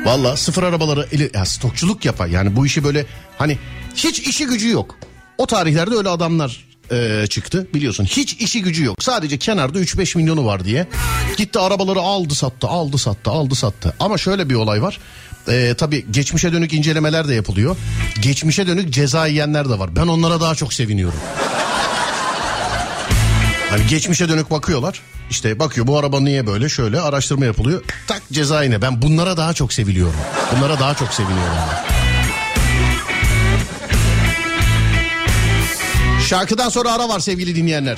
Valla 0.06 0.38
sıfır 0.38 0.64
arabaları 0.64 1.08
eli, 1.12 1.32
ya 1.34 1.46
stokçuluk 1.46 2.06
yapar. 2.06 2.28
Yani 2.28 2.56
bu 2.56 2.66
işi 2.66 2.84
böyle 2.84 3.06
hani 3.38 3.58
hiç 3.96 4.20
işi 4.20 4.46
gücü 4.46 4.70
yok. 4.70 4.96
O 5.38 5.46
tarihlerde 5.46 5.96
öyle 5.96 6.10
adamlar 6.10 6.66
e, 6.92 7.28
çıktı 7.28 7.68
biliyorsun. 7.74 8.06
Hiç 8.06 8.34
işi 8.34 8.62
gücü 8.62 8.84
yok. 8.84 9.04
Sadece 9.04 9.38
kenarda 9.38 9.80
3-5 9.80 10.18
milyonu 10.18 10.46
var 10.46 10.66
diye. 10.66 10.88
Gitti 11.38 11.60
arabaları 11.60 12.00
aldı 12.00 12.36
sattı 12.36 12.68
aldı 12.68 12.98
sattı 12.98 13.32
aldı 13.32 13.56
sattı. 13.56 13.94
Ama 14.00 14.18
şöyle 14.18 14.50
bir 14.50 14.56
olay 14.56 14.82
var. 14.82 15.00
E, 15.48 15.74
tabii 15.78 16.06
geçmişe 16.12 16.54
dönük 16.54 16.74
incelemeler 16.74 17.28
de 17.28 17.34
yapılıyor. 17.34 17.78
Geçmişe 18.22 18.68
dönük 18.68 18.90
ceza 18.94 19.28
yiyenler 19.28 19.70
de 19.70 19.80
var. 19.80 19.96
Ben 19.96 20.08
onlara 20.08 20.42
daha 20.42 20.56
çok 20.56 20.74
seviniyorum. 20.74 21.20
Hani 23.76 23.88
geçmişe 23.88 24.30
dönük 24.30 24.52
bakıyorlar. 24.52 25.02
İşte 25.30 25.60
bakıyor 25.60 25.88
bu 25.88 25.98
araba 25.98 26.20
niye 26.20 26.48
böyle 26.48 26.70
şöyle 26.70 27.02
araştırma 27.02 27.46
yapılıyor. 27.46 27.84
Tak 28.08 28.22
ceza 28.32 28.64
yine. 28.64 28.82
Ben 28.82 29.02
bunlara 29.02 29.38
daha 29.38 29.54
çok 29.54 29.74
seviliyorum. 29.74 30.20
Bunlara 30.56 30.80
daha 30.80 30.96
çok 30.96 31.14
seviniyorum. 31.14 31.58
Şarkıdan 36.28 36.70
sonra 36.70 36.92
ara 36.92 37.10
var 37.10 37.20
sevgili 37.20 37.56
dinleyenler. 37.56 37.98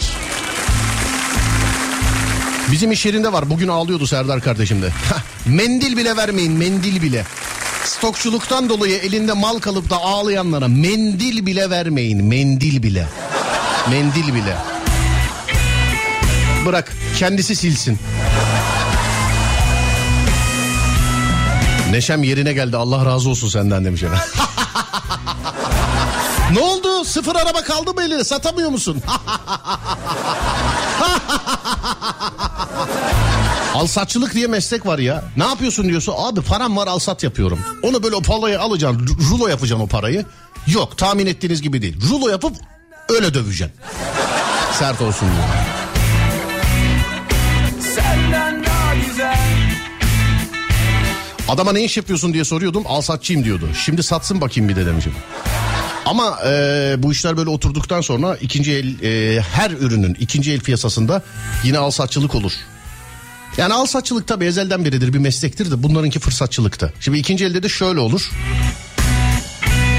Bizim 2.72 2.92
iş 2.92 3.06
yerinde 3.06 3.34
var. 3.34 3.50
Bugün 3.50 3.68
ağlıyordu 3.68 4.08
Serdar 4.08 4.42
kardeşim 4.42 4.82
de. 4.82 4.90
Mendil 5.46 5.98
bile 5.98 6.18
vermeyin 6.18 6.54
mendil 6.54 7.02
bile. 7.02 7.26
Stokçuluktan 7.86 8.70
dolayı 8.70 8.98
elinde 8.98 9.34
mal 9.34 9.60
kalıp 9.60 9.90
da 9.90 9.98
ağlayanlara 9.98 10.68
mendil 10.68 11.46
bile 11.46 11.70
vermeyin. 11.70 12.24
Mendil 12.26 12.84
bile. 12.84 13.08
Mendil 13.90 14.34
bile. 14.34 14.77
Bırak 16.68 16.94
kendisi 17.18 17.56
silsin. 17.56 18.00
Neşem 21.92 22.24
yerine 22.24 22.54
geldi 22.54 22.78
Allah 22.78 23.06
razı 23.06 23.30
olsun 23.30 23.50
senden 23.50 23.86
demiş 23.86 24.04
efendim. 24.04 24.24
ne 26.54 26.60
oldu? 26.60 27.06
Sıfır 27.06 27.36
araba 27.36 27.64
kaldı 27.64 27.94
mı 27.94 28.04
eline? 28.04 28.24
Satamıyor 28.24 28.70
musun? 28.70 29.02
Alsatçılık 33.74 34.34
diye 34.34 34.48
meslek 34.48 34.86
var 34.86 35.00
ya. 35.00 35.24
Ne 35.38 35.46
yapıyorsun 35.46 35.90
diyorsun. 35.90 36.14
Abi 36.18 36.42
param 36.42 36.78
var 36.78 36.88
alsat 36.88 37.24
yapıyorum. 37.24 37.60
Onu 37.84 38.04
böyle 38.04 38.16
o 38.16 38.22
parayı 38.22 38.62
alacaksın. 38.62 39.18
Rulo 39.32 39.48
yapacaksın 39.48 39.86
o 39.86 39.88
parayı. 39.88 40.26
Yok 40.68 40.98
tahmin 40.98 41.26
ettiğiniz 41.26 41.62
gibi 41.62 41.82
değil. 41.82 42.02
Rulo 42.10 42.30
yapıp 42.30 42.56
öyle 43.10 43.34
döveceksin. 43.34 43.72
Sert 44.80 45.02
olsun 45.02 45.28
diye. 45.28 45.67
Adama 51.48 51.72
ne 51.74 51.84
iş 51.84 51.98
yapıyorsun 51.98 52.34
diye 52.34 52.44
soruyordum. 52.44 52.84
Alsatçıyım 52.88 53.44
diyordu. 53.44 53.70
Şimdi 53.86 54.04
satsın 54.04 54.42
bakayım 54.42 54.70
bir 54.70 54.76
de 54.76 54.86
demişim. 54.86 55.14
Ama 56.06 56.40
e, 56.48 56.96
bu 56.98 57.12
işler 57.12 57.38
böyle 57.38 57.50
oturduktan 57.50 58.02
sonra 58.02 58.38
ikinci 58.42 58.74
el 58.74 59.04
e, 59.04 59.42
her 59.42 59.72
ürünün 59.72 60.18
ikinci 60.20 60.52
el 60.52 60.60
piyasasında 60.60 61.24
yine 61.64 61.78
alsatçılık 61.78 62.36
olur. 62.36 62.52
Yani 63.58 63.74
alsatçılık 63.74 64.28
tabii 64.28 64.46
ezelden 64.46 64.86
beridir 64.86 65.14
bir 65.14 65.20
meslektir 65.20 65.72
de 65.72 65.84
bunlarınki 65.84 66.20
fırsatçılıktı. 66.20 66.94
Şimdi 67.00 67.18
ikinci 67.18 67.46
elde 67.46 67.64
de 67.64 67.70
şöyle 67.70 68.00
olur. 68.00 68.32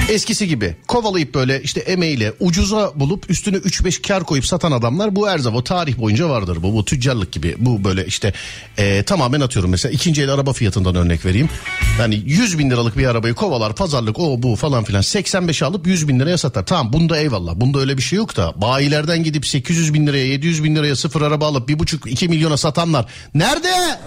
Eskisi 0.09 0.49
gibi 0.49 0.77
kovalayıp 0.87 1.35
böyle 1.35 1.63
işte 1.63 1.81
emeğiyle 1.81 2.33
ucuza 2.41 2.93
bulup 2.95 3.31
üstüne 3.31 3.57
3-5 3.57 4.09
kar 4.09 4.25
koyup 4.25 4.47
satan 4.47 4.73
adamlar 4.73 5.17
bu 5.17 5.29
her 5.29 5.39
zaman 5.39 5.65
tarih 5.65 5.99
boyunca 5.99 6.29
vardır. 6.29 6.59
Bu, 6.63 6.75
bu 6.75 6.85
tüccarlık 6.85 7.33
gibi 7.33 7.57
bu 7.59 7.85
böyle 7.85 8.07
işte 8.07 8.33
e, 8.79 9.03
tamamen 9.03 9.41
atıyorum 9.41 9.71
mesela 9.71 9.93
ikinci 9.93 10.23
el 10.23 10.33
araba 10.33 10.53
fiyatından 10.53 10.95
örnek 10.95 11.25
vereyim. 11.25 11.49
Yani 12.01 12.23
100 12.27 12.59
bin 12.59 12.71
liralık 12.71 12.99
bir 12.99 13.07
arabayı 13.07 13.35
kovalar 13.35 13.75
pazarlık 13.75 14.19
o 14.19 14.43
bu 14.43 14.57
falan 14.57 14.85
filan 14.85 15.01
85 15.01 15.63
alıp 15.63 15.87
100 15.87 16.09
bin 16.09 16.21
liraya 16.21 16.39
satar. 16.39 16.67
Tamam 16.67 16.93
bunda 16.93 17.19
eyvallah 17.19 17.55
bunda 17.57 17.79
öyle 17.79 17.97
bir 17.97 18.03
şey 18.03 18.17
yok 18.17 18.37
da 18.37 18.53
bayilerden 18.57 19.23
gidip 19.23 19.47
800 19.47 19.95
bin 19.95 20.07
liraya 20.07 20.27
700 20.27 20.65
bin 20.65 20.77
liraya 20.77 20.97
sıfır 20.97 21.23
araba 21.23 21.47
alıp 21.47 21.71
1,5-2 21.71 22.29
milyona 22.29 22.57
satanlar 22.57 23.07
nerede? 23.35 23.99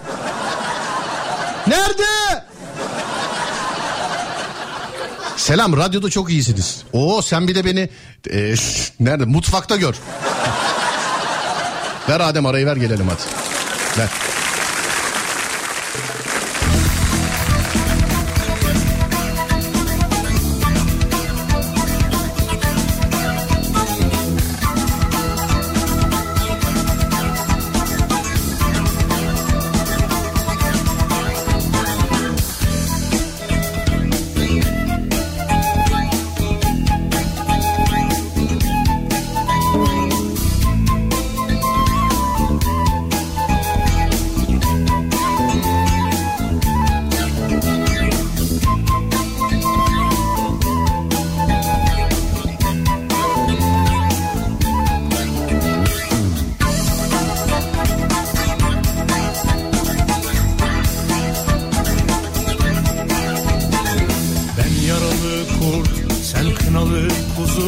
Nerede? 1.67 2.20
Selam 5.41 5.77
radyoda 5.77 6.09
çok 6.09 6.29
iyisiniz. 6.31 6.83
Oo 6.93 7.21
sen 7.21 7.47
bir 7.47 7.55
de 7.55 7.65
beni 7.65 7.89
e, 8.31 8.55
nerede 8.99 9.25
mutfakta 9.25 9.75
gör. 9.75 9.95
ver 12.09 12.19
Adem 12.19 12.45
arayı 12.45 12.65
ver 12.65 12.75
gelelim 12.75 13.07
hadi. 13.07 13.21
Ver. 13.97 14.09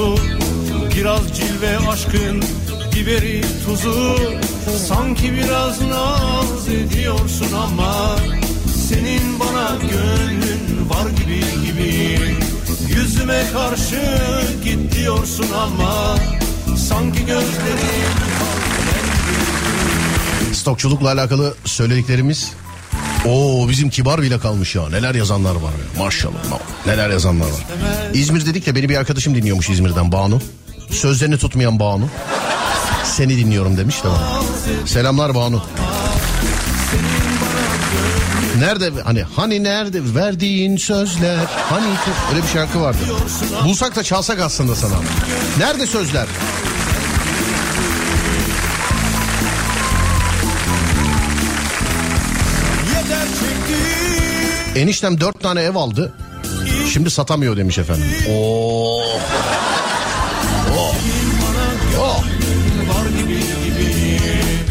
Tozu 0.03 0.17
Biraz 0.95 1.37
cilve 1.37 1.77
aşkın 1.89 2.43
biberi 2.95 3.41
tuzu. 3.65 4.17
Sanki 4.87 5.33
biraz 5.33 5.81
naz 5.81 6.69
ediyorsun 6.69 7.47
ama 7.63 8.15
Senin 8.87 9.39
bana 9.39 9.75
gönlün 9.81 10.89
var 10.89 11.09
gibi 11.09 11.39
gibi. 11.65 12.17
Yüzüme 12.95 13.43
karşı 13.53 14.01
git 14.63 14.95
diyorsun 14.95 15.45
ama 15.63 16.17
Sanki 16.77 17.19
gözlerin 17.19 18.13
Stokçulukla 20.53 21.11
alakalı 21.11 21.53
söylediklerimiz 21.65 22.51
Oo 23.27 23.69
bizim 23.69 23.89
kibar 23.89 24.21
bile 24.21 24.39
kalmış 24.39 24.75
ya. 24.75 24.89
Neler 24.89 25.15
yazanlar 25.15 25.55
var 25.55 25.71
ya. 25.71 26.03
Maşallah. 26.03 26.33
Neler 26.85 27.09
yazanlar 27.09 27.45
var. 27.45 27.65
İzmir 28.13 28.45
dedik 28.45 28.65
de 28.65 28.75
beni 28.75 28.89
bir 28.89 28.97
arkadaşım 28.97 29.35
dinliyormuş 29.35 29.69
İzmir'den 29.69 30.11
Banu. 30.11 30.41
Sözlerini 30.89 31.37
tutmayan 31.37 31.79
Banu. 31.79 32.09
Seni 33.05 33.37
dinliyorum 33.37 33.77
demiş 33.77 34.03
de 34.03 34.07
bana. 34.07 34.41
Selamlar 34.85 35.35
Banu. 35.35 35.63
Nerede 38.59 38.91
hani 39.03 39.23
hani 39.35 39.63
nerede 39.63 40.15
verdiğin 40.15 40.77
sözler 40.77 41.39
hani 41.69 41.87
öyle 42.33 42.43
bir 42.43 42.47
şarkı 42.47 42.81
vardı. 42.81 42.99
Bulsak 43.63 43.95
da 43.95 44.03
çalsak 44.03 44.39
aslında 44.39 44.75
sana. 44.75 44.93
Nerede 45.57 45.87
sözler? 45.87 46.27
Eniştem 54.75 55.19
dört 55.19 55.41
tane 55.41 55.61
ev 55.61 55.75
aldı. 55.75 56.13
Şimdi 56.93 57.09
satamıyor 57.09 57.57
demiş 57.57 57.77
efendim. 57.77 58.05
Oo. 58.29 58.99
Oh. 60.77 60.95
Oh. 61.99 62.23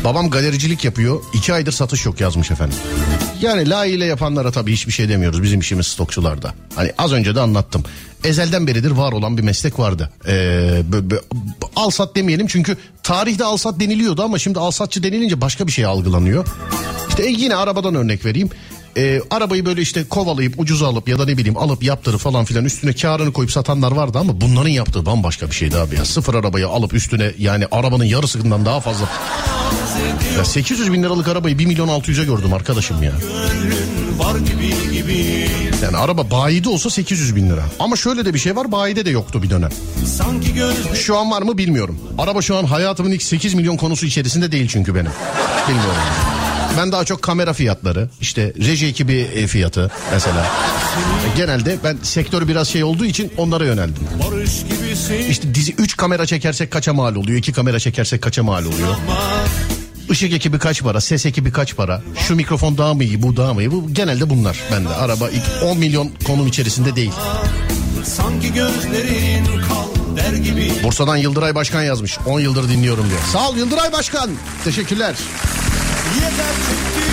Babam 0.04 0.30
galericilik 0.30 0.84
yapıyor. 0.84 1.20
İki 1.34 1.54
aydır 1.54 1.72
satış 1.72 2.06
yok 2.06 2.20
yazmış 2.20 2.50
efendim. 2.50 2.76
Yani 3.42 3.70
layığıyla 3.70 4.06
yapanlara 4.06 4.50
tabii 4.50 4.72
hiçbir 4.72 4.92
şey 4.92 5.08
demiyoruz. 5.08 5.42
Bizim 5.42 5.60
işimiz 5.60 5.86
stokçularda. 5.86 6.54
Hani 6.74 6.92
az 6.98 7.12
önce 7.12 7.34
de 7.34 7.40
anlattım. 7.40 7.84
Ezelden 8.24 8.66
beridir 8.66 8.90
var 8.90 9.12
olan 9.12 9.38
bir 9.38 9.42
meslek 9.42 9.78
vardı. 9.78 10.10
Ee, 10.28 10.82
al 11.76 11.90
sat 11.90 12.16
demeyelim 12.16 12.46
çünkü 12.46 12.76
tarihte 13.02 13.44
al 13.44 13.56
sat 13.56 13.80
deniliyordu 13.80 14.22
ama 14.22 14.38
şimdi 14.38 14.58
al 14.58 14.70
satçı 14.70 15.02
denilince 15.02 15.40
başka 15.40 15.66
bir 15.66 15.72
şey 15.72 15.84
algılanıyor. 15.84 16.46
İşte 17.08 17.22
e, 17.22 17.30
yine 17.30 17.56
arabadan 17.56 17.94
örnek 17.94 18.24
vereyim. 18.24 18.50
Ee, 18.96 19.20
arabayı 19.30 19.66
böyle 19.66 19.82
işte 19.82 20.04
kovalayıp 20.04 20.60
ucuza 20.60 20.88
alıp 20.88 21.08
ya 21.08 21.18
da 21.18 21.24
ne 21.24 21.36
bileyim 21.38 21.56
alıp 21.56 21.82
yaptırı 21.82 22.18
falan 22.18 22.44
filan 22.44 22.64
üstüne 22.64 22.92
karını 22.92 23.32
koyup 23.32 23.50
satanlar 23.50 23.92
vardı 23.92 24.18
ama 24.18 24.40
bunların 24.40 24.70
yaptığı 24.70 25.06
bambaşka 25.06 25.46
bir 25.50 25.54
şeydi 25.54 25.76
abi 25.76 25.96
ya. 25.96 26.04
Sıfır 26.04 26.34
arabayı 26.34 26.68
alıp 26.68 26.94
üstüne 26.94 27.32
yani 27.38 27.66
arabanın 27.70 28.04
yarısından 28.04 28.66
daha 28.66 28.80
fazla. 28.80 29.08
Ya 30.38 30.44
800 30.44 30.92
bin 30.92 31.02
liralık 31.02 31.28
arabayı 31.28 31.58
1 31.58 31.66
milyon 31.66 31.88
600'e 31.88 32.24
gördüm 32.24 32.52
arkadaşım 32.52 33.02
ya. 33.02 33.12
Yani 35.82 35.96
araba 35.96 36.30
bayide 36.30 36.68
olsa 36.68 36.90
800 36.90 37.36
bin 37.36 37.50
lira. 37.50 37.64
Ama 37.78 37.96
şöyle 37.96 38.24
de 38.24 38.34
bir 38.34 38.38
şey 38.38 38.56
var 38.56 38.72
bayide 38.72 39.04
de 39.04 39.10
yoktu 39.10 39.42
bir 39.42 39.50
dönem. 39.50 39.70
Şu 40.94 41.18
an 41.18 41.30
var 41.30 41.42
mı 41.42 41.58
bilmiyorum. 41.58 41.98
Araba 42.18 42.42
şu 42.42 42.56
an 42.56 42.64
hayatımın 42.64 43.10
ilk 43.10 43.22
8 43.22 43.54
milyon 43.54 43.76
konusu 43.76 44.06
içerisinde 44.06 44.52
değil 44.52 44.68
çünkü 44.68 44.94
benim. 44.94 45.10
Bilmiyorum. 45.68 46.02
Ben 46.78 46.92
daha 46.92 47.04
çok 47.04 47.22
kamera 47.22 47.52
fiyatları, 47.52 48.08
işte 48.20 48.52
reji 48.58 48.86
ekibi 48.86 49.14
e, 49.14 49.46
fiyatı 49.46 49.90
mesela. 50.12 50.46
Genelde 51.36 51.78
ben 51.84 51.98
sektör 52.02 52.48
biraz 52.48 52.68
şey 52.68 52.84
olduğu 52.84 53.04
için 53.04 53.32
onlara 53.36 53.64
yöneldim. 53.64 54.02
İşte 55.28 55.54
dizi 55.54 55.72
3 55.78 55.96
kamera 55.96 56.26
çekersek 56.26 56.70
kaça 56.70 56.92
mal 56.92 57.14
oluyor, 57.16 57.38
2 57.38 57.52
kamera 57.52 57.78
çekersek 57.78 58.22
kaça 58.22 58.42
mal 58.42 58.64
oluyor. 58.64 58.96
Işık 60.10 60.32
ekibi 60.32 60.58
kaç 60.58 60.82
para, 60.82 61.00
ses 61.00 61.26
ekibi 61.26 61.52
kaç 61.52 61.76
para, 61.76 62.02
şu 62.28 62.36
mikrofon 62.36 62.78
daha 62.78 62.94
mı 62.94 63.04
iyi, 63.04 63.22
bu 63.22 63.36
daha 63.36 63.54
mı 63.54 63.62
iyi? 63.62 63.72
Bu 63.72 63.94
genelde 63.94 64.30
bunlar 64.30 64.56
bende. 64.72 64.88
Araba 64.88 65.30
ilk 65.30 65.62
10 65.64 65.78
milyon 65.78 66.10
konum 66.26 66.46
içerisinde 66.46 66.96
değil. 66.96 67.12
Sanki 68.04 68.52
gözlerin 68.52 69.44
kal 69.68 70.16
der 70.16 70.32
gibi 70.32 70.72
Bursa'dan 70.84 71.16
Yıldıray 71.16 71.54
Başkan 71.54 71.82
yazmış. 71.82 72.18
10 72.26 72.40
yıldır 72.40 72.68
dinliyorum 72.68 73.10
diyor. 73.10 73.20
Sağ 73.32 73.48
ol 73.50 73.56
Yıldıray 73.56 73.92
Başkan. 73.92 74.30
Teşekkürler. 74.64 75.14
Yeter 76.14 76.54
çektin 76.66 77.12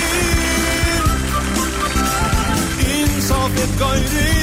İnsaf 3.16 3.52
et 3.52 3.80
gayri 3.80 4.40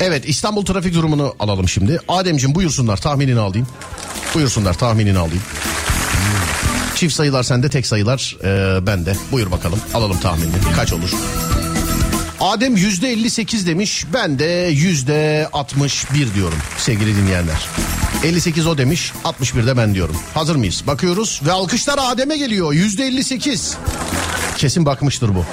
Evet 0.00 0.28
İstanbul 0.28 0.64
trafik 0.64 0.94
durumunu 0.94 1.34
alalım 1.38 1.68
şimdi. 1.68 2.00
Ademciğim 2.08 2.54
buyursunlar 2.54 2.96
tahminini 2.96 3.40
alayım. 3.40 3.66
Buyursunlar 4.34 4.74
tahminini 4.74 5.18
alayım. 5.18 5.42
Çift 6.94 7.14
sayılar 7.14 7.42
sende 7.42 7.68
tek 7.68 7.86
sayılar 7.86 8.36
e, 8.44 8.86
bende. 8.86 9.16
Buyur 9.32 9.50
bakalım 9.50 9.78
alalım 9.94 10.20
tahminini. 10.20 10.54
Kaç 10.76 10.92
olur? 10.92 11.10
Adem 12.46 12.76
yüzde 12.76 13.12
58 13.12 13.66
demiş. 13.66 14.04
Ben 14.12 14.38
de 14.38 14.70
yüzde 14.72 15.48
61 15.52 16.34
diyorum 16.34 16.58
sevgili 16.78 17.16
dinleyenler. 17.16 17.68
58 18.24 18.66
o 18.66 18.78
demiş 18.78 19.12
61 19.24 19.66
de 19.66 19.76
ben 19.76 19.94
diyorum. 19.94 20.16
Hazır 20.34 20.56
mıyız? 20.56 20.82
Bakıyoruz 20.86 21.40
ve 21.46 21.52
alkışlar 21.52 21.98
Adem'e 22.02 22.36
geliyor. 22.36 22.72
Yüzde 22.72 23.06
58. 23.06 23.76
Kesin 24.56 24.86
bakmıştır 24.86 25.34
bu. 25.34 25.44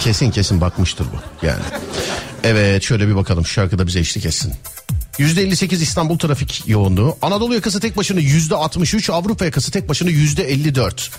Kesin 0.00 0.30
kesin 0.30 0.60
bakmıştır 0.60 1.06
bu 1.06 1.46
yani. 1.46 1.62
Evet 2.44 2.82
şöyle 2.82 3.08
bir 3.08 3.16
bakalım 3.16 3.46
şarkıda 3.46 3.86
bize 3.86 4.00
eşlik 4.00 4.26
etsin. 4.26 4.52
%58 5.18 5.74
İstanbul 5.74 6.18
trafik 6.18 6.62
yoğunluğu. 6.66 7.16
Anadolu 7.22 7.54
yakası 7.54 7.80
tek 7.80 7.96
başına 7.96 8.20
%63, 8.20 9.12
Avrupa 9.12 9.44
yakası 9.44 9.70
tek 9.70 9.88
başına 9.88 10.10
%54. 10.10 11.10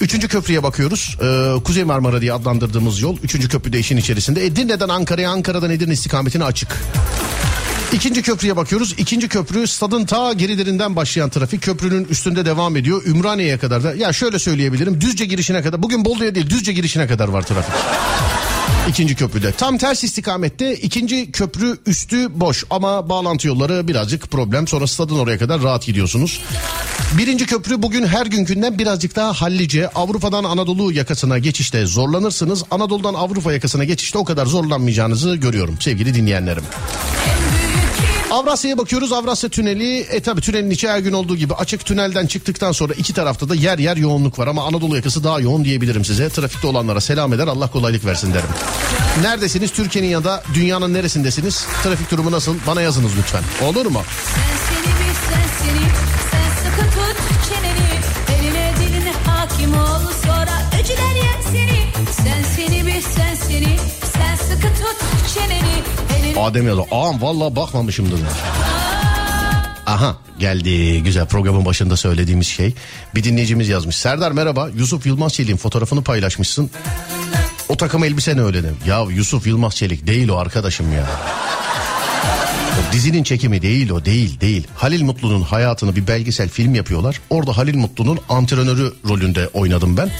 Üçüncü 0.00 0.28
köprüye 0.28 0.62
bakıyoruz. 0.62 1.16
Ee, 1.22 1.62
Kuzey 1.64 1.84
Marmara 1.84 2.20
diye 2.20 2.32
adlandırdığımız 2.32 3.00
yol. 3.00 3.16
Üçüncü 3.22 3.48
köprüde 3.48 3.78
işin 3.78 3.96
içerisinde. 3.96 4.46
Edirne'den 4.46 4.88
Ankara'ya, 4.88 5.30
Ankara'dan 5.30 5.70
Edirne 5.70 5.92
istikametine 5.92 6.44
açık. 6.44 6.68
İkinci 7.92 8.22
köprüye 8.22 8.56
bakıyoruz. 8.56 8.94
İkinci 8.98 9.28
köprü 9.28 9.66
stadın 9.66 10.04
ta 10.04 10.32
gerilerinden 10.32 10.96
başlayan 10.96 11.30
trafik 11.30 11.62
köprünün 11.62 12.04
üstünde 12.04 12.44
devam 12.44 12.76
ediyor. 12.76 13.02
Ümraniye'ye 13.06 13.58
kadar 13.58 13.84
da 13.84 13.94
ya 13.94 14.12
şöyle 14.12 14.38
söyleyebilirim. 14.38 15.00
Düzce 15.00 15.24
girişine 15.24 15.62
kadar 15.62 15.82
bugün 15.82 16.04
Bolu'ya 16.04 16.34
değil 16.34 16.50
Düzce 16.50 16.72
girişine 16.72 17.06
kadar 17.06 17.28
var 17.28 17.42
trafik. 17.42 17.74
İkinci 18.88 19.14
köprüde. 19.14 19.52
Tam 19.52 19.78
ters 19.78 20.04
istikamette 20.04 20.74
ikinci 20.74 21.32
köprü 21.32 21.78
üstü 21.86 22.40
boş 22.40 22.64
ama 22.70 23.08
bağlantı 23.08 23.48
yolları 23.48 23.88
birazcık 23.88 24.30
problem. 24.30 24.68
Sonra 24.68 24.86
stadın 24.86 25.18
oraya 25.18 25.38
kadar 25.38 25.62
rahat 25.62 25.86
gidiyorsunuz. 25.86 26.40
Birinci 27.18 27.46
köprü 27.46 27.82
bugün 27.82 28.06
her 28.06 28.26
günkünden 28.26 28.78
birazcık 28.78 29.16
daha 29.16 29.32
hallice. 29.32 29.88
Avrupa'dan 29.88 30.44
Anadolu 30.44 30.92
yakasına 30.92 31.38
geçişte 31.38 31.86
zorlanırsınız. 31.86 32.64
Anadolu'dan 32.70 33.14
Avrupa 33.14 33.52
yakasına 33.52 33.84
geçişte 33.84 34.18
o 34.18 34.24
kadar 34.24 34.46
zorlanmayacağınızı 34.46 35.36
görüyorum 35.36 35.76
sevgili 35.80 36.14
dinleyenlerim. 36.14 36.64
Avrasya'ya 38.30 38.78
bakıyoruz. 38.78 39.12
Avrasya 39.12 39.50
Tüneli 39.50 39.98
e 40.00 40.20
tabi 40.20 40.40
tünelin 40.40 40.70
içi 40.70 40.88
her 40.88 40.98
gün 40.98 41.12
olduğu 41.12 41.36
gibi 41.36 41.54
açık 41.54 41.84
tünelden 41.84 42.26
çıktıktan 42.26 42.72
sonra 42.72 42.92
iki 42.94 43.12
tarafta 43.12 43.48
da 43.48 43.54
yer 43.54 43.78
yer 43.78 43.96
yoğunluk 43.96 44.38
var 44.38 44.46
ama 44.46 44.64
Anadolu 44.64 44.96
yakası 44.96 45.24
daha 45.24 45.40
yoğun 45.40 45.64
diyebilirim 45.64 46.04
size. 46.04 46.28
Trafikte 46.28 46.66
olanlara 46.66 47.00
selam 47.00 47.32
eder 47.32 47.46
Allah 47.46 47.70
kolaylık 47.70 48.04
versin 48.04 48.34
derim. 48.34 48.48
Neredesiniz? 49.22 49.70
Türkiye'nin 49.70 50.08
ya 50.08 50.24
da 50.24 50.42
dünyanın 50.54 50.94
neresindesiniz? 50.94 51.66
Trafik 51.82 52.10
durumu 52.10 52.32
nasıl? 52.32 52.54
Bana 52.66 52.80
yazınız 52.80 53.12
lütfen. 53.18 53.42
Olur 53.68 53.86
mu? 53.86 54.02
Sen 54.34 54.56
seni 62.56 62.86
bil 62.86 63.00
sen 63.02 63.34
seni 63.34 63.76
Sen 64.12 64.36
sıkı 64.36 64.68
tut 64.68 65.34
çeneni 65.34 66.03
Adem 66.36 66.66
yazdı. 66.66 66.82
Ağam 66.90 67.22
valla 67.22 67.56
bakmamışımdır. 67.56 68.20
Aha 69.86 70.16
geldi 70.38 71.02
güzel 71.02 71.26
programın 71.26 71.64
başında 71.64 71.96
söylediğimiz 71.96 72.46
şey. 72.46 72.74
Bir 73.14 73.24
dinleyicimiz 73.24 73.68
yazmış. 73.68 73.96
Serdar 73.96 74.32
merhaba 74.32 74.68
Yusuf 74.76 75.06
Yılmaz 75.06 75.34
Çelik'in 75.34 75.56
fotoğrafını 75.56 76.02
paylaşmışsın. 76.02 76.70
O 77.68 77.76
takım 77.76 78.04
elbise 78.04 78.36
ne 78.36 78.42
öyle. 78.42 78.62
Ya 78.86 79.00
Yusuf 79.10 79.46
Yılmaz 79.46 79.76
Çelik 79.76 80.06
değil 80.06 80.28
o 80.28 80.36
arkadaşım 80.36 80.92
ya. 80.92 81.06
O 82.74 82.92
dizinin 82.92 83.22
çekimi 83.22 83.62
değil 83.62 83.90
o 83.90 84.04
değil 84.04 84.40
değil. 84.40 84.66
Halil 84.76 85.02
Mutlu'nun 85.02 85.42
hayatını 85.42 85.96
bir 85.96 86.06
belgesel 86.06 86.48
film 86.48 86.74
yapıyorlar. 86.74 87.20
Orada 87.30 87.56
Halil 87.56 87.76
Mutlu'nun 87.76 88.18
antrenörü 88.28 88.92
rolünde 89.08 89.48
oynadım 89.48 89.96
ben. 89.96 90.10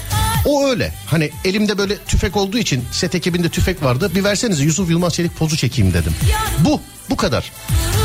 O 0.45 0.67
öyle. 0.67 0.93
Hani 1.07 1.31
elimde 1.45 1.77
böyle 1.77 1.97
tüfek 1.97 2.37
olduğu 2.37 2.57
için 2.57 2.83
set 2.91 3.15
ekibinde 3.15 3.49
tüfek 3.49 3.83
vardı. 3.83 4.11
Bir 4.15 4.23
versenize 4.23 4.63
Yusuf 4.63 4.89
Yılmaz 4.89 5.13
Çelik 5.13 5.37
pozu 5.37 5.57
çekeyim 5.57 5.93
dedim. 5.93 6.13
Bu 6.59 6.81
bu 7.09 7.17
kadar. 7.17 7.51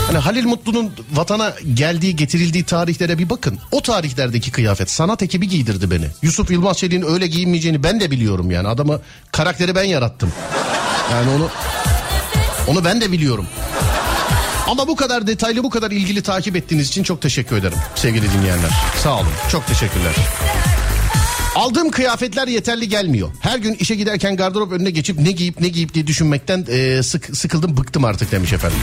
Hani 0.06 0.18
Halil 0.18 0.44
Mutlu'nun 0.44 0.92
vatana 1.14 1.54
geldiği 1.74 2.16
getirildiği 2.16 2.64
tarihlere 2.64 3.18
bir 3.18 3.30
bakın. 3.30 3.58
O 3.72 3.82
tarihlerdeki 3.82 4.50
kıyafet 4.50 4.90
sanat 4.90 5.22
ekibi 5.22 5.48
giydirdi 5.48 5.90
beni. 5.90 6.06
Yusuf 6.22 6.50
Yılmaz 6.50 6.78
Çelik'in 6.78 7.02
öyle 7.02 7.26
giyinmeyeceğini 7.26 7.82
ben 7.82 8.00
de 8.00 8.10
biliyorum 8.10 8.50
yani. 8.50 8.68
Adamı 8.68 9.00
karakteri 9.32 9.74
ben 9.74 9.84
yarattım. 9.84 10.32
Yani 11.12 11.30
onu 11.30 11.48
Onu 12.66 12.84
ben 12.84 13.00
de 13.00 13.12
biliyorum. 13.12 13.46
Ama 14.68 14.88
bu 14.88 14.96
kadar 14.96 15.26
detaylı, 15.26 15.64
bu 15.64 15.70
kadar 15.70 15.90
ilgili 15.90 16.22
takip 16.22 16.56
ettiğiniz 16.56 16.88
için 16.88 17.02
çok 17.02 17.22
teşekkür 17.22 17.56
ederim 17.56 17.78
sevgili 17.94 18.32
dinleyenler. 18.32 18.70
Sağ 19.02 19.14
olun. 19.14 19.32
Çok 19.52 19.66
teşekkürler. 19.66 20.14
Aldığım 21.60 21.90
kıyafetler 21.90 22.48
yeterli 22.48 22.88
gelmiyor. 22.88 23.30
Her 23.40 23.58
gün 23.58 23.74
işe 23.74 23.94
giderken 23.94 24.36
gardırop 24.36 24.72
önüne 24.72 24.90
geçip 24.90 25.18
ne 25.18 25.30
giyip 25.30 25.60
ne 25.60 25.68
giyip 25.68 25.94
diye 25.94 26.06
düşünmekten 26.06 26.66
e, 26.68 27.02
sık, 27.02 27.36
sıkıldım 27.36 27.76
bıktım 27.76 28.04
artık 28.04 28.32
demiş 28.32 28.52
efendim. 28.52 28.78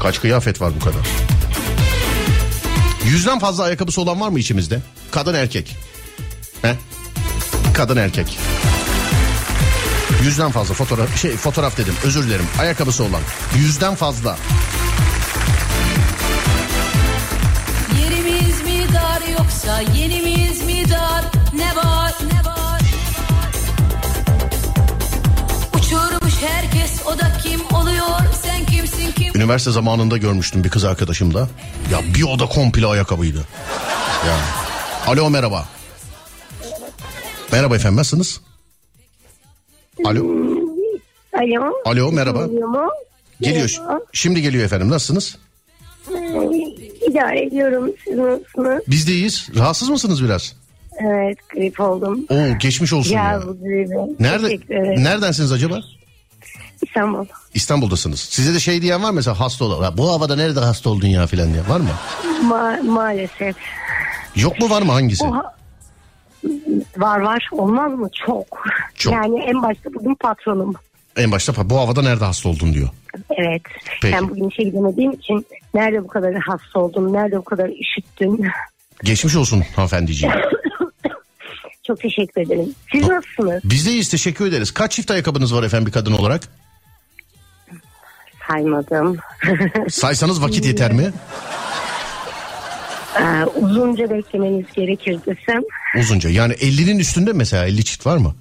Kaç 0.00 0.20
kıyafet 0.20 0.60
var 0.60 0.72
bu 0.80 0.84
kadar? 0.84 1.06
Yüzden 3.04 3.38
fazla 3.38 3.64
ayakkabısı 3.64 4.00
olan 4.00 4.20
var 4.20 4.28
mı 4.28 4.38
içimizde? 4.38 4.80
Kadın 5.10 5.34
erkek. 5.34 5.76
He? 6.62 6.74
Kadın 7.74 7.96
erkek. 7.96 8.38
Yüzden 10.24 10.50
fazla 10.50 10.74
fotoğraf 10.74 11.16
şey 11.20 11.30
fotoğraf 11.30 11.78
dedim 11.78 11.94
özür 12.04 12.26
dilerim 12.26 12.46
ayakkabısı 12.58 13.04
olan 13.04 13.22
yüzden 13.56 13.94
fazla 13.94 14.36
yoksa 19.66 19.80
yenimiz 19.80 20.64
mi 20.64 20.90
dar? 20.90 21.24
Ne 21.56 21.76
var 21.76 22.14
ne 22.32 22.50
var? 22.50 22.80
Uçurmuş 25.78 26.34
herkes 26.42 27.06
o 27.06 27.18
da 27.18 27.32
kim 27.42 27.60
oluyor? 27.76 28.34
Sen 28.42 28.66
kimsin 28.66 29.12
kim? 29.12 29.36
üniversite 29.36 29.70
zamanında 29.70 30.16
görmüştüm 30.16 30.64
bir 30.64 30.68
kız 30.70 30.84
arkadaşımda 30.84 31.48
ya 31.92 32.00
bir 32.14 32.22
oda 32.22 32.46
komple 32.46 32.86
ayakkabıydı 32.86 33.44
yani. 34.26 34.42
Alo 35.06 35.30
merhaba 35.30 35.68
merhaba 37.52 37.76
efendim 37.76 37.96
nasılsınız 37.96 38.40
Alo 40.04 40.24
Alo. 41.32 41.72
Alo, 41.84 42.12
merhaba. 42.12 42.46
Geliyor 43.40 43.70
Merhaba. 43.80 44.00
şimdi 44.12 44.42
geliyor 44.42 44.64
efendim 44.64 44.90
nasılsınız 44.90 45.36
Ee, 46.14 47.06
İdare 47.10 47.42
ediyorum. 47.44 47.90
Siz 48.04 48.16
nasılsınız? 48.18 48.82
biz 48.88 49.08
de 49.08 49.12
iyiyiz 49.12 49.48
rahatsız 49.56 49.88
mısınız 49.88 50.24
biraz 50.24 50.56
Evet 51.00 51.38
grip 51.48 51.80
oldum. 51.80 52.26
Oo 52.30 52.58
geçmiş 52.60 52.92
olsun 52.92 53.14
ya. 53.14 53.24
Ya. 53.24 53.40
Nerede 54.20 54.58
neredensiniz 55.02 55.52
acaba 55.52 55.78
İstanbul. 56.86 57.26
İstanbul'dasınız. 57.54 58.20
Size 58.20 58.54
de 58.54 58.60
şey 58.60 58.82
diyen 58.82 59.02
var 59.02 59.08
mı 59.10 59.16
mesela 59.16 59.40
hasta 59.40 59.64
olan. 59.64 59.82
"Ya 59.84 59.96
Bu 59.98 60.12
havada 60.12 60.36
nerede 60.36 60.60
hasta 60.60 60.90
oldun 60.90 61.06
ya 61.08 61.26
filan 61.26 61.52
diye 61.52 61.62
var 61.68 61.80
mı? 61.80 61.88
Ma- 62.44 62.82
maalesef. 62.82 63.56
Yok 64.36 64.60
mu 64.60 64.70
var 64.70 64.82
mı 64.82 64.92
hangisi? 64.92 65.24
O 65.24 65.34
ha- 65.34 65.54
var 66.96 67.20
var 67.20 67.48
olmaz 67.52 67.92
mı? 67.92 68.08
Çok. 68.26 68.64
Çok. 68.94 69.12
Yani 69.12 69.40
en 69.40 69.62
başta 69.62 69.94
bugün 69.94 70.14
patronum. 70.14 70.74
En 71.16 71.32
başta 71.32 71.70
bu 71.70 71.78
havada 71.78 72.02
nerede 72.02 72.24
hasta 72.24 72.48
oldun 72.48 72.74
diyor. 72.74 72.88
Evet. 73.30 73.62
Peki. 74.02 74.14
Ben 74.14 74.28
bugün 74.28 74.48
işe 74.48 74.62
gidemediğim 74.62 75.12
için 75.12 75.46
nerede 75.74 76.04
bu 76.04 76.08
kadar 76.08 76.34
hasta 76.34 76.80
oldum, 76.80 77.12
nerede 77.12 77.36
bu 77.36 77.44
kadar 77.44 77.68
üşüttüm. 77.68 78.38
Geçmiş 79.04 79.36
olsun 79.36 79.64
hanımefendiciğim. 79.76 80.34
Çok 81.86 82.00
teşekkür 82.00 82.40
ederim. 82.40 82.74
Siz 82.92 83.08
nasılsınız? 83.08 83.62
Biz 83.64 83.86
de 83.86 83.90
iyiyiz 83.90 84.08
teşekkür 84.08 84.46
ederiz. 84.46 84.70
Kaç 84.70 84.92
çift 84.92 85.10
ayakkabınız 85.10 85.54
var 85.54 85.62
efendim 85.62 85.86
bir 85.86 85.92
kadın 85.92 86.12
olarak? 86.12 86.42
Saymadım. 88.48 89.16
Saysanız 89.88 90.42
vakit 90.42 90.66
yeter 90.66 90.92
mi? 90.92 91.12
Ee, 93.20 93.44
uzunca 93.44 94.10
beklemeniz 94.10 94.66
gerekir 94.76 95.18
desem. 95.26 95.62
Uzunca 95.98 96.30
yani 96.30 96.52
50'nin 96.52 96.98
üstünde 96.98 97.32
mesela 97.32 97.66
50 97.66 97.84
çift 97.84 98.06
var 98.06 98.16
mı? 98.16 98.34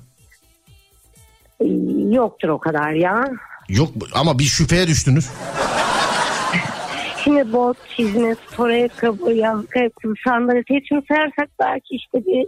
Yoktur 2.16 2.50
o 2.50 2.60
kadar 2.60 2.92
ya. 2.92 3.26
Yok 3.70 3.90
ama 4.14 4.40
bir 4.40 4.44
şüpheye 4.44 4.88
düştünüz. 4.88 5.30
Şimdi 7.24 7.54
bot, 7.54 7.78
çizme, 7.98 8.36
spor 8.52 8.70
ayakkabı, 8.70 9.32
yazlık 9.32 9.76
ayakkabı, 9.78 10.14
sandalet 10.28 10.70
hepsini 10.70 11.02
sayarsak 11.08 11.50
belki 11.60 11.96
işte 11.96 12.18
bir 12.18 12.48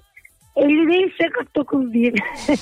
50 0.56 0.68
değilse 0.94 1.30
49 1.40 1.94
diyeyim. 1.94 2.16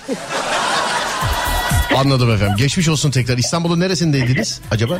Anladım 1.97 2.31
efendim. 2.31 2.55
Geçmiş 2.57 2.89
olsun 2.89 3.11
tekrar. 3.11 3.37
İstanbul'un 3.37 3.79
neresindeydiniz 3.79 4.61
acaba? 4.71 4.99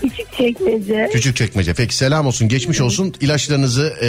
Küçük 0.00 0.32
çekmece. 0.32 1.08
Küçük 1.12 1.36
çekmece. 1.36 1.74
Peki 1.74 1.96
selam 1.96 2.26
olsun. 2.26 2.48
Geçmiş 2.48 2.80
olsun. 2.80 3.14
İlaçlarınızı 3.20 3.94
e, 4.02 4.08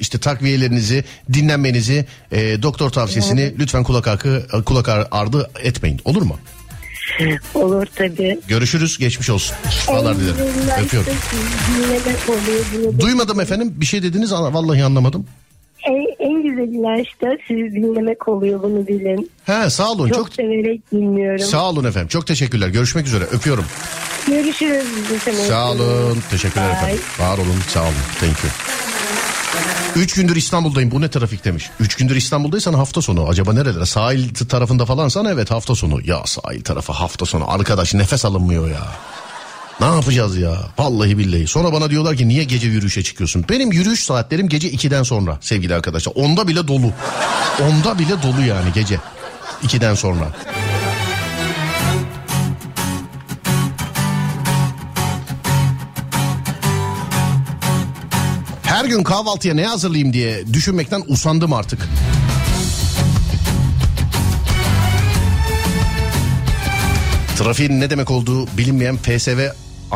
işte 0.00 0.18
takviyelerinizi 0.18 1.04
dinlenmenizi 1.32 2.06
e, 2.32 2.62
doktor 2.62 2.90
tavsiyesini 2.90 3.54
lütfen 3.58 3.84
kulak 3.84 4.08
arkı 4.08 4.46
kulak 4.66 4.88
ar- 4.88 5.08
ardı 5.10 5.50
etmeyin. 5.62 6.00
Olur 6.04 6.22
mu? 6.22 6.38
Olur 7.54 7.86
tabii. 7.94 8.38
Görüşürüz. 8.48 8.98
Geçmiş 8.98 9.30
olsun. 9.30 9.56
Şifalar 9.70 10.16
dilerim. 10.16 10.36
Öpüyorum. 10.84 11.12
Duymadım 13.00 13.40
efendim. 13.40 13.74
Bir 13.76 13.86
şey 13.86 14.02
dediniz 14.02 14.32
vallahi 14.32 14.84
anlamadım. 14.84 15.26
En, 15.88 16.26
en 16.28 16.42
güzel 16.42 16.72
ilaç 16.74 17.06
da 17.22 17.38
sizi 17.48 17.74
dinlemek 17.74 18.28
oluyor 18.28 18.62
bunu 18.62 18.86
bilin. 18.86 19.30
He 19.44 19.70
sağ 19.70 19.90
olun. 19.92 20.08
Çok, 20.08 20.16
Çok 20.16 20.34
severek 20.34 20.92
dinliyorum. 20.92 21.38
sağ 21.38 21.68
olun 21.70 21.84
efendim. 21.84 22.08
Çok 22.08 22.26
teşekkürler. 22.26 22.68
Görüşmek 22.68 23.06
üzere. 23.06 23.24
Öpüyorum. 23.24 23.64
Görüşürüz. 24.26 24.84
Sağ 25.48 25.70
olun. 25.70 26.18
Teşekkürler 26.30 26.68
Bye. 26.68 26.76
efendim. 26.76 26.98
Var 27.20 27.38
olun. 27.38 27.56
Sağ 27.68 27.82
olun. 27.82 27.94
Thank 28.20 28.36
you. 28.44 29.83
Üç 29.96 30.14
gündür 30.14 30.36
İstanbul'dayım. 30.36 30.90
Bu 30.90 31.00
ne 31.00 31.10
trafik 31.10 31.44
demiş. 31.44 31.70
Üç 31.80 31.94
gündür 31.96 32.16
İstanbul'daysan 32.16 32.74
hafta 32.74 33.02
sonu. 33.02 33.28
Acaba 33.28 33.52
nerelere? 33.52 33.86
Sahil 33.86 34.34
tarafında 34.34 34.86
falansan 34.86 35.24
evet 35.26 35.50
hafta 35.50 35.74
sonu. 35.74 36.00
Ya 36.04 36.22
sahil 36.26 36.62
tarafı 36.62 36.92
hafta 36.92 37.26
sonu. 37.26 37.50
Arkadaş 37.50 37.94
nefes 37.94 38.24
alınmıyor 38.24 38.70
ya. 38.70 38.86
Ne 39.80 39.86
yapacağız 39.86 40.36
ya? 40.36 40.56
Vallahi 40.78 41.18
billahi. 41.18 41.46
Sonra 41.46 41.72
bana 41.72 41.90
diyorlar 41.90 42.16
ki 42.16 42.28
niye 42.28 42.44
gece 42.44 42.68
yürüyüşe 42.68 43.02
çıkıyorsun? 43.02 43.44
Benim 43.48 43.72
yürüyüş 43.72 44.04
saatlerim 44.04 44.48
gece 44.48 44.70
2'den 44.70 45.02
sonra 45.02 45.38
sevgili 45.40 45.74
arkadaşlar. 45.74 46.12
Onda 46.16 46.48
bile 46.48 46.68
dolu. 46.68 46.92
Onda 47.62 47.98
bile 47.98 48.22
dolu 48.22 48.40
yani 48.46 48.72
gece. 48.74 48.98
2'den 49.64 49.94
sonra. 49.94 50.28
Her 58.84 58.88
gün 58.88 59.02
kahvaltıya 59.02 59.54
ne 59.54 59.66
hazırlayayım 59.66 60.12
diye 60.12 60.52
düşünmekten 60.52 61.02
usandım 61.08 61.52
artık. 61.52 61.88
Trafiğin 67.36 67.80
ne 67.80 67.90
demek 67.90 68.10
olduğu 68.10 68.46
bilinmeyen 68.46 68.96
PSV 68.96 69.48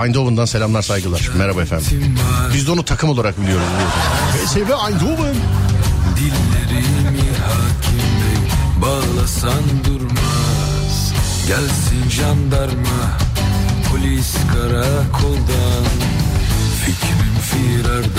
Eindhoven'dan 0.05 0.45
selamlar 0.45 0.83
saygılar. 0.83 1.31
Merhaba 1.39 1.63
efendim. 1.63 2.17
Biz 2.55 2.67
de 2.67 2.71
onu 2.71 2.85
takım 2.85 3.11
olarak 3.11 3.43
biliyoruz. 3.43 3.67
PSV 4.33 4.59
Eindhoven. 4.59 5.37
Dillerimi 6.17 7.29
hakim 7.47 8.09
bey 8.19 8.51
bağlasan 8.83 9.63
durmaz 9.85 11.13
Gelsin 11.49 12.11
jandarma 12.11 13.19
polis 13.91 14.35
karakoldan 14.55 15.85
Fikrim 16.85 17.39
firarda 17.51 18.18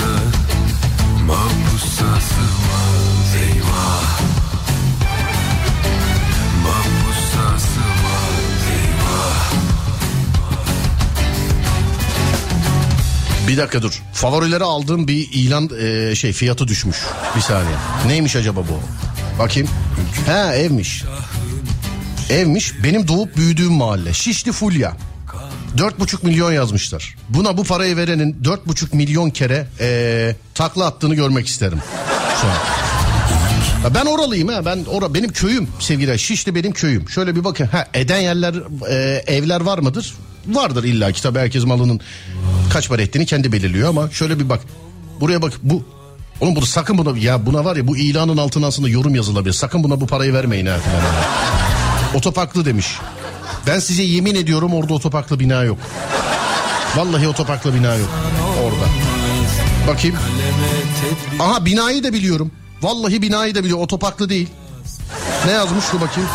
Bir 13.50 13.56
dakika 13.56 13.82
dur. 13.82 14.02
Favorilere 14.12 14.64
aldığım 14.64 15.08
bir 15.08 15.28
ilan 15.32 15.70
e, 15.80 16.14
şey 16.14 16.32
fiyatı 16.32 16.68
düşmüş. 16.68 16.96
Bir 17.36 17.40
saniye. 17.40 17.76
Neymiş 18.06 18.36
acaba 18.36 18.60
bu? 18.60 18.80
Bakayım. 19.38 19.68
Ha 20.26 20.54
evmiş. 20.54 21.04
Evmiş. 22.30 22.72
Benim 22.84 23.08
doğup 23.08 23.36
büyüdüğüm 23.36 23.72
mahalle. 23.72 24.12
Şişli 24.12 24.52
Fulya. 24.52 24.96
4,5 25.76 26.26
milyon 26.26 26.52
yazmışlar. 26.52 27.16
Buna 27.28 27.56
bu 27.56 27.64
parayı 27.64 27.96
verenin 27.96 28.36
4,5 28.44 28.96
milyon 28.96 29.30
kere 29.30 29.66
e, 29.80 30.36
takla 30.54 30.86
attığını 30.86 31.14
görmek 31.14 31.46
isterim. 31.46 31.78
Ben 33.94 34.06
oralıyım 34.06 34.48
ha. 34.48 34.64
Ben 34.66 34.84
ora 34.84 35.14
benim 35.14 35.32
köyüm 35.32 35.68
sevgili. 35.80 36.18
Şişli 36.18 36.54
benim 36.54 36.72
köyüm. 36.72 37.08
Şöyle 37.08 37.36
bir 37.36 37.44
bakın. 37.44 37.66
Ha 37.66 37.88
eden 37.94 38.20
yerler 38.20 38.54
e, 38.90 39.22
evler 39.26 39.60
var 39.60 39.78
mıdır? 39.78 40.14
Vardır 40.48 40.84
illa 40.84 41.12
ki 41.12 41.22
tabii 41.22 41.38
herkes 41.38 41.64
malının 41.64 42.00
kaç 42.72 42.88
para 42.88 43.02
ettiğini 43.02 43.26
kendi 43.26 43.52
belirliyor 43.52 43.88
ama 43.88 44.10
şöyle 44.10 44.38
bir 44.38 44.48
bak. 44.48 44.60
Buraya 45.20 45.42
bak 45.42 45.52
bu 45.62 45.84
Oğlum 46.40 46.56
bunu 46.56 46.66
sakın 46.66 46.98
buna 46.98 47.18
ya 47.18 47.46
buna 47.46 47.64
var 47.64 47.76
ya 47.76 47.86
bu 47.86 47.96
ilanın 47.96 48.36
altına 48.36 48.66
aslında 48.66 48.88
yorum 48.88 49.14
yazılabilir. 49.14 49.52
Sakın 49.52 49.84
buna 49.84 50.00
bu 50.00 50.06
parayı 50.06 50.32
vermeyin 50.32 50.66
ha. 50.66 50.76
Otoparklı 52.14 52.64
demiş. 52.64 52.98
Ben 53.66 53.78
size 53.78 54.02
yemin 54.02 54.34
ediyorum 54.34 54.74
orada 54.74 54.94
otoparklı 54.94 55.40
bina 55.40 55.62
yok. 55.62 55.78
Vallahi 56.96 57.28
otoparklı 57.28 57.74
bina 57.74 57.94
yok 57.94 58.08
orada. 58.64 58.86
Bakayım. 59.88 60.16
Aha 61.40 61.64
binayı 61.64 62.04
da 62.04 62.12
biliyorum. 62.12 62.50
Vallahi 62.82 63.22
binayı 63.22 63.54
da 63.54 63.58
biliyorum. 63.58 63.84
Otoparklı 63.84 64.28
değil. 64.28 64.48
Ne 65.46 65.52
yazmış 65.52 65.84
dur 65.92 66.00
bakayım. 66.00 66.30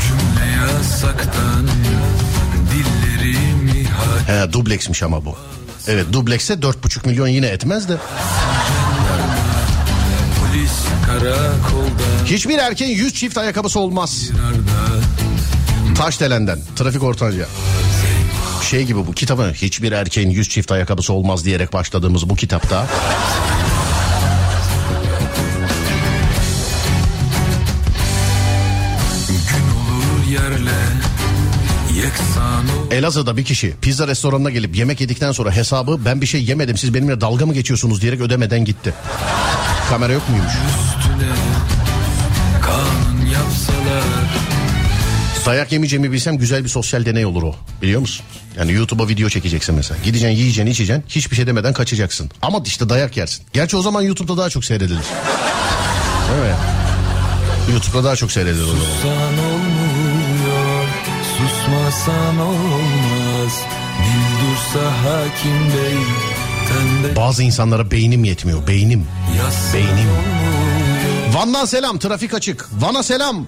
Cümle 0.00 0.52
yasaktan 0.52 1.81
He 4.32 4.52
dubleksmiş 4.52 5.02
ama 5.02 5.24
bu. 5.24 5.36
Evet 5.88 6.06
dublekse 6.12 6.54
4,5 6.54 7.06
milyon 7.06 7.28
yine 7.28 7.46
etmez 7.46 7.88
de. 7.88 7.96
Hiçbir 12.26 12.58
erkeğin 12.58 12.96
100 12.96 13.14
çift 13.14 13.38
ayakkabısı 13.38 13.80
olmaz. 13.80 14.30
Taşdelen'den 15.94 16.58
trafik 16.76 17.02
ortanca. 17.02 17.46
Şey 18.70 18.84
gibi 18.84 19.06
bu 19.06 19.12
kitabın 19.12 19.52
hiçbir 19.52 19.92
erkeğin 19.92 20.30
100 20.30 20.48
çift 20.48 20.72
ayakkabısı 20.72 21.12
olmaz 21.12 21.44
diyerek 21.44 21.72
başladığımız 21.72 22.28
bu 22.28 22.36
kitapta. 22.36 22.86
Elazığ'da 32.90 33.36
bir 33.36 33.44
kişi 33.44 33.74
pizza 33.82 34.08
restoranına 34.08 34.50
gelip 34.50 34.76
yemek 34.76 35.00
yedikten 35.00 35.32
sonra 35.32 35.56
hesabı 35.56 36.04
ben 36.04 36.20
bir 36.20 36.26
şey 36.26 36.44
yemedim 36.44 36.76
siz 36.78 36.94
benimle 36.94 37.20
dalga 37.20 37.46
mı 37.46 37.54
geçiyorsunuz 37.54 38.00
diyerek 38.00 38.20
ödemeden 38.20 38.64
gitti. 38.64 38.94
Kamera 39.90 40.12
yok 40.12 40.28
muymuş? 40.28 40.52
Dayak 45.46 45.72
yemeyeceğimi 45.72 46.12
bilsem 46.12 46.36
güzel 46.38 46.64
bir 46.64 46.68
sosyal 46.68 47.04
deney 47.04 47.26
olur 47.26 47.42
o. 47.42 47.54
Biliyor 47.82 48.00
musun? 48.00 48.24
Yani 48.58 48.72
YouTube'a 48.72 49.08
video 49.08 49.28
çekeceksin 49.28 49.74
mesela. 49.74 50.00
Gideceksin 50.04 50.36
yiyeceksin 50.36 50.70
içeceksin 50.70 51.04
hiçbir 51.08 51.36
şey 51.36 51.46
demeden 51.46 51.72
kaçacaksın. 51.72 52.30
Ama 52.42 52.62
işte 52.66 52.88
dayak 52.88 53.16
yersin. 53.16 53.44
Gerçi 53.52 53.76
o 53.76 53.82
zaman 53.82 54.02
YouTube'da 54.02 54.36
daha 54.36 54.50
çok 54.50 54.64
seyredilir. 54.64 55.00
Değil 56.30 56.42
mi? 56.42 56.56
YouTube'da 57.72 58.04
daha 58.04 58.16
çok 58.16 58.32
seyredilir 58.32 58.62
o 58.62 58.66
zaman. 58.66 58.80
Sussan 58.80 59.38
olmuyor 59.38 60.01
Susmasan 61.42 62.38
olmaz 62.38 63.64
Dil 63.98 64.46
dursa 64.46 64.86
hakim 64.90 65.58
bey 65.68 65.98
Tende 66.68 67.16
Bazı 67.16 67.42
insanlara 67.42 67.90
beynim 67.90 68.24
yetmiyor. 68.24 68.66
Beynim. 68.66 69.06
Beynim. 69.74 69.88
olmuyor 69.88 71.34
Van'dan 71.34 71.64
selam 71.64 71.98
trafik 71.98 72.34
açık. 72.34 72.68
Van'a 72.78 73.02
selam. 73.02 73.46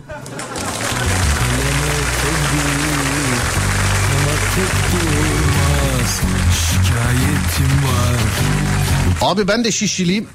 Abi 9.22 9.48
ben 9.48 9.64
de 9.64 9.72
şişçiliyim. 9.72 10.26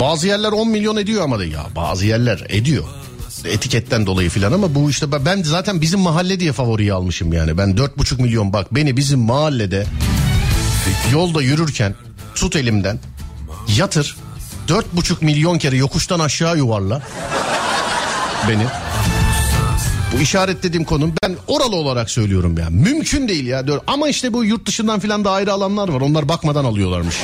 Bazı 0.00 0.26
yerler 0.26 0.52
10 0.52 0.68
milyon 0.68 0.96
ediyor 0.96 1.24
ama 1.24 1.38
da 1.38 1.44
ya 1.44 1.66
bazı 1.76 2.06
yerler 2.06 2.46
ediyor. 2.48 2.84
Etiketten 3.46 4.06
dolayı 4.06 4.30
filan 4.30 4.52
ama 4.52 4.74
bu 4.74 4.90
işte 4.90 5.24
ben- 5.24 5.42
zaten 5.42 5.80
bizim 5.80 6.00
mahalle 6.00 6.40
diye 6.40 6.52
favoriyi 6.52 6.92
almışım 6.92 7.32
yani. 7.32 7.58
Ben 7.58 7.76
4,5 7.76 8.22
milyon 8.22 8.52
bak 8.52 8.74
beni 8.74 8.96
bizim 8.96 9.18
mahallede 9.20 9.86
yolda 11.12 11.42
yürürken 11.42 11.94
tut 12.34 12.56
elimden 12.56 12.98
yatır 13.76 14.16
4,5 14.68 15.24
milyon 15.24 15.58
kere 15.58 15.76
yokuştan 15.76 16.20
aşağı 16.20 16.56
yuvarla 16.56 17.02
beni. 18.48 18.64
Bu 20.12 20.20
işaretlediğim 20.20 20.84
konum 20.84 21.12
ben 21.22 21.36
oralı 21.46 21.76
olarak 21.76 22.10
söylüyorum 22.10 22.58
ya. 22.58 22.70
Mümkün 22.70 23.28
değil 23.28 23.46
ya. 23.46 23.64
Ama 23.86 24.08
işte 24.08 24.32
bu 24.32 24.44
yurt 24.44 24.66
dışından 24.66 25.00
filan 25.00 25.24
da 25.24 25.30
ayrı 25.30 25.52
alanlar 25.52 25.88
var. 25.88 26.00
Onlar 26.00 26.28
bakmadan 26.28 26.64
alıyorlarmış. 26.64 27.16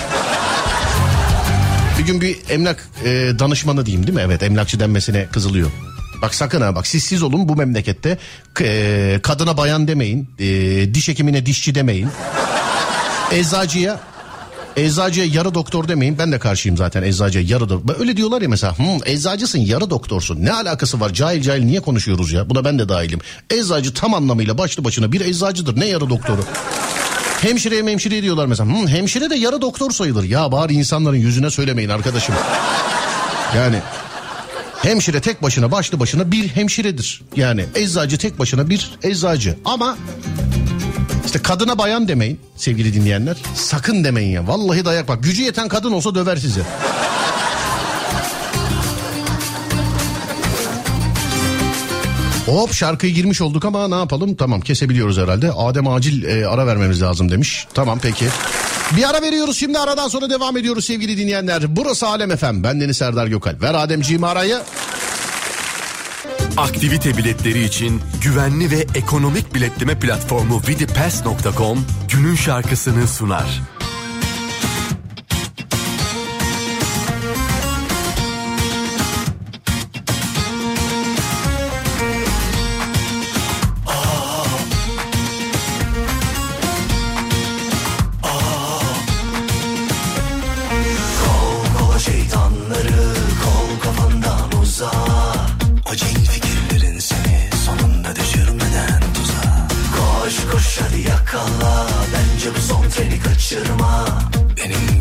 Bir 1.98 2.04
gün 2.06 2.20
bir 2.20 2.36
emlak 2.48 2.88
e, 3.04 3.08
danışmanı 3.38 3.86
diyeyim 3.86 4.06
değil 4.06 4.16
mi? 4.18 4.22
Evet 4.26 4.42
emlakçı 4.42 4.80
denmesine 4.80 5.26
kızılıyor. 5.32 5.70
Bak 6.22 6.34
sakın 6.34 6.60
ha 6.60 6.74
bak 6.74 6.86
siz 6.86 7.04
siz 7.04 7.22
olun 7.22 7.48
bu 7.48 7.56
memlekette 7.56 8.18
e, 8.60 9.20
kadına 9.22 9.56
bayan 9.56 9.88
demeyin. 9.88 10.30
e, 10.38 10.94
diş 10.94 11.08
hekimine 11.08 11.46
dişçi 11.46 11.74
demeyin. 11.74 12.08
Eczacıya 13.32 14.00
Eczacıya 14.76 15.26
yarı 15.26 15.54
doktor 15.54 15.88
demeyin. 15.88 16.18
Ben 16.18 16.32
de 16.32 16.38
karşıyım 16.38 16.76
zaten 16.76 17.02
eczacıya 17.02 17.44
yarı 17.48 17.68
doktor. 17.68 18.00
Öyle 18.00 18.16
diyorlar 18.16 18.42
ya 18.42 18.48
mesela. 18.48 18.78
Hmm, 18.78 18.98
eczacısın 19.06 19.58
yarı 19.58 19.90
doktorsun. 19.90 20.44
Ne 20.44 20.52
alakası 20.52 21.00
var? 21.00 21.12
Cahil 21.12 21.42
cahil 21.42 21.62
niye 21.62 21.80
konuşuyoruz 21.80 22.32
ya? 22.32 22.50
Buna 22.50 22.64
ben 22.64 22.78
de 22.78 22.88
dahilim. 22.88 23.20
Eczacı 23.50 23.94
tam 23.94 24.14
anlamıyla 24.14 24.58
başlı 24.58 24.84
başına 24.84 25.12
bir 25.12 25.20
eczacıdır. 25.20 25.80
Ne 25.80 25.86
yarı 25.86 26.10
doktoru? 26.10 26.44
Hemşireye 27.40 27.82
hemşireye 27.82 28.22
diyorlar 28.22 28.46
mesela. 28.46 28.70
Hmm, 28.70 28.88
hemşire 28.88 29.30
de 29.30 29.34
yarı 29.34 29.60
doktor 29.60 29.90
sayılır. 29.90 30.24
Ya 30.24 30.52
bari 30.52 30.74
insanların 30.74 31.16
yüzüne 31.16 31.50
söylemeyin 31.50 31.88
arkadaşım. 31.88 32.34
Yani 33.56 33.76
hemşire 34.82 35.20
tek 35.20 35.42
başına 35.42 35.70
başlı 35.70 36.00
başına 36.00 36.32
bir 36.32 36.48
hemşiredir. 36.48 37.22
Yani 37.36 37.64
eczacı 37.74 38.18
tek 38.18 38.38
başına 38.38 38.70
bir 38.70 38.90
eczacı. 39.02 39.56
Ama 39.64 39.96
işte 41.26 41.38
kadına 41.38 41.78
bayan 41.78 42.08
demeyin 42.08 42.40
sevgili 42.56 42.94
dinleyenler. 42.94 43.36
Sakın 43.54 44.04
demeyin 44.04 44.30
ya. 44.30 44.48
Vallahi 44.48 44.84
dayak 44.84 45.08
bak. 45.08 45.22
Gücü 45.22 45.42
yeten 45.42 45.68
kadın 45.68 45.92
olsa 45.92 46.14
döver 46.14 46.36
sizi. 46.36 46.60
Hop 52.46 52.72
şarkıyı 52.72 53.14
girmiş 53.14 53.40
olduk 53.40 53.64
ama 53.64 53.88
ne 53.88 53.94
yapalım? 53.94 54.34
Tamam 54.34 54.60
kesebiliyoruz 54.60 55.18
herhalde. 55.18 55.52
Adem 55.52 55.88
acil 55.88 56.24
e, 56.24 56.46
ara 56.46 56.66
vermemiz 56.66 57.02
lazım 57.02 57.30
demiş. 57.30 57.66
Tamam 57.74 57.98
peki. 58.02 58.26
Bir 58.96 59.10
ara 59.10 59.22
veriyoruz 59.22 59.58
şimdi 59.58 59.78
aradan 59.78 60.08
sonra 60.08 60.30
devam 60.30 60.56
ediyoruz 60.56 60.84
sevgili 60.84 61.18
dinleyenler. 61.18 61.76
Burası 61.76 62.06
Alem 62.06 62.36
FM. 62.36 62.62
Ben 62.62 62.80
Deniz 62.80 62.96
Serdar 62.96 63.26
Gökal. 63.26 63.54
Ver 63.62 63.74
Ademciğim 63.74 64.24
arayı. 64.24 64.60
Aktivite 66.56 67.16
biletleri 67.16 67.64
için 67.64 68.00
güvenli 68.22 68.70
ve 68.70 68.86
ekonomik 68.94 69.54
biletleme 69.54 69.98
platformu 69.98 70.62
vidipass.com 70.68 71.86
günün 72.08 72.34
şarkısını 72.34 73.08
sunar. 73.08 73.60
Kaçırma 103.52 104.06
Benim 104.56 104.98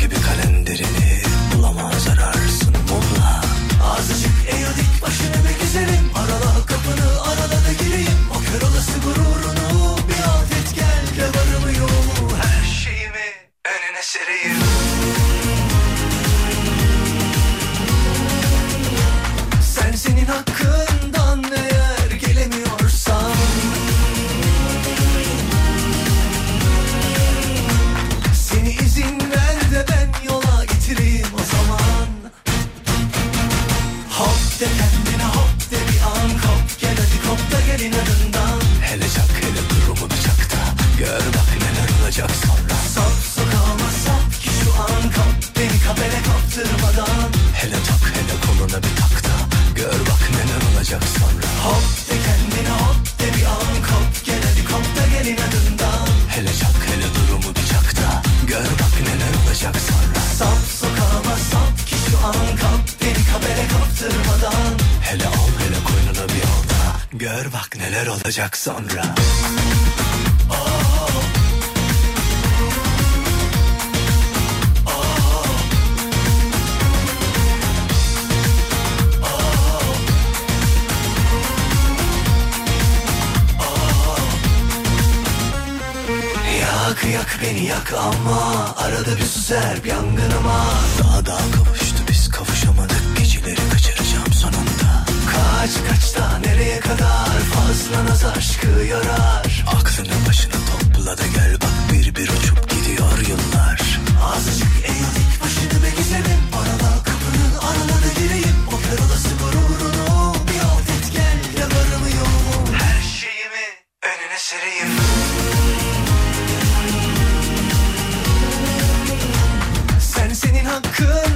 senin 120.96 121.31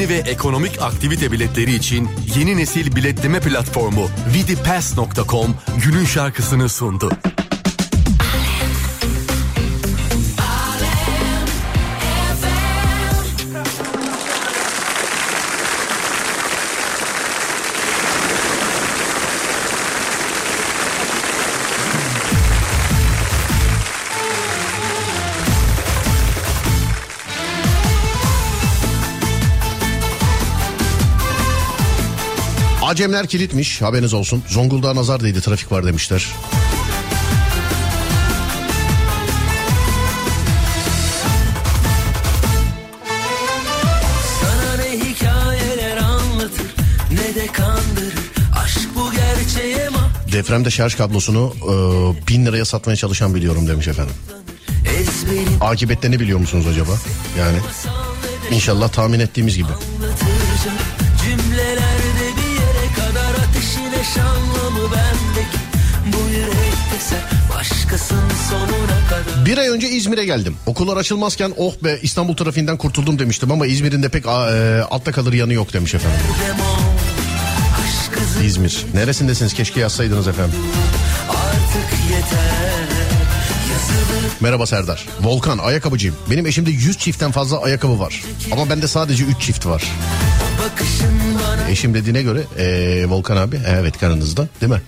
Güvenli 0.00 0.24
ve 0.24 0.30
ekonomik 0.30 0.82
aktivite 0.82 1.32
biletleri 1.32 1.74
için 1.74 2.08
yeni 2.36 2.56
nesil 2.56 2.96
biletleme 2.96 3.40
platformu 3.40 4.08
vidipass.com 4.34 5.54
günün 5.84 6.04
şarkısını 6.04 6.68
sundu. 6.68 7.10
Acemler 32.90 33.26
kilitmiş 33.26 33.82
haberiniz 33.82 34.14
olsun. 34.14 34.42
Zonguldak'a 34.48 34.96
nazar 34.96 35.20
değdi 35.20 35.40
trafik 35.40 35.72
var 35.72 35.86
demişler. 35.86 36.26
Depremde 50.32 50.70
şarj 50.70 50.94
kablosunu 50.94 51.54
e, 51.62 51.68
bin 52.28 52.46
liraya 52.46 52.64
satmaya 52.64 52.96
çalışan 52.96 53.34
biliyorum 53.34 53.68
demiş 53.68 53.88
efendim. 53.88 54.14
ezberin 54.86 55.60
Akıbetlerini 55.60 56.20
biliyor 56.20 56.38
musunuz 56.38 56.66
acaba? 56.66 56.92
Yani 57.38 57.58
inşallah 58.50 58.88
tahmin 58.88 59.20
ettiğimiz 59.20 59.56
gibi. 59.56 59.68
Ateşine 64.10 64.24
şanlı 64.24 64.70
mı 64.70 64.90
bendeki 64.92 65.58
Bu 66.06 66.30
yürekte 66.30 66.98
sen 67.00 67.20
başkasın 67.56 68.20
sonuna 68.50 69.08
kadar 69.08 69.46
Bir 69.46 69.58
ay 69.58 69.68
önce 69.68 69.88
İzmir'e 69.88 70.24
geldim. 70.24 70.56
Okullar 70.66 70.96
açılmazken 70.96 71.52
oh 71.56 71.74
be 71.84 71.98
İstanbul 72.02 72.36
trafiğinden 72.36 72.76
kurtuldum 72.76 73.18
demiştim 73.18 73.52
ama 73.52 73.66
İzmir'in 73.66 74.02
de 74.02 74.08
pek 74.08 74.26
e, 74.26 74.28
altta 74.90 75.12
kalır 75.12 75.32
yanı 75.32 75.52
yok 75.52 75.72
demiş 75.72 75.94
efendim. 75.94 76.20
İzmir. 78.44 78.86
Neresindesiniz? 78.94 79.54
Keşke 79.54 79.80
yazsaydınız 79.80 80.28
efendim. 80.28 80.58
Artık 81.28 82.10
yeter 82.10 82.80
Yazılı 83.72 84.28
Merhaba 84.40 84.66
Serdar. 84.66 85.06
Volkan 85.20 85.58
ayakkabıcıyım. 85.58 86.16
Benim 86.30 86.46
eşimde 86.46 86.70
100 86.70 86.98
çiftten 86.98 87.30
fazla 87.30 87.62
ayakkabı 87.62 87.98
var. 87.98 88.24
Ama 88.52 88.70
bende 88.70 88.88
sadece 88.88 89.24
3 89.24 89.40
çift 89.40 89.66
var. 89.66 89.84
Eşim 91.70 91.94
dediğine 91.94 92.22
göre 92.22 92.42
ee, 92.58 93.04
Volkan 93.08 93.36
abi 93.36 93.60
evet 93.68 93.98
karınızda 93.98 94.48
değil 94.60 94.72
mi? 94.72 94.80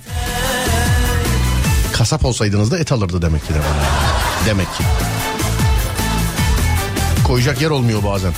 Kasap 1.92 2.24
olsaydınız 2.24 2.70
da 2.70 2.78
et 2.78 2.92
alırdı 2.92 3.22
demek 3.22 3.46
ki 3.46 3.54
de 3.54 3.58
bana. 3.58 3.86
Demek 4.46 4.66
ki. 4.66 4.84
Koyacak 7.26 7.60
yer 7.62 7.70
olmuyor 7.70 8.04
bazen. 8.04 8.32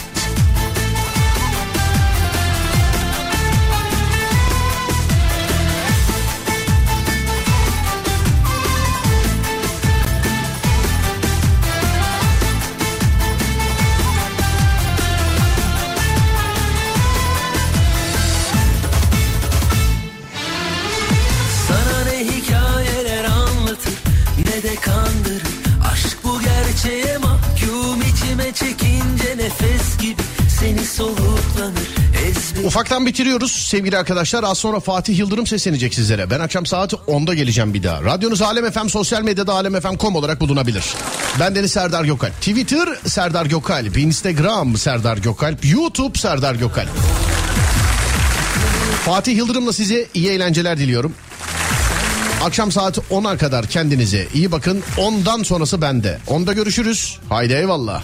Ufaktan 32.64 33.06
bitiriyoruz 33.06 33.52
sevgili 33.52 33.98
arkadaşlar. 33.98 34.44
Az 34.44 34.58
sonra 34.58 34.80
Fatih 34.80 35.18
Yıldırım 35.18 35.46
seslenecek 35.46 35.94
sizlere. 35.94 36.30
Ben 36.30 36.40
akşam 36.40 36.66
saat 36.66 36.92
10'da 36.92 37.34
geleceğim 37.34 37.74
bir 37.74 37.82
daha. 37.82 38.02
Radyonuz 38.02 38.42
Alem 38.42 38.70
FM 38.70 38.86
sosyal 38.88 39.22
medyada 39.22 39.52
alemfm.com 39.52 40.16
olarak 40.16 40.40
bulunabilir. 40.40 40.84
Ben 41.40 41.54
Deniz 41.54 41.72
Serdar 41.72 42.04
Gökalp. 42.04 42.34
Twitter 42.34 42.88
Serdar 43.06 43.46
Gökalp. 43.46 43.98
Instagram 43.98 44.76
Serdar 44.76 45.18
Gökalp. 45.18 45.64
YouTube 45.64 46.18
Serdar 46.18 46.54
Gökalp. 46.54 46.88
Fatih 49.04 49.36
Yıldırım'la 49.36 49.72
size 49.72 50.06
iyi 50.14 50.28
eğlenceler 50.28 50.78
diliyorum. 50.78 51.12
Akşam 52.44 52.72
saat 52.72 52.98
10'a 52.98 53.36
kadar 53.36 53.66
kendinize 53.66 54.28
iyi 54.34 54.52
bakın. 54.52 54.82
Ondan 54.98 55.42
sonrası 55.42 55.82
bende. 55.82 56.18
Onda 56.26 56.52
görüşürüz. 56.52 57.18
Haydi 57.28 57.52
eyvallah. 57.52 58.02